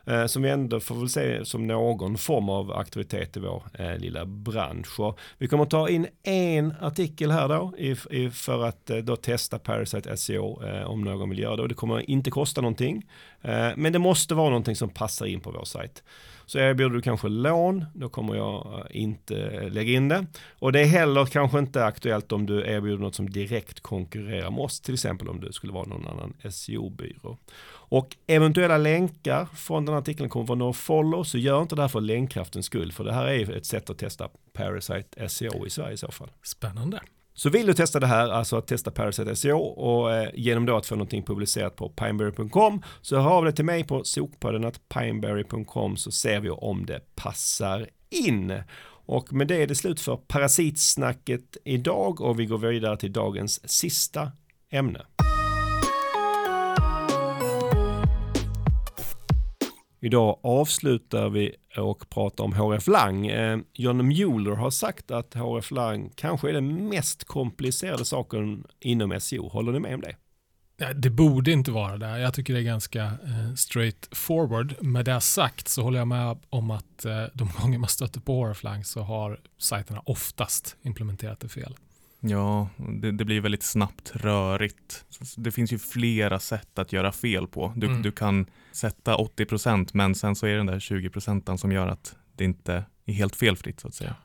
eh, 0.07 0.25
som 0.25 0.41
vi 0.41 0.49
ändå 0.49 0.79
får 0.79 0.95
väl 0.95 1.09
se 1.09 1.45
som 1.45 1.67
någon 1.67 2.17
form 2.17 2.49
av 2.49 2.71
auktoritet 2.71 3.37
i 3.37 3.39
vår 3.39 3.63
eh, 3.73 3.97
lilla 3.97 4.25
bransch. 4.25 4.99
Och 4.99 5.19
vi 5.37 5.47
kommer 5.47 5.65
ta 5.65 5.89
in 5.89 6.07
en 6.23 6.73
artikel 6.81 7.31
här 7.31 7.47
då 7.47 7.73
i, 7.77 7.95
i, 8.09 8.29
för 8.29 8.63
att 8.63 8.89
eh, 8.89 8.97
då 8.97 9.15
testa 9.15 9.59
Parasite 9.59 10.17
SEO 10.17 10.63
eh, 10.63 10.89
om 10.89 11.01
någon 11.01 11.29
vill 11.29 11.39
göra 11.39 11.55
det 11.55 11.61
och 11.61 11.69
det 11.69 11.75
kommer 11.75 12.09
inte 12.09 12.31
kosta 12.31 12.61
någonting. 12.61 13.05
Eh, 13.41 13.69
men 13.75 13.93
det 13.93 13.99
måste 13.99 14.35
vara 14.35 14.49
någonting 14.49 14.75
som 14.75 14.89
passar 14.89 15.25
in 15.25 15.41
på 15.41 15.51
vår 15.51 15.65
sajt. 15.65 16.03
Så 16.47 16.59
erbjuder 16.59 16.95
du 16.95 17.01
kanske 17.01 17.27
lån, 17.27 17.85
då 17.93 18.09
kommer 18.09 18.35
jag 18.35 18.79
eh, 18.79 19.01
inte 19.01 19.41
eh, 19.41 19.71
lägga 19.71 19.93
in 19.93 20.07
det. 20.07 20.25
Och 20.59 20.71
det 20.71 20.79
är 20.79 20.85
heller 20.85 21.25
kanske 21.25 21.59
inte 21.59 21.85
aktuellt 21.85 22.31
om 22.31 22.45
du 22.45 22.65
erbjuder 22.65 22.97
något 22.97 23.15
som 23.15 23.29
direkt 23.29 23.79
konkurrerar 23.79 24.51
med 24.51 24.59
oss, 24.59 24.79
till 24.79 24.93
exempel 24.93 25.29
om 25.29 25.39
du 25.39 25.51
skulle 25.51 25.73
vara 25.73 25.85
någon 25.85 26.07
annan 26.07 26.33
SEO-byrå. 26.51 27.37
Och 27.89 28.17
eventuella 28.27 28.77
länkar 28.77 29.45
från 29.45 29.85
den 29.85 29.93
här 29.93 30.01
artikeln 30.01 30.29
kommer 30.29 30.47
vara 30.47 30.59
no 30.59 30.73
follow, 30.73 31.23
så 31.23 31.37
gör 31.37 31.61
inte 31.61 31.75
det 31.75 31.81
här 31.81 31.89
för 31.89 32.01
länkkraftens 32.01 32.65
skull, 32.65 32.91
för 32.91 33.03
det 33.03 33.13
här 33.13 33.27
är 33.27 33.57
ett 33.57 33.65
sätt 33.65 33.89
att 33.89 33.97
testa 33.97 34.29
Parasite 34.53 35.29
SEO 35.29 35.65
i 35.65 35.69
Sverige 35.69 35.93
i 35.93 35.97
så 35.97 36.11
fall. 36.11 36.29
Spännande. 36.43 36.99
Så 37.39 37.49
vill 37.49 37.67
du 37.67 37.73
testa 37.73 37.99
det 37.99 38.07
här, 38.07 38.29
alltså 38.29 38.57
att 38.57 38.67
testa 38.67 38.91
Parasite 38.91 39.35
SEO 39.35 39.59
och 39.59 40.13
eh, 40.13 40.29
genom 40.33 40.65
då 40.65 40.77
att 40.77 40.85
få 40.85 40.95
någonting 40.95 41.23
publicerat 41.23 41.75
på 41.75 41.89
pineberry.com 41.89 42.81
så 43.01 43.19
hör 43.19 43.31
av 43.31 43.43
dig 43.43 43.53
till 43.53 43.65
mig 43.65 43.83
på 43.83 44.03
sokpodden 44.03 44.71
pineberry.com 44.93 45.97
så 45.97 46.11
ser 46.11 46.39
vi 46.39 46.49
om 46.49 46.85
det 46.85 47.15
passar 47.15 47.87
in. 48.09 48.53
Och 49.05 49.33
med 49.33 49.47
det 49.47 49.63
är 49.63 49.67
det 49.67 49.75
slut 49.75 49.99
för 49.99 50.15
parasitsnacket 50.15 51.57
idag 51.63 52.21
och 52.21 52.39
vi 52.39 52.45
går 52.45 52.57
vidare 52.57 52.97
till 52.97 53.13
dagens 53.13 53.69
sista 53.69 54.31
ämne. 54.71 55.01
Idag 59.99 60.39
avslutar 60.43 61.29
vi 61.29 61.55
och 61.77 62.09
pratar 62.09 62.43
om 62.43 62.53
HF 62.53 62.87
Lang. 62.87 63.27
Eh, 63.27 63.59
John 63.73 64.07
Mueller 64.07 64.55
har 64.55 64.69
sagt 64.69 65.11
att 65.11 65.33
HF 65.33 65.71
Lang 65.71 66.11
kanske 66.15 66.49
är 66.49 66.53
den 66.53 66.89
mest 66.89 67.23
komplicerade 67.23 68.05
saken 68.05 68.63
inom 68.79 69.19
SEO. 69.19 69.49
Håller 69.49 69.71
ni 69.71 69.79
med 69.79 69.95
om 69.95 70.01
det? 70.01 70.15
Ja, 70.79 70.93
det 70.93 71.09
borde 71.09 71.51
inte 71.51 71.71
vara 71.71 71.97
det. 71.97 72.19
Jag 72.19 72.33
tycker 72.33 72.53
det 72.53 72.59
är 72.59 72.63
ganska 72.63 73.03
eh, 73.03 73.53
straight 73.55 74.09
forward. 74.11 74.75
Med 74.81 75.05
det 75.05 75.21
sagt 75.21 75.67
så 75.67 75.81
håller 75.81 75.99
jag 75.99 76.07
med 76.07 76.37
om 76.49 76.71
att 76.71 77.05
eh, 77.05 77.23
de 77.33 77.49
gånger 77.61 77.77
man 77.79 77.89
stöter 77.89 78.19
på 78.19 78.47
HF 78.47 78.63
Lang 78.63 78.83
så 78.83 79.01
har 79.01 79.39
sajterna 79.57 80.01
oftast 80.05 80.77
implementerat 80.81 81.39
det 81.39 81.49
fel. 81.49 81.75
Ja, 82.19 82.69
det, 82.77 83.11
det, 83.11 83.25
blir 83.25 83.41
väldigt 83.41 83.63
snabbt 83.63 84.11
rörigt. 84.15 85.05
Det 85.37 85.51
finns 85.51 85.73
ju 85.73 85.79
flera 85.79 86.39
sätt 86.39 86.79
att 86.79 86.93
göra 86.93 87.11
fel 87.11 87.47
på. 87.47 87.73
Du, 87.75 87.87
mm. 87.87 88.01
du 88.01 88.11
kan 88.11 88.45
sätta 88.71 89.15
80% 89.15 89.89
men 89.93 90.15
sen 90.15 90.35
så 90.35 90.45
är 90.45 90.51
det 90.51 90.57
den 90.57 90.65
där 90.65 90.79
20% 90.79 91.57
som 91.57 91.71
gör 91.71 91.87
att 91.87 92.15
det 92.35 92.43
inte 92.43 92.83
är 93.05 93.13
helt 93.13 93.35
felfritt 93.35 93.79
så 93.79 93.87
att 93.87 93.93
säga. 93.93 94.15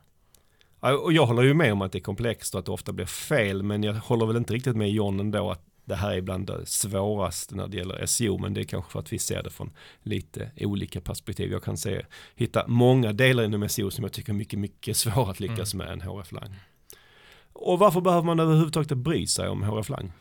Ja, 0.80 0.98
och 0.98 1.12
jag 1.12 1.26
håller 1.26 1.42
ju 1.42 1.54
med 1.54 1.72
om 1.72 1.82
att 1.82 1.92
det 1.92 1.98
är 1.98 2.00
komplext 2.00 2.54
och 2.54 2.58
att 2.58 2.66
det 2.66 2.72
ofta 2.72 2.92
blir 2.92 3.06
fel 3.06 3.62
men 3.62 3.82
jag 3.82 3.94
håller 3.94 4.26
väl 4.26 4.36
inte 4.36 4.54
riktigt 4.54 4.76
med 4.76 4.90
John 4.90 5.20
ändå 5.20 5.50
att 5.50 5.64
det 5.84 5.94
här 5.94 6.16
är 6.16 6.20
bland 6.20 6.46
det 6.46 6.66
svåraste 6.66 7.54
när 7.56 7.68
det 7.68 7.76
gäller 7.76 8.06
SEO, 8.06 8.38
men 8.38 8.54
det 8.54 8.60
är 8.60 8.64
kanske 8.64 8.92
för 8.92 9.00
att 9.00 9.12
vi 9.12 9.18
ser 9.18 9.42
det 9.42 9.50
från 9.50 9.72
lite 10.02 10.50
olika 10.56 11.00
perspektiv. 11.00 11.52
Jag 11.52 11.62
kan 11.62 11.76
se, 11.76 12.06
hitta 12.36 12.64
många 12.66 13.12
delar 13.12 13.44
inom 13.44 13.68
SEO 13.68 13.90
som 13.90 14.04
jag 14.04 14.12
tycker 14.12 14.32
är 14.32 14.36
mycket, 14.36 14.58
mycket 14.58 14.96
svårare 14.96 15.30
att 15.30 15.40
lyckas 15.40 15.74
mm. 15.74 15.86
med 15.86 15.92
än 15.92 16.00
HRF-lang. 16.00 16.54
Och 17.52 17.78
varför 17.78 18.00
behöver 18.00 18.26
man 18.26 18.40
överhuvudtaget 18.40 18.98
bry 18.98 19.26
sig 19.26 19.48
om 19.48 19.62
HRF-lang? 19.62 20.12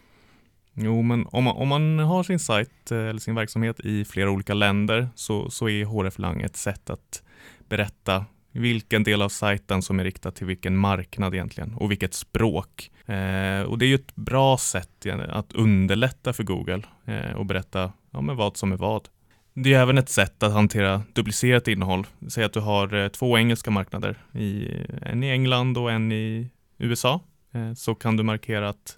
Jo, 0.73 1.01
men 1.01 1.27
om 1.31 1.43
man, 1.43 1.55
om 1.55 1.67
man 1.67 1.99
har 1.99 2.23
sin 2.23 2.39
sajt 2.39 2.91
eh, 2.91 2.97
eller 2.97 3.19
sin 3.19 3.35
verksamhet 3.35 3.79
i 3.79 4.05
flera 4.05 4.31
olika 4.31 4.53
länder 4.53 5.09
så, 5.15 5.49
så 5.49 5.69
är 5.69 5.85
HRF-lang 5.85 6.41
ett 6.41 6.55
sätt 6.55 6.89
att 6.89 7.23
berätta 7.69 8.25
vilken 8.51 9.03
del 9.03 9.21
av 9.21 9.29
sajten 9.29 9.81
som 9.81 9.99
är 9.99 10.03
riktad 10.03 10.31
till 10.31 10.47
vilken 10.47 10.77
marknad 10.77 11.33
egentligen 11.33 11.73
och 11.73 11.91
vilket 11.91 12.13
språk. 12.13 12.91
Eh, 13.05 13.61
och 13.61 13.77
det 13.77 13.85
är 13.85 13.87
ju 13.87 13.95
ett 13.95 14.15
bra 14.15 14.57
sätt 14.57 15.05
att 15.29 15.53
underlätta 15.53 16.33
för 16.33 16.43
Google 16.43 16.81
eh, 17.05 17.35
och 17.35 17.45
berätta 17.45 17.91
ja, 18.11 18.21
men 18.21 18.35
vad 18.35 18.57
som 18.57 18.71
är 18.71 18.77
vad. 18.77 19.07
Det 19.53 19.73
är 19.73 19.81
även 19.81 19.97
ett 19.97 20.09
sätt 20.09 20.43
att 20.43 20.53
hantera 20.53 21.01
duplicerat 21.13 21.67
innehåll. 21.67 22.07
Säg 22.27 22.43
att 22.43 22.53
du 22.53 22.59
har 22.59 22.93
eh, 22.93 23.07
två 23.07 23.37
engelska 23.37 23.71
marknader, 23.71 24.17
i, 24.33 24.67
en 25.01 25.23
i 25.23 25.29
England 25.29 25.77
och 25.77 25.91
en 25.91 26.11
i 26.11 26.49
USA. 26.81 27.21
Eh, 27.51 27.73
så 27.73 27.95
kan 27.95 28.17
du 28.17 28.23
markera 28.23 28.69
att 28.69 28.97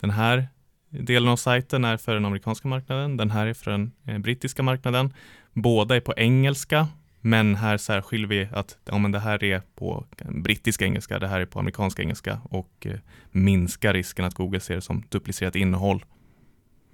den 0.00 0.10
här 0.10 0.48
delen 0.88 1.28
av 1.28 1.36
sajten 1.36 1.84
är 1.84 1.96
för 1.96 2.14
den 2.14 2.24
amerikanska 2.24 2.68
marknaden, 2.68 3.16
den 3.16 3.30
här 3.30 3.46
är 3.46 3.54
för 3.54 3.70
den 3.70 3.92
eh, 4.06 4.18
brittiska 4.18 4.62
marknaden. 4.62 5.14
Båda 5.52 5.96
är 5.96 6.00
på 6.00 6.14
engelska 6.16 6.88
men 7.20 7.54
här 7.54 7.76
särskiljer 7.76 8.28
vi 8.28 8.48
att 8.52 8.78
ja, 8.84 8.98
men 8.98 9.12
det 9.12 9.18
här 9.18 9.44
är 9.44 9.62
på 9.74 10.06
brittisk 10.28 10.82
engelska, 10.82 11.18
det 11.18 11.28
här 11.28 11.40
är 11.40 11.46
på 11.46 11.58
amerikansk 11.58 11.98
engelska 11.98 12.40
och 12.44 12.86
eh, 12.86 12.98
minskar 13.30 13.94
risken 13.94 14.24
att 14.24 14.34
Google 14.34 14.60
ser 14.60 14.74
det 14.74 14.80
som 14.80 15.02
duplicerat 15.08 15.56
innehåll. 15.56 16.04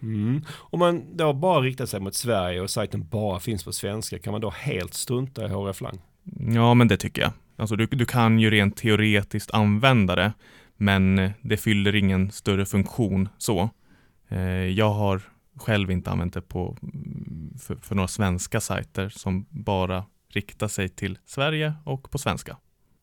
Mm. 0.02 0.44
Om 0.50 0.78
man 0.78 1.16
då 1.16 1.32
bara 1.32 1.60
riktar 1.60 1.86
sig 1.86 2.00
mot 2.00 2.14
Sverige 2.14 2.60
och 2.60 2.70
sajten 2.70 3.08
bara 3.08 3.40
finns 3.40 3.64
på 3.64 3.72
svenska, 3.72 4.18
kan 4.18 4.32
man 4.32 4.40
då 4.40 4.50
helt 4.50 4.94
strunta 4.94 5.44
i 5.44 5.48
HRF-lang? 5.48 5.98
Ja, 6.54 6.74
men 6.74 6.88
det 6.88 6.96
tycker 6.96 7.22
jag. 7.22 7.32
Alltså 7.56 7.76
du, 7.76 7.86
du 7.86 8.04
kan 8.04 8.38
ju 8.38 8.50
rent 8.50 8.76
teoretiskt 8.76 9.50
använda 9.50 10.16
det, 10.16 10.32
men 10.76 11.30
det 11.40 11.56
fyller 11.56 11.94
ingen 11.94 12.30
större 12.30 12.66
funktion 12.66 13.28
så. 13.38 13.70
Eh, 14.28 14.40
jag 14.50 14.90
har 14.90 15.22
själv 15.56 15.90
inte 15.90 16.10
använt 16.10 16.34
det 16.34 16.42
på, 16.42 16.76
för, 17.60 17.76
för 17.76 17.94
några 17.94 18.08
svenska 18.08 18.60
sajter 18.60 19.08
som 19.08 19.46
bara 19.50 20.04
rikta 20.28 20.68
sig 20.68 20.88
till 20.88 21.18
Sverige 21.26 21.74
och 21.84 22.10
på 22.10 22.18
svenska. 22.18 22.56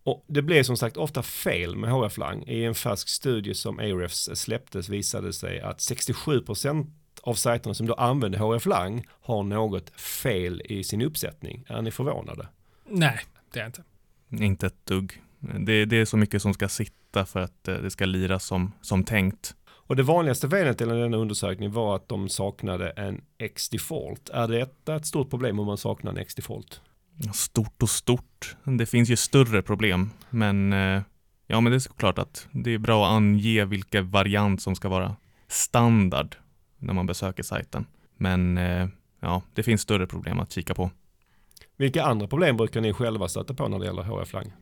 Och 0.03 0.25
det 0.27 0.41
blev 0.41 0.63
som 0.63 0.77
sagt 0.77 0.97
ofta 0.97 1.23
fel 1.23 1.75
med 1.75 1.91
HF-lang. 1.91 2.43
I 2.47 2.63
en 2.63 2.75
färsk 2.75 3.09
studie 3.09 3.53
som 3.53 3.79
Ahrefs 3.79 4.29
släpptes 4.33 4.89
visade 4.89 5.33
sig 5.33 5.61
att 5.61 5.77
67% 5.77 6.91
av 7.21 7.33
sajterna 7.33 7.73
som 7.73 7.87
då 7.87 7.93
använder 7.93 8.39
HF-lang 8.39 9.05
har 9.09 9.43
något 9.43 9.89
fel 9.89 10.61
i 10.65 10.83
sin 10.83 11.01
uppsättning. 11.01 11.65
Är 11.67 11.81
ni 11.81 11.91
förvånade? 11.91 12.47
Nej, 12.85 13.19
det 13.51 13.59
är 13.59 13.63
jag 13.63 13.67
inte. 13.67 13.83
Inte 14.39 14.67
ett 14.67 14.85
dugg. 14.85 15.21
Det, 15.39 15.85
det, 15.85 15.97
är 15.97 16.05
så 16.05 16.17
mycket 16.17 16.41
som 16.41 16.53
ska 16.53 16.69
sitta 16.69 17.25
för 17.25 17.39
att 17.39 17.67
eh, 17.67 17.75
det 17.75 17.89
ska 17.89 18.05
lira 18.05 18.39
som, 18.39 18.71
som 18.81 19.03
tänkt. 19.03 19.55
Och 19.65 19.95
det 19.95 20.03
vanligaste 20.03 20.49
felet 20.49 20.81
i 20.81 20.85
denna 20.85 21.17
undersökning 21.17 21.71
var 21.71 21.95
att 21.95 22.09
de 22.09 22.29
saknade 22.29 22.89
en 22.89 23.21
X-default. 23.37 24.29
Är 24.29 24.47
det 24.47 24.91
ett 24.95 25.05
stort 25.05 25.29
problem 25.29 25.59
om 25.59 25.65
man 25.65 25.77
saknar 25.77 26.11
en 26.11 26.17
X-default? 26.17 26.81
Stort 27.33 27.83
och 27.83 27.89
stort. 27.89 28.55
Det 28.63 28.85
finns 28.85 29.09
ju 29.09 29.15
större 29.15 29.61
problem, 29.61 30.09
men 30.29 30.73
eh, 30.73 31.01
ja, 31.47 31.61
men 31.61 31.71
det 31.71 31.77
är 31.77 31.79
såklart 31.79 32.17
att 32.17 32.47
det 32.51 32.73
är 32.73 32.77
bra 32.77 33.05
att 33.05 33.11
ange 33.11 33.65
vilken 33.65 34.09
variant 34.09 34.61
som 34.61 34.75
ska 34.75 34.89
vara 34.89 35.15
standard 35.47 36.35
när 36.77 36.93
man 36.93 37.05
besöker 37.05 37.43
sajten. 37.43 37.85
Men 38.17 38.57
eh, 38.57 38.87
ja, 39.19 39.41
det 39.53 39.63
finns 39.63 39.81
större 39.81 40.07
problem 40.07 40.39
att 40.39 40.51
kika 40.51 40.73
på. 40.73 40.91
Vilka 41.77 42.03
andra 42.03 42.27
problem 42.27 42.57
brukar 42.57 42.81
ni 42.81 42.93
själva 42.93 43.27
stöta 43.27 43.53
på 43.53 43.67
när 43.67 43.79
det 43.79 43.85
gäller 43.85 44.03
HF-lang? 44.03 44.53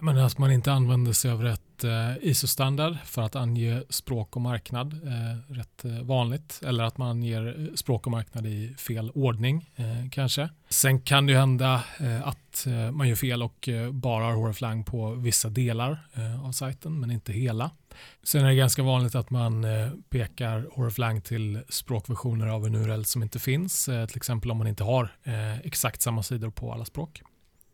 Men 0.00 0.18
att 0.18 0.38
man 0.38 0.52
inte 0.52 0.72
använder 0.72 1.12
sig 1.12 1.30
av 1.30 1.42
rätt 1.42 1.84
eh, 1.84 2.16
ISO-standard 2.20 2.96
för 3.04 3.22
att 3.22 3.36
ange 3.36 3.82
språk 3.88 4.36
och 4.36 4.42
marknad. 4.42 4.92
Eh, 4.92 5.52
rätt 5.54 5.84
eh, 5.84 6.02
vanligt. 6.02 6.60
Eller 6.66 6.84
att 6.84 6.98
man 6.98 7.08
anger 7.08 7.70
språk 7.74 8.06
och 8.06 8.10
marknad 8.10 8.46
i 8.46 8.74
fel 8.78 9.10
ordning 9.14 9.70
kanske. 10.10 10.48
Sen 10.68 11.00
kan 11.00 11.26
det 11.26 11.32
ju 11.32 11.38
hända 11.38 11.82
att 12.24 12.66
man 12.92 13.08
gör 13.08 13.16
fel 13.16 13.42
och 13.42 13.68
bara 13.92 14.24
har 14.24 14.32
HRFlang 14.32 14.84
på 14.84 15.10
vissa 15.10 15.48
delar 15.48 16.06
av 16.44 16.52
sajten 16.52 17.00
men 17.00 17.10
inte 17.10 17.32
hela. 17.32 17.70
Sen 18.22 18.44
är 18.44 18.48
det 18.48 18.54
ganska 18.54 18.82
vanligt 18.82 19.14
att 19.14 19.30
man 19.30 19.66
pekar 20.10 20.66
HRFlang 20.74 21.20
till 21.20 21.62
språkversioner 21.68 22.46
av 22.46 22.66
en 22.66 22.74
URL 22.74 23.02
som 23.02 23.22
inte 23.22 23.38
finns. 23.38 23.84
Till 23.84 24.16
exempel 24.16 24.50
om 24.50 24.58
man 24.58 24.66
inte 24.66 24.84
har 24.84 25.08
exakt 25.64 26.02
samma 26.02 26.22
sidor 26.22 26.50
på 26.50 26.72
alla 26.72 26.84
språk. 26.84 27.22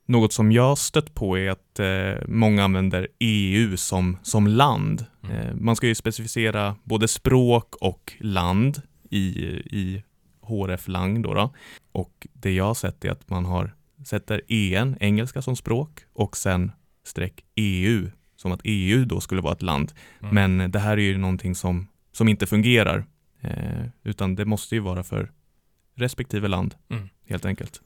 Något 0.08 0.32
som 0.32 0.52
jag 0.52 0.78
stött 0.78 1.14
på 1.14 1.38
är 1.38 1.50
att 1.50 1.78
eh, 1.78 2.28
många 2.28 2.64
använder 2.64 3.08
EU 3.18 3.76
som, 3.76 4.18
som 4.22 4.46
land. 4.46 5.06
Mm. 5.24 5.36
Eh, 5.36 5.54
man 5.54 5.76
ska 5.76 5.86
ju 5.86 5.94
specificera 5.94 6.76
både 6.84 7.08
språk 7.08 7.74
och 7.80 8.12
land 8.20 8.82
i, 9.10 9.18
i 9.18 10.02
HRF-lang. 10.40 11.22
Då, 11.22 11.34
då 11.34 11.54
Och 11.92 12.26
det 12.32 12.52
jag 12.52 12.64
har 12.64 12.74
sett 12.74 13.04
är 13.04 13.10
att 13.10 13.30
man 13.30 13.44
har 13.44 13.74
sätter 14.04 14.42
EN, 14.48 14.96
engelska 15.00 15.42
som 15.42 15.56
språk, 15.56 16.00
och 16.12 16.36
sen 16.36 16.72
streck 17.04 17.44
EU, 17.54 18.10
som 18.36 18.52
att 18.52 18.60
EU 18.64 19.04
då 19.04 19.20
skulle 19.20 19.40
vara 19.40 19.52
ett 19.52 19.62
land. 19.62 19.92
Mm. 20.20 20.34
Men 20.34 20.70
det 20.70 20.78
här 20.78 20.92
är 20.92 21.02
ju 21.02 21.18
någonting 21.18 21.54
som, 21.54 21.88
som 22.12 22.28
inte 22.28 22.46
fungerar, 22.46 23.04
eh, 23.40 23.84
utan 24.02 24.34
det 24.34 24.44
måste 24.44 24.74
ju 24.74 24.80
vara 24.80 25.02
för 25.02 25.32
respektive 25.94 26.48
land, 26.48 26.74
mm. 26.90 27.08
helt 27.28 27.44
enkelt. 27.44 27.82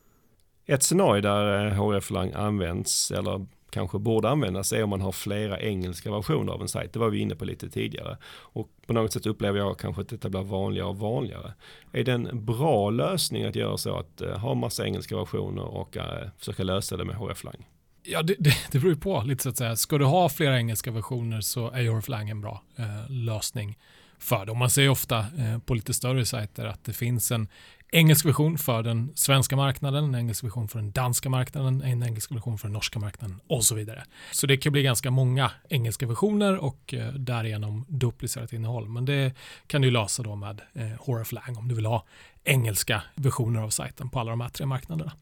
Ett 0.66 0.82
scenario 0.82 1.22
där 1.22 1.66
eh, 1.66 1.72
HF-lang 1.72 2.32
används 2.32 3.10
eller 3.10 3.46
kanske 3.72 3.98
borde 3.98 4.28
användas 4.28 4.72
är 4.72 4.82
om 4.82 4.90
man 4.90 5.00
har 5.00 5.12
flera 5.12 5.60
engelska 5.60 6.10
versioner 6.10 6.52
av 6.52 6.62
en 6.62 6.68
sajt. 6.68 6.92
Det 6.92 6.98
var 6.98 7.10
vi 7.10 7.18
inne 7.18 7.34
på 7.34 7.44
lite 7.44 7.68
tidigare. 7.68 8.16
Och 8.26 8.68
på 8.86 8.92
något 8.92 9.12
sätt 9.12 9.26
upplever 9.26 9.58
jag 9.58 9.78
kanske 9.78 10.02
att 10.02 10.08
detta 10.08 10.28
blir 10.28 10.42
vanligare 10.42 10.88
och 10.88 10.98
vanligare. 10.98 11.52
Är 11.92 12.04
det 12.04 12.12
en 12.12 12.44
bra 12.44 12.90
lösning 12.90 13.44
att 13.44 13.56
göra 13.56 13.76
så 13.76 13.98
att 13.98 14.20
eh, 14.20 14.38
ha 14.38 14.54
massa 14.54 14.86
engelska 14.86 15.16
versioner 15.16 15.64
och 15.64 15.96
eh, 15.96 16.28
försöka 16.38 16.62
lösa 16.62 16.96
det 16.96 17.04
med 17.04 17.16
HF-lang? 17.16 17.66
Ja, 18.02 18.22
det, 18.22 18.34
det, 18.38 18.54
det 18.70 18.78
beror 18.78 18.92
ju 18.92 19.00
på 19.00 19.22
lite 19.26 19.42
så 19.42 19.48
att 19.48 19.56
säga. 19.56 19.76
Ska 19.76 19.98
du 19.98 20.04
ha 20.04 20.28
flera 20.28 20.58
engelska 20.58 20.90
versioner 20.90 21.40
så 21.40 21.70
är 21.70 21.88
HF-lang 21.88 22.30
en 22.30 22.40
bra 22.40 22.62
eh, 22.76 23.10
lösning 23.10 23.78
för 24.22 24.46
det. 24.46 24.50
Och 24.50 24.58
man 24.58 24.70
ser 24.70 24.88
ofta 24.88 25.18
eh, 25.18 25.58
på 25.58 25.74
lite 25.74 25.94
större 25.94 26.24
sajter 26.26 26.66
att 26.66 26.84
det 26.84 26.92
finns 26.92 27.32
en 27.32 27.48
engelsk 27.92 28.26
version 28.26 28.58
för 28.58 28.82
den 28.82 29.12
svenska 29.14 29.56
marknaden, 29.56 30.04
en 30.04 30.14
engelsk 30.14 30.44
version 30.44 30.68
för 30.68 30.78
den 30.78 30.92
danska 30.92 31.28
marknaden, 31.28 31.82
en 31.82 32.02
engelsk 32.02 32.32
version 32.32 32.58
för 32.58 32.68
den 32.68 32.72
norska 32.72 32.98
marknaden 32.98 33.40
och 33.46 33.64
så 33.64 33.74
vidare. 33.74 34.04
Så 34.32 34.46
det 34.46 34.56
kan 34.56 34.72
bli 34.72 34.82
ganska 34.82 35.10
många 35.10 35.50
engelska 35.68 36.06
versioner 36.06 36.56
och 36.56 36.94
eh, 36.94 37.12
därigenom 37.12 37.84
duplicerat 37.88 38.52
innehåll. 38.52 38.88
Men 38.88 39.04
det 39.04 39.34
kan 39.66 39.82
du 39.82 39.90
lösa 39.90 40.22
då 40.22 40.36
med 40.36 40.60
eh, 40.74 40.86
Horrorflang 40.98 41.56
om 41.56 41.68
du 41.68 41.74
vill 41.74 41.86
ha 41.86 42.04
engelska 42.44 43.02
versioner 43.14 43.60
av 43.60 43.70
sajten 43.70 44.10
på 44.10 44.20
alla 44.20 44.30
de 44.30 44.40
här 44.40 44.48
tre 44.48 44.66
marknaderna. 44.66 45.12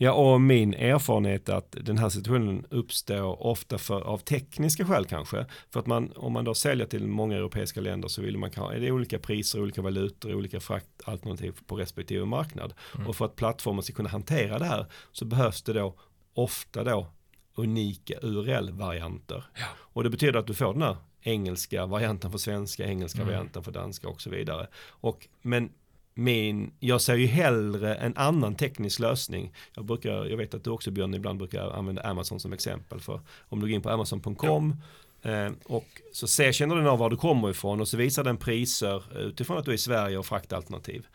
Ja, 0.00 0.12
och 0.12 0.40
min 0.40 0.74
erfarenhet 0.74 1.48
är 1.48 1.54
att 1.54 1.76
den 1.80 1.98
här 1.98 2.08
situationen 2.08 2.66
uppstår 2.70 3.42
ofta 3.42 3.78
för, 3.78 4.00
av 4.00 4.18
tekniska 4.18 4.84
skäl 4.84 5.04
kanske. 5.04 5.46
För 5.70 5.80
att 5.80 5.86
man, 5.86 6.12
om 6.16 6.32
man 6.32 6.44
då 6.44 6.54
säljer 6.54 6.86
till 6.86 7.06
många 7.06 7.36
europeiska 7.36 7.80
länder 7.80 8.08
så 8.08 8.22
vill 8.22 8.38
man 8.38 8.50
ha, 8.56 8.72
är 8.72 8.80
det 8.80 8.90
olika 8.90 9.18
priser, 9.18 9.60
olika 9.60 9.82
valutor, 9.82 10.34
olika 10.34 10.60
fraktalternativ 10.60 11.54
på 11.66 11.76
respektive 11.76 12.24
marknad. 12.24 12.74
Mm. 12.94 13.06
Och 13.06 13.16
för 13.16 13.24
att 13.24 13.36
plattformen 13.36 13.82
ska 13.82 13.92
kunna 13.92 14.08
hantera 14.08 14.58
det 14.58 14.64
här 14.64 14.86
så 15.12 15.24
behövs 15.24 15.62
det 15.62 15.72
då 15.72 15.94
ofta 16.34 16.84
då 16.84 17.06
unika 17.54 18.14
URL-varianter. 18.22 19.44
Ja. 19.54 19.66
Och 19.78 20.04
det 20.04 20.10
betyder 20.10 20.38
att 20.38 20.46
du 20.46 20.54
får 20.54 20.72
den 20.72 20.82
här 20.82 20.96
engelska 21.20 21.86
varianten 21.86 22.30
för 22.30 22.38
svenska, 22.38 22.84
engelska 22.84 23.20
mm. 23.22 23.28
varianten 23.28 23.64
för 23.64 23.72
danska 23.72 24.08
och 24.08 24.20
så 24.20 24.30
vidare. 24.30 24.66
Och, 24.88 25.28
men 25.42 25.72
min, 26.18 26.70
jag 26.80 27.00
ser 27.00 27.14
ju 27.14 27.26
hellre 27.26 27.94
en 27.94 28.16
annan 28.16 28.54
teknisk 28.54 28.98
lösning. 28.98 29.52
Jag, 29.74 29.84
brukar, 29.84 30.24
jag 30.24 30.36
vet 30.36 30.54
att 30.54 30.64
du 30.64 30.70
också 30.70 30.90
Björn 30.90 31.14
ibland 31.14 31.38
brukar 31.38 31.70
använda 31.70 32.02
Amazon 32.02 32.40
som 32.40 32.52
exempel. 32.52 33.00
För 33.00 33.20
om 33.48 33.60
du 33.60 33.66
går 33.66 33.74
in 33.74 33.82
på 33.82 33.90
amazon.com 33.90 34.76
eh, 35.22 35.50
och 35.64 35.86
så 36.12 36.26
ser, 36.26 36.52
känner 36.52 36.76
den 36.76 36.86
av 36.86 36.98
var 36.98 37.10
du 37.10 37.16
kommer 37.16 37.50
ifrån 37.50 37.80
och 37.80 37.88
så 37.88 37.96
visar 37.96 38.24
den 38.24 38.36
priser 38.36 39.18
utifrån 39.18 39.58
att 39.58 39.64
du 39.64 39.70
är 39.70 39.74
i 39.74 39.78
Sverige 39.78 40.18
och 40.18 40.26
fraktalternativ. 40.26 41.06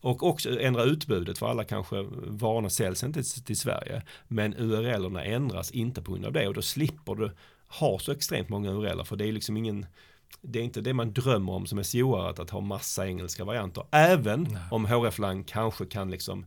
Och 0.00 0.22
också 0.22 0.60
ändra 0.60 0.84
utbudet 0.84 1.38
för 1.38 1.48
alla 1.48 1.64
kanske 1.64 2.06
varorna 2.26 2.70
säljs 2.70 3.04
inte 3.04 3.22
till, 3.22 3.44
till 3.44 3.58
Sverige. 3.58 4.02
Men 4.28 4.54
URLerna 4.54 5.24
ändras 5.24 5.70
inte 5.70 6.02
på 6.02 6.12
grund 6.12 6.26
av 6.26 6.32
det 6.32 6.48
och 6.48 6.54
då 6.54 6.62
slipper 6.62 7.14
du 7.14 7.30
ha 7.68 7.98
så 7.98 8.12
extremt 8.12 8.48
många 8.48 8.70
URLer 8.70 9.04
för 9.04 9.16
det 9.16 9.28
är 9.28 9.32
liksom 9.32 9.56
ingen 9.56 9.86
det 10.40 10.58
är 10.58 10.62
inte 10.62 10.80
det 10.80 10.94
man 10.94 11.12
drömmer 11.12 11.52
om 11.52 11.66
som 11.66 11.84
seo 11.84 12.16
att, 12.16 12.38
att 12.38 12.50
ha 12.50 12.60
massa 12.60 13.06
engelska 13.06 13.44
varianter. 13.44 13.84
Även 13.90 14.42
Nej. 14.42 14.62
om 14.70 14.86
HRF-lang 14.86 15.44
kanske 15.44 15.86
kan 15.86 16.10
liksom 16.10 16.46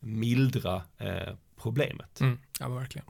mildra 0.00 0.82
eh, 0.98 1.34
problemet. 1.56 2.20
Mm, 2.20 2.38
ja, 2.60 2.68
verkligen. 2.68 3.06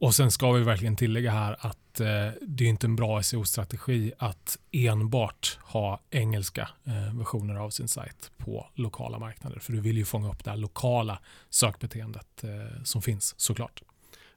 Och 0.00 0.14
sen 0.14 0.30
ska 0.30 0.52
vi 0.52 0.62
verkligen 0.62 0.96
tillägga 0.96 1.30
här 1.30 1.56
att 1.60 1.88
att 1.98 2.00
eh, 2.00 2.42
det 2.48 2.64
är 2.64 2.68
inte 2.68 2.86
en 2.86 2.96
bra 2.96 3.22
SEO-strategi 3.22 4.12
att 4.18 4.58
enbart 4.72 5.58
ha 5.62 6.00
engelska 6.10 6.68
eh, 6.86 7.18
versioner 7.18 7.54
av 7.54 7.70
sin 7.70 7.88
sajt 7.88 8.30
på 8.36 8.66
lokala 8.74 9.18
marknader. 9.18 9.58
För 9.58 9.72
du 9.72 9.80
vill 9.80 9.96
ju 9.96 10.04
fånga 10.04 10.30
upp 10.30 10.44
det 10.44 10.50
här 10.50 10.56
lokala 10.56 11.18
sökbeteendet 11.50 12.44
eh, 12.44 12.82
som 12.84 13.02
finns 13.02 13.34
såklart. 13.40 13.82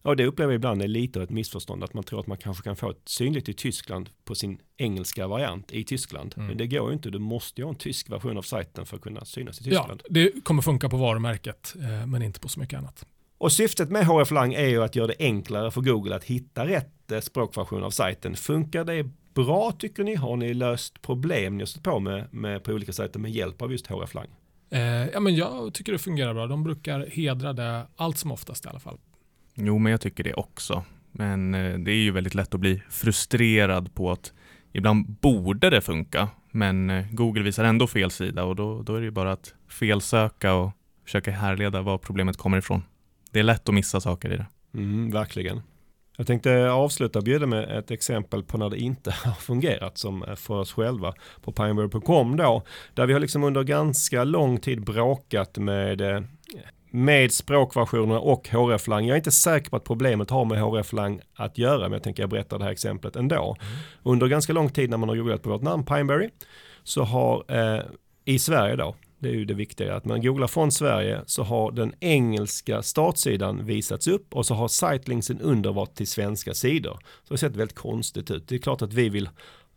Ja, 0.03 0.15
det 0.15 0.25
upplever 0.25 0.51
jag 0.51 0.57
ibland 0.57 0.81
är 0.81 0.87
lite 0.87 1.19
av 1.19 1.23
ett 1.23 1.29
missförstånd 1.29 1.83
att 1.83 1.93
man 1.93 2.03
tror 2.03 2.19
att 2.19 2.27
man 2.27 2.37
kanske 2.37 2.63
kan 2.63 2.75
få 2.75 2.89
ett 2.89 3.01
synligt 3.05 3.49
i 3.49 3.53
Tyskland 3.53 4.09
på 4.23 4.35
sin 4.35 4.61
engelska 4.77 5.27
variant 5.27 5.71
i 5.71 5.83
Tyskland. 5.83 6.33
Mm. 6.37 6.47
Men 6.47 6.57
det 6.57 6.67
går 6.67 6.87
ju 6.87 6.93
inte, 6.93 7.09
du 7.09 7.19
måste 7.19 7.61
ju 7.61 7.65
ha 7.65 7.69
en 7.69 7.77
tysk 7.77 8.09
version 8.09 8.37
av 8.37 8.41
sajten 8.41 8.85
för 8.85 8.95
att 8.95 9.01
kunna 9.01 9.25
synas 9.25 9.61
i 9.61 9.63
Tyskland. 9.63 10.01
Ja, 10.03 10.07
det 10.09 10.43
kommer 10.43 10.61
funka 10.61 10.89
på 10.89 10.97
varumärket 10.97 11.75
eh, 11.79 12.07
men 12.07 12.21
inte 12.21 12.39
på 12.39 12.47
så 12.47 12.59
mycket 12.59 12.79
annat. 12.79 13.05
Och 13.37 13.51
syftet 13.51 13.89
med 13.89 14.05
HF 14.05 14.31
Lang 14.31 14.53
är 14.53 14.67
ju 14.67 14.83
att 14.83 14.95
göra 14.95 15.07
det 15.07 15.15
enklare 15.19 15.71
för 15.71 15.81
Google 15.81 16.15
att 16.15 16.23
hitta 16.23 16.67
rätt 16.67 17.11
eh, 17.11 17.19
språkversion 17.19 17.83
av 17.83 17.89
sajten. 17.89 18.35
Funkar 18.35 18.83
det 18.83 19.03
bra 19.33 19.71
tycker 19.71 20.03
ni? 20.03 20.15
Har 20.15 20.35
ni 20.35 20.53
löst 20.53 21.01
problem 21.01 21.57
ni 21.57 21.61
har 21.61 21.65
stött 21.65 21.83
på 21.83 21.99
med, 21.99 22.33
med 22.33 22.63
på 22.63 22.71
olika 22.71 22.93
sajter 22.93 23.19
med 23.19 23.31
hjälp 23.31 23.61
av 23.61 23.71
just 23.71 23.87
HF 23.87 24.13
Lang? 24.13 24.27
Eh, 24.69 24.81
ja, 25.13 25.19
men 25.19 25.35
jag 25.35 25.73
tycker 25.73 25.91
det 25.91 25.99
fungerar 25.99 26.33
bra. 26.33 26.47
De 26.47 26.63
brukar 26.63 27.05
hedra 27.05 27.53
det 27.53 27.87
allt 27.95 28.17
som 28.17 28.31
oftast 28.31 28.65
i 28.65 28.69
alla 28.69 28.79
fall. 28.79 28.97
Jo, 29.55 29.77
men 29.77 29.91
jag 29.91 30.01
tycker 30.01 30.23
det 30.23 30.33
också. 30.33 30.83
Men 31.11 31.55
eh, 31.55 31.79
det 31.79 31.91
är 31.91 31.95
ju 31.95 32.11
väldigt 32.11 32.35
lätt 32.35 32.53
att 32.53 32.59
bli 32.59 32.81
frustrerad 32.89 33.93
på 33.93 34.11
att 34.11 34.33
ibland 34.71 35.09
borde 35.09 35.69
det 35.69 35.81
funka, 35.81 36.29
men 36.51 36.89
eh, 36.89 37.05
Google 37.11 37.43
visar 37.43 37.63
ändå 37.63 37.87
fel 37.87 38.11
sida 38.11 38.43
och 38.43 38.55
då, 38.55 38.81
då 38.81 38.95
är 38.95 38.99
det 38.99 39.05
ju 39.05 39.11
bara 39.11 39.31
att 39.31 39.53
felsöka 39.69 40.53
och 40.53 40.71
försöka 41.05 41.31
härleda 41.31 41.81
var 41.81 41.97
problemet 41.97 42.37
kommer 42.37 42.57
ifrån. 42.57 42.83
Det 43.31 43.39
är 43.39 43.43
lätt 43.43 43.69
att 43.69 43.75
missa 43.75 44.01
saker 44.01 44.33
i 44.33 44.37
det. 44.37 44.45
Mm, 44.73 45.11
verkligen. 45.11 45.61
Jag 46.17 46.27
tänkte 46.27 46.71
avsluta 46.71 47.19
och 47.19 47.25
bjuda 47.25 47.45
med 47.45 47.77
ett 47.77 47.91
exempel 47.91 48.43
på 48.43 48.57
när 48.57 48.69
det 48.69 48.77
inte 48.77 49.11
har 49.23 49.31
fungerat 49.31 49.97
som 49.97 50.23
eh, 50.23 50.35
för 50.35 50.53
oss 50.53 50.73
själva 50.73 51.13
på 51.41 51.51
pineberry.com 51.51 52.37
då. 52.37 52.63
Där 52.93 53.05
vi 53.05 53.13
har 53.13 53.19
liksom 53.19 53.43
under 53.43 53.63
ganska 53.63 54.23
lång 54.23 54.59
tid 54.59 54.83
bråkat 54.83 55.57
med 55.57 56.01
med 56.91 57.31
språkversionerna 57.31 58.19
och 58.19 58.49
HRF-lang. 58.49 59.05
Jag 59.05 59.15
är 59.15 59.17
inte 59.17 59.31
säker 59.31 59.69
på 59.69 59.75
att 59.75 59.83
problemet 59.83 60.29
har 60.29 60.45
med 60.45 60.61
HRF-lang 60.61 61.21
att 61.35 61.57
göra, 61.57 61.81
men 61.81 61.91
jag 61.91 62.03
tänker 62.03 62.23
jag 62.23 62.29
berätta 62.29 62.57
det 62.57 62.63
här 62.63 62.71
exemplet 62.71 63.15
ändå. 63.15 63.57
Mm. 63.59 63.73
Under 64.03 64.27
ganska 64.27 64.53
lång 64.53 64.69
tid 64.69 64.89
när 64.89 64.97
man 64.97 65.09
har 65.09 65.15
googlat 65.15 65.43
på 65.43 65.49
vårt 65.49 65.61
namn 65.61 65.85
Pineberry 65.85 66.29
så 66.83 67.03
har 67.03 67.43
eh, 67.47 67.81
i 68.25 68.39
Sverige 68.39 68.75
då, 68.75 68.95
det 69.19 69.29
är 69.29 69.33
ju 69.33 69.45
det 69.45 69.53
viktiga, 69.53 69.95
att 69.95 70.05
man 70.05 70.21
googlar 70.21 70.47
från 70.47 70.71
Sverige 70.71 71.21
så 71.25 71.43
har 71.43 71.71
den 71.71 71.93
engelska 71.99 72.81
startsidan 72.81 73.65
visats 73.65 74.07
upp 74.07 74.35
och 74.35 74.45
så 74.45 74.53
har 74.53 74.67
sitelinksen 74.67 75.41
under 75.41 75.71
varit 75.71 75.95
till 75.95 76.07
svenska 76.07 76.53
sidor. 76.53 76.93
Så 76.93 77.27
det 77.27 77.33
har 77.33 77.37
sett 77.37 77.55
väldigt 77.55 77.77
konstigt 77.77 78.31
ut. 78.31 78.47
Det 78.47 78.55
är 78.55 78.59
klart 78.59 78.81
att 78.81 78.93
vi 78.93 79.09
vill 79.09 79.29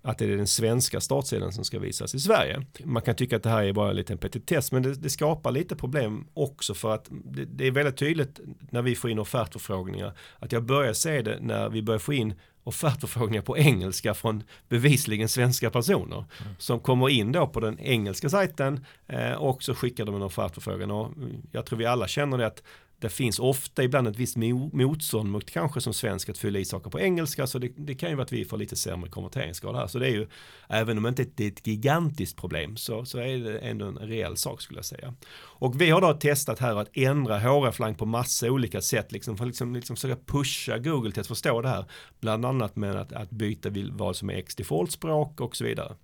att 0.04 0.18
det 0.18 0.24
är 0.24 0.36
den 0.36 0.46
svenska 0.46 1.00
startsidan 1.00 1.52
som 1.52 1.64
ska 1.64 1.78
visas 1.78 2.14
i 2.14 2.20
Sverige. 2.20 2.66
Man 2.84 3.02
kan 3.02 3.14
tycka 3.14 3.36
att 3.36 3.42
det 3.42 3.50
här 3.50 3.62
är 3.62 3.72
bara 3.72 3.90
en 3.90 3.96
liten 3.96 4.18
petitess 4.18 4.72
men 4.72 4.82
det, 4.82 4.94
det 4.94 5.10
skapar 5.10 5.50
lite 5.50 5.76
problem 5.76 6.26
också 6.34 6.74
för 6.74 6.94
att 6.94 7.08
det, 7.10 7.44
det, 7.44 7.66
är 7.66 7.70
väldigt 7.70 7.96
tydligt 7.96 8.40
när 8.70 8.82
vi 8.82 8.94
får 8.94 9.10
in 9.10 9.18
offertförfrågningar 9.18 10.12
att 10.38 10.52
jag 10.52 10.62
börjar 10.62 10.92
se 10.92 11.22
det 11.22 11.38
när 11.40 11.68
vi 11.68 11.82
börjar 11.82 11.98
få 11.98 12.12
in 12.12 12.34
offertförfrågningar 12.64 13.42
på 13.42 13.58
engelska 13.58 14.14
från 14.14 14.42
bevisligen 14.68 15.28
svenska 15.28 15.70
personer 15.70 16.16
mm. 16.16 16.54
som 16.58 16.80
kommer 16.80 17.08
in 17.08 17.32
då 17.32 17.46
på 17.46 17.60
den 17.60 17.78
engelska 17.78 18.28
sajten 18.28 18.84
eh, 19.06 19.32
och 19.32 19.62
så 19.62 19.74
skickar 19.74 20.04
de 20.04 20.14
en 20.14 20.22
offertförfrågan 20.22 20.90
och 20.90 21.12
jag 21.52 21.66
tror 21.66 21.78
vi 21.78 21.86
alla 21.86 22.08
känner 22.08 22.38
det 22.38 22.46
att 22.46 22.62
det 23.04 23.10
finns 23.10 23.38
ofta 23.38 23.84
ibland 23.84 24.08
ett 24.08 24.16
visst 24.16 24.36
motstånd 24.72 25.30
mot 25.30 25.50
kanske 25.50 25.80
som 25.80 25.94
svensk 25.94 26.28
att 26.28 26.38
fylla 26.38 26.58
i 26.58 26.64
saker 26.64 26.90
på 26.90 27.00
engelska 27.00 27.46
så 27.46 27.58
det, 27.58 27.72
det 27.76 27.94
kan 27.94 28.08
ju 28.08 28.14
vara 28.14 28.24
att 28.24 28.32
vi 28.32 28.44
får 28.44 28.56
lite 28.56 28.76
sämre 28.76 29.10
konverteringsgrad 29.10 29.76
här 29.76 29.86
så 29.86 29.98
det 29.98 30.06
är 30.06 30.10
ju 30.10 30.26
även 30.68 30.98
om 30.98 31.14
det 31.14 31.22
inte 31.22 31.44
är 31.44 31.48
ett 31.48 31.66
gigantiskt 31.66 32.36
problem 32.36 32.76
så, 32.76 33.04
så 33.04 33.18
är 33.18 33.38
det 33.38 33.58
ändå 33.58 33.86
en 33.86 33.98
reell 33.98 34.36
sak 34.36 34.62
skulle 34.62 34.78
jag 34.78 34.84
säga. 34.84 35.14
Och 35.36 35.80
vi 35.80 35.90
har 35.90 36.00
då 36.00 36.12
testat 36.12 36.58
här 36.58 36.76
att 36.76 36.96
ändra 36.96 37.38
HR-flank 37.38 37.98
på 37.98 38.06
massa 38.06 38.50
olika 38.50 38.80
sätt 38.80 39.12
liksom 39.12 39.36
för 39.36 39.44
att 39.44 39.48
liksom, 39.48 39.74
liksom 39.74 39.96
försöka 39.96 40.20
pusha 40.26 40.78
Google 40.78 41.12
till 41.12 41.20
att 41.20 41.26
förstå 41.26 41.60
det 41.60 41.68
här 41.68 41.84
bland 42.20 42.44
annat 42.44 42.76
med 42.76 42.96
att, 42.96 43.12
att 43.12 43.30
byta 43.30 43.70
vad 43.92 44.16
som 44.16 44.30
är 44.30 44.34
X 44.34 44.56
default 44.56 44.92
språk 44.92 45.40
och 45.40 45.56
så 45.56 45.64
vidare. 45.64 45.94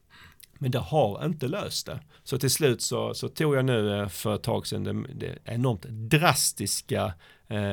Men 0.62 0.70
det 0.70 0.78
har 0.78 1.24
inte 1.24 1.48
löst 1.48 1.86
det. 1.86 2.00
Så 2.24 2.38
till 2.38 2.50
slut 2.50 2.82
så, 2.82 3.14
så 3.14 3.28
tog 3.28 3.56
jag 3.56 3.64
nu 3.64 4.00
eh, 4.00 4.08
för 4.08 4.34
ett 4.34 4.42
tag 4.42 4.66
sedan 4.66 4.84
det, 4.84 5.14
det 5.14 5.38
enormt 5.44 5.82
drastiska 5.82 7.12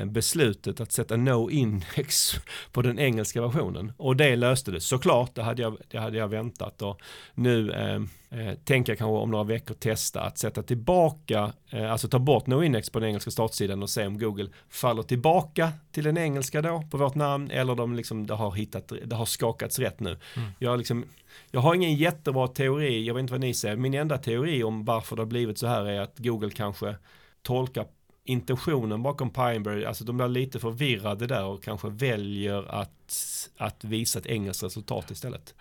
beslutet 0.06 0.80
att 0.80 0.92
sätta 0.92 1.18
no 1.18 1.52
index 1.52 2.36
på 2.72 2.82
den 2.82 3.00
engelska 3.00 3.42
versionen. 3.42 3.92
Och 3.98 4.16
det 4.16 4.36
löste 4.36 4.72
det 4.72 4.82
såklart, 4.82 5.36
det 5.36 5.44
hade 5.44 5.62
jag, 5.62 5.78
det 5.88 5.98
hade 5.98 6.18
jag 6.18 6.28
väntat. 6.28 6.82
Och 6.82 7.02
nu 7.34 7.72
eh, 7.72 8.40
eh, 8.40 8.54
tänker 8.56 8.92
jag 8.92 8.98
kanske 8.98 9.22
om 9.22 9.32
några 9.32 9.44
veckor 9.44 9.74
testa 9.74 10.22
att 10.22 10.38
sätta 10.38 10.64
tillbaka, 10.64 11.54
eh, 11.70 11.92
alltså 11.92 12.08
ta 12.08 12.20
bort 12.20 12.48
no 12.48 12.64
index 12.64 12.90
på 12.90 13.00
den 13.00 13.10
engelska 13.10 13.32
startsidan 13.32 13.84
och 13.84 13.90
se 13.90 14.08
om 14.08 14.20
Google 14.20 14.50
faller 14.70 15.04
tillbaka 15.04 15.72
till 15.92 16.04
den 16.04 16.18
engelska 16.18 16.62
då 16.62 16.84
på 16.92 16.98
vårt 16.98 17.16
namn 17.16 17.52
eller 17.52 17.76
de 17.76 17.96
liksom, 17.96 18.28
det 18.28 18.34
har 18.34 18.52
hittat, 18.52 18.92
det 19.06 19.16
har 19.16 19.26
skakats 19.26 19.80
rätt 19.80 20.00
nu. 20.00 20.18
Mm. 20.36 20.50
Jag 20.60 20.78
liksom 20.78 21.06
jag 21.52 21.62
har 21.62 21.76
ingen 21.76 21.96
jättebra 21.96 22.48
teori, 22.48 23.06
jag 23.06 23.14
vet 23.14 23.22
inte 23.22 23.34
vad 23.34 23.42
ni 23.42 23.54
säger, 23.54 23.76
min 23.76 23.94
enda 23.94 24.18
teori 24.18 24.64
om 24.64 24.86
varför 24.86 25.16
det 25.16 25.22
har 25.22 25.28
blivit 25.28 25.58
så 25.58 25.68
här 25.68 25.86
är 25.86 26.02
att 26.02 26.18
Google 26.18 26.50
kanske 26.50 26.96
tolkar 27.42 27.86
intentionen 28.30 29.04
bakom 29.04 29.30
Pineberry, 29.30 29.86
alltså 29.86 30.04
de 30.04 30.18
blir 30.18 30.28
lite 30.28 30.60
förvirrade 30.60 31.28
där 31.28 31.44
och 31.46 31.64
kanske 31.64 31.90
väljer 31.90 32.72
att, 32.72 33.50
att 33.58 33.84
visa 33.84 34.20
ett 34.20 34.26
engelskt 34.26 34.64
resultat 34.64 35.12
istället. 35.12 35.56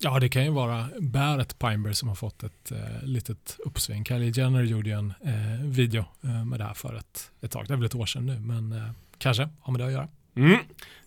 Ja, 0.00 0.18
det 0.20 0.28
kan 0.28 0.44
ju 0.44 0.50
vara 0.50 0.88
Bäret 1.00 1.58
Pineberry 1.58 1.94
som 1.94 2.08
har 2.08 2.16
fått 2.16 2.42
ett 2.42 2.72
eh, 2.72 3.02
litet 3.02 3.56
uppsving. 3.64 4.04
Kylie 4.04 4.30
Jenner 4.30 4.62
gjorde 4.62 4.88
ju 4.88 4.96
en 4.96 5.14
eh, 5.20 5.64
video 5.64 6.04
eh, 6.22 6.44
med 6.44 6.60
det 6.60 6.64
här 6.64 6.74
för 6.74 6.94
ett, 6.94 7.30
ett 7.40 7.50
tag, 7.50 7.66
det 7.68 7.72
är 7.72 7.76
väl 7.76 7.86
ett 7.86 7.94
år 7.94 8.06
sedan 8.06 8.26
nu, 8.26 8.40
men 8.40 8.72
eh, 8.72 8.90
kanske 9.18 9.48
har 9.60 9.72
med 9.72 9.80
det 9.80 9.86
att 9.86 9.92
göra. 9.92 10.08
Mm. 10.38 10.58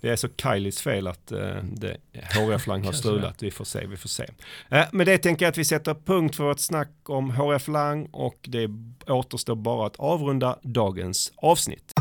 Det 0.01 0.09
är 0.09 0.15
så 0.15 0.27
Kylies 0.37 0.81
fel 0.81 1.07
att 1.07 1.31
eh, 1.31 1.63
det, 1.63 1.97
HRF-lang 2.13 2.85
har 2.85 2.91
strulat. 2.91 3.43
Vi 3.43 3.51
får 3.51 3.65
se, 3.65 3.85
vi 3.87 3.97
får 3.97 4.09
se. 4.09 4.25
Eh, 4.69 4.85
med 4.91 5.07
det 5.07 5.17
tänker 5.17 5.45
jag 5.45 5.51
att 5.51 5.57
vi 5.57 5.65
sätter 5.65 5.93
punkt 5.93 6.35
för 6.35 6.43
vårt 6.43 6.59
snack 6.59 6.89
om 7.03 7.31
HRF-lang 7.31 8.09
och 8.11 8.37
det 8.41 8.69
återstår 9.07 9.55
bara 9.55 9.87
att 9.87 9.95
avrunda 9.95 10.59
dagens 10.61 11.33
avsnitt. 11.35 11.93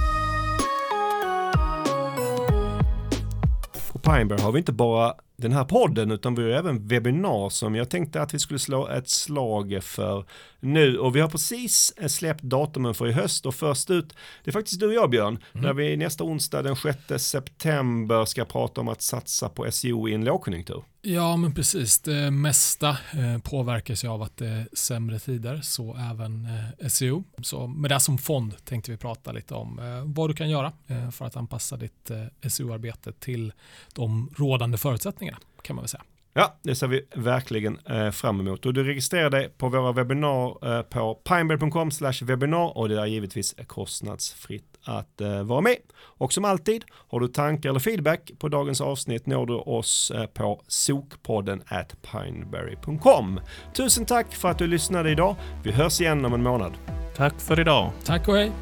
På 3.92 3.98
Pineberry 3.98 4.42
har 4.42 4.52
vi 4.52 4.58
inte 4.58 4.72
bara 4.72 5.14
den 5.40 5.52
här 5.52 5.64
podden 5.64 6.10
utan 6.10 6.34
vi 6.34 6.42
har 6.42 6.50
även 6.50 6.86
webbinar 6.86 7.48
som 7.48 7.74
jag 7.74 7.90
tänkte 7.90 8.22
att 8.22 8.34
vi 8.34 8.38
skulle 8.38 8.58
slå 8.58 8.88
ett 8.88 9.08
slag 9.08 9.78
för 9.82 10.24
nu 10.60 10.98
och 10.98 11.16
vi 11.16 11.20
har 11.20 11.28
precis 11.28 11.94
släppt 12.06 12.42
datumen 12.42 12.94
för 12.94 13.08
i 13.08 13.12
höst 13.12 13.46
och 13.46 13.54
först 13.54 13.90
ut 13.90 14.14
det 14.44 14.50
är 14.50 14.52
faktiskt 14.52 14.80
du 14.80 14.86
och 14.86 14.94
jag 14.94 15.10
Björn 15.10 15.38
mm. 15.52 15.66
när 15.66 15.72
vi 15.72 15.96
nästa 15.96 16.24
onsdag 16.24 16.62
den 16.62 16.76
6 16.76 17.24
september 17.24 18.24
ska 18.24 18.44
prata 18.44 18.80
om 18.80 18.88
att 18.88 19.02
satsa 19.02 19.48
på 19.48 19.72
SEO 19.72 20.08
i 20.08 20.14
en 20.14 20.24
lågkonjunktur. 20.24 20.82
Ja 21.02 21.36
men 21.36 21.54
precis, 21.54 22.00
det 22.00 22.30
mesta 22.30 22.88
eh, 22.88 23.38
påverkas 23.42 24.04
ju 24.04 24.08
av 24.08 24.22
att 24.22 24.36
det 24.36 24.46
är 24.46 24.68
sämre 24.72 25.18
tider 25.18 25.60
så 25.62 25.96
även 25.96 26.48
eh, 26.80 26.88
SEO. 26.88 27.24
Så 27.42 27.66
med 27.66 27.90
det 27.90 28.00
som 28.00 28.18
fond 28.18 28.64
tänkte 28.64 28.90
vi 28.90 28.96
prata 28.96 29.32
lite 29.32 29.54
om 29.54 29.78
eh, 29.78 29.84
vad 30.04 30.30
du 30.30 30.34
kan 30.34 30.50
göra 30.50 30.72
för 31.12 31.24
att 31.24 31.36
anpassa 31.36 31.76
ditt 31.76 32.10
SEO-arbete 32.48 33.12
till 33.12 33.52
de 33.94 34.34
rådande 34.36 34.78
förutsättningarna 34.78 35.29
kan 35.62 35.76
man 35.76 35.82
väl 35.82 35.88
säga. 35.88 36.02
Ja, 36.32 36.58
det 36.62 36.74
ser 36.74 36.86
vi 36.86 37.02
verkligen 37.14 37.78
eh, 37.78 38.10
fram 38.10 38.40
emot. 38.40 38.66
Och 38.66 38.74
du 38.74 38.84
registrerar 38.84 39.30
dig 39.30 39.48
på 39.48 39.68
våra 39.68 39.92
webbinar 39.92 40.76
eh, 40.76 40.82
på 40.82 41.14
pineberry.com 41.14 41.90
webbinar 42.22 42.78
och 42.78 42.88
det 42.88 43.00
är 43.00 43.06
givetvis 43.06 43.54
kostnadsfritt 43.66 44.64
att 44.84 45.20
eh, 45.20 45.42
vara 45.42 45.60
med. 45.60 45.76
Och 46.00 46.32
som 46.32 46.44
alltid, 46.44 46.84
har 47.08 47.20
du 47.20 47.28
tankar 47.28 47.70
eller 47.70 47.80
feedback 47.80 48.30
på 48.38 48.48
dagens 48.48 48.80
avsnitt 48.80 49.26
når 49.26 49.46
du 49.46 49.54
oss 49.54 50.10
eh, 50.10 50.26
på 50.26 50.62
sokpodden 50.66 51.62
at 51.66 51.96
pineberry.com. 52.02 53.40
Tusen 53.74 54.06
tack 54.06 54.34
för 54.34 54.48
att 54.48 54.58
du 54.58 54.66
lyssnade 54.66 55.10
idag. 55.10 55.36
Vi 55.64 55.72
hörs 55.72 56.00
igen 56.00 56.24
om 56.24 56.34
en 56.34 56.42
månad. 56.42 56.72
Tack 57.16 57.40
för 57.40 57.60
idag. 57.60 57.92
Tack 58.04 58.28
och 58.28 58.34
hej. 58.34 58.52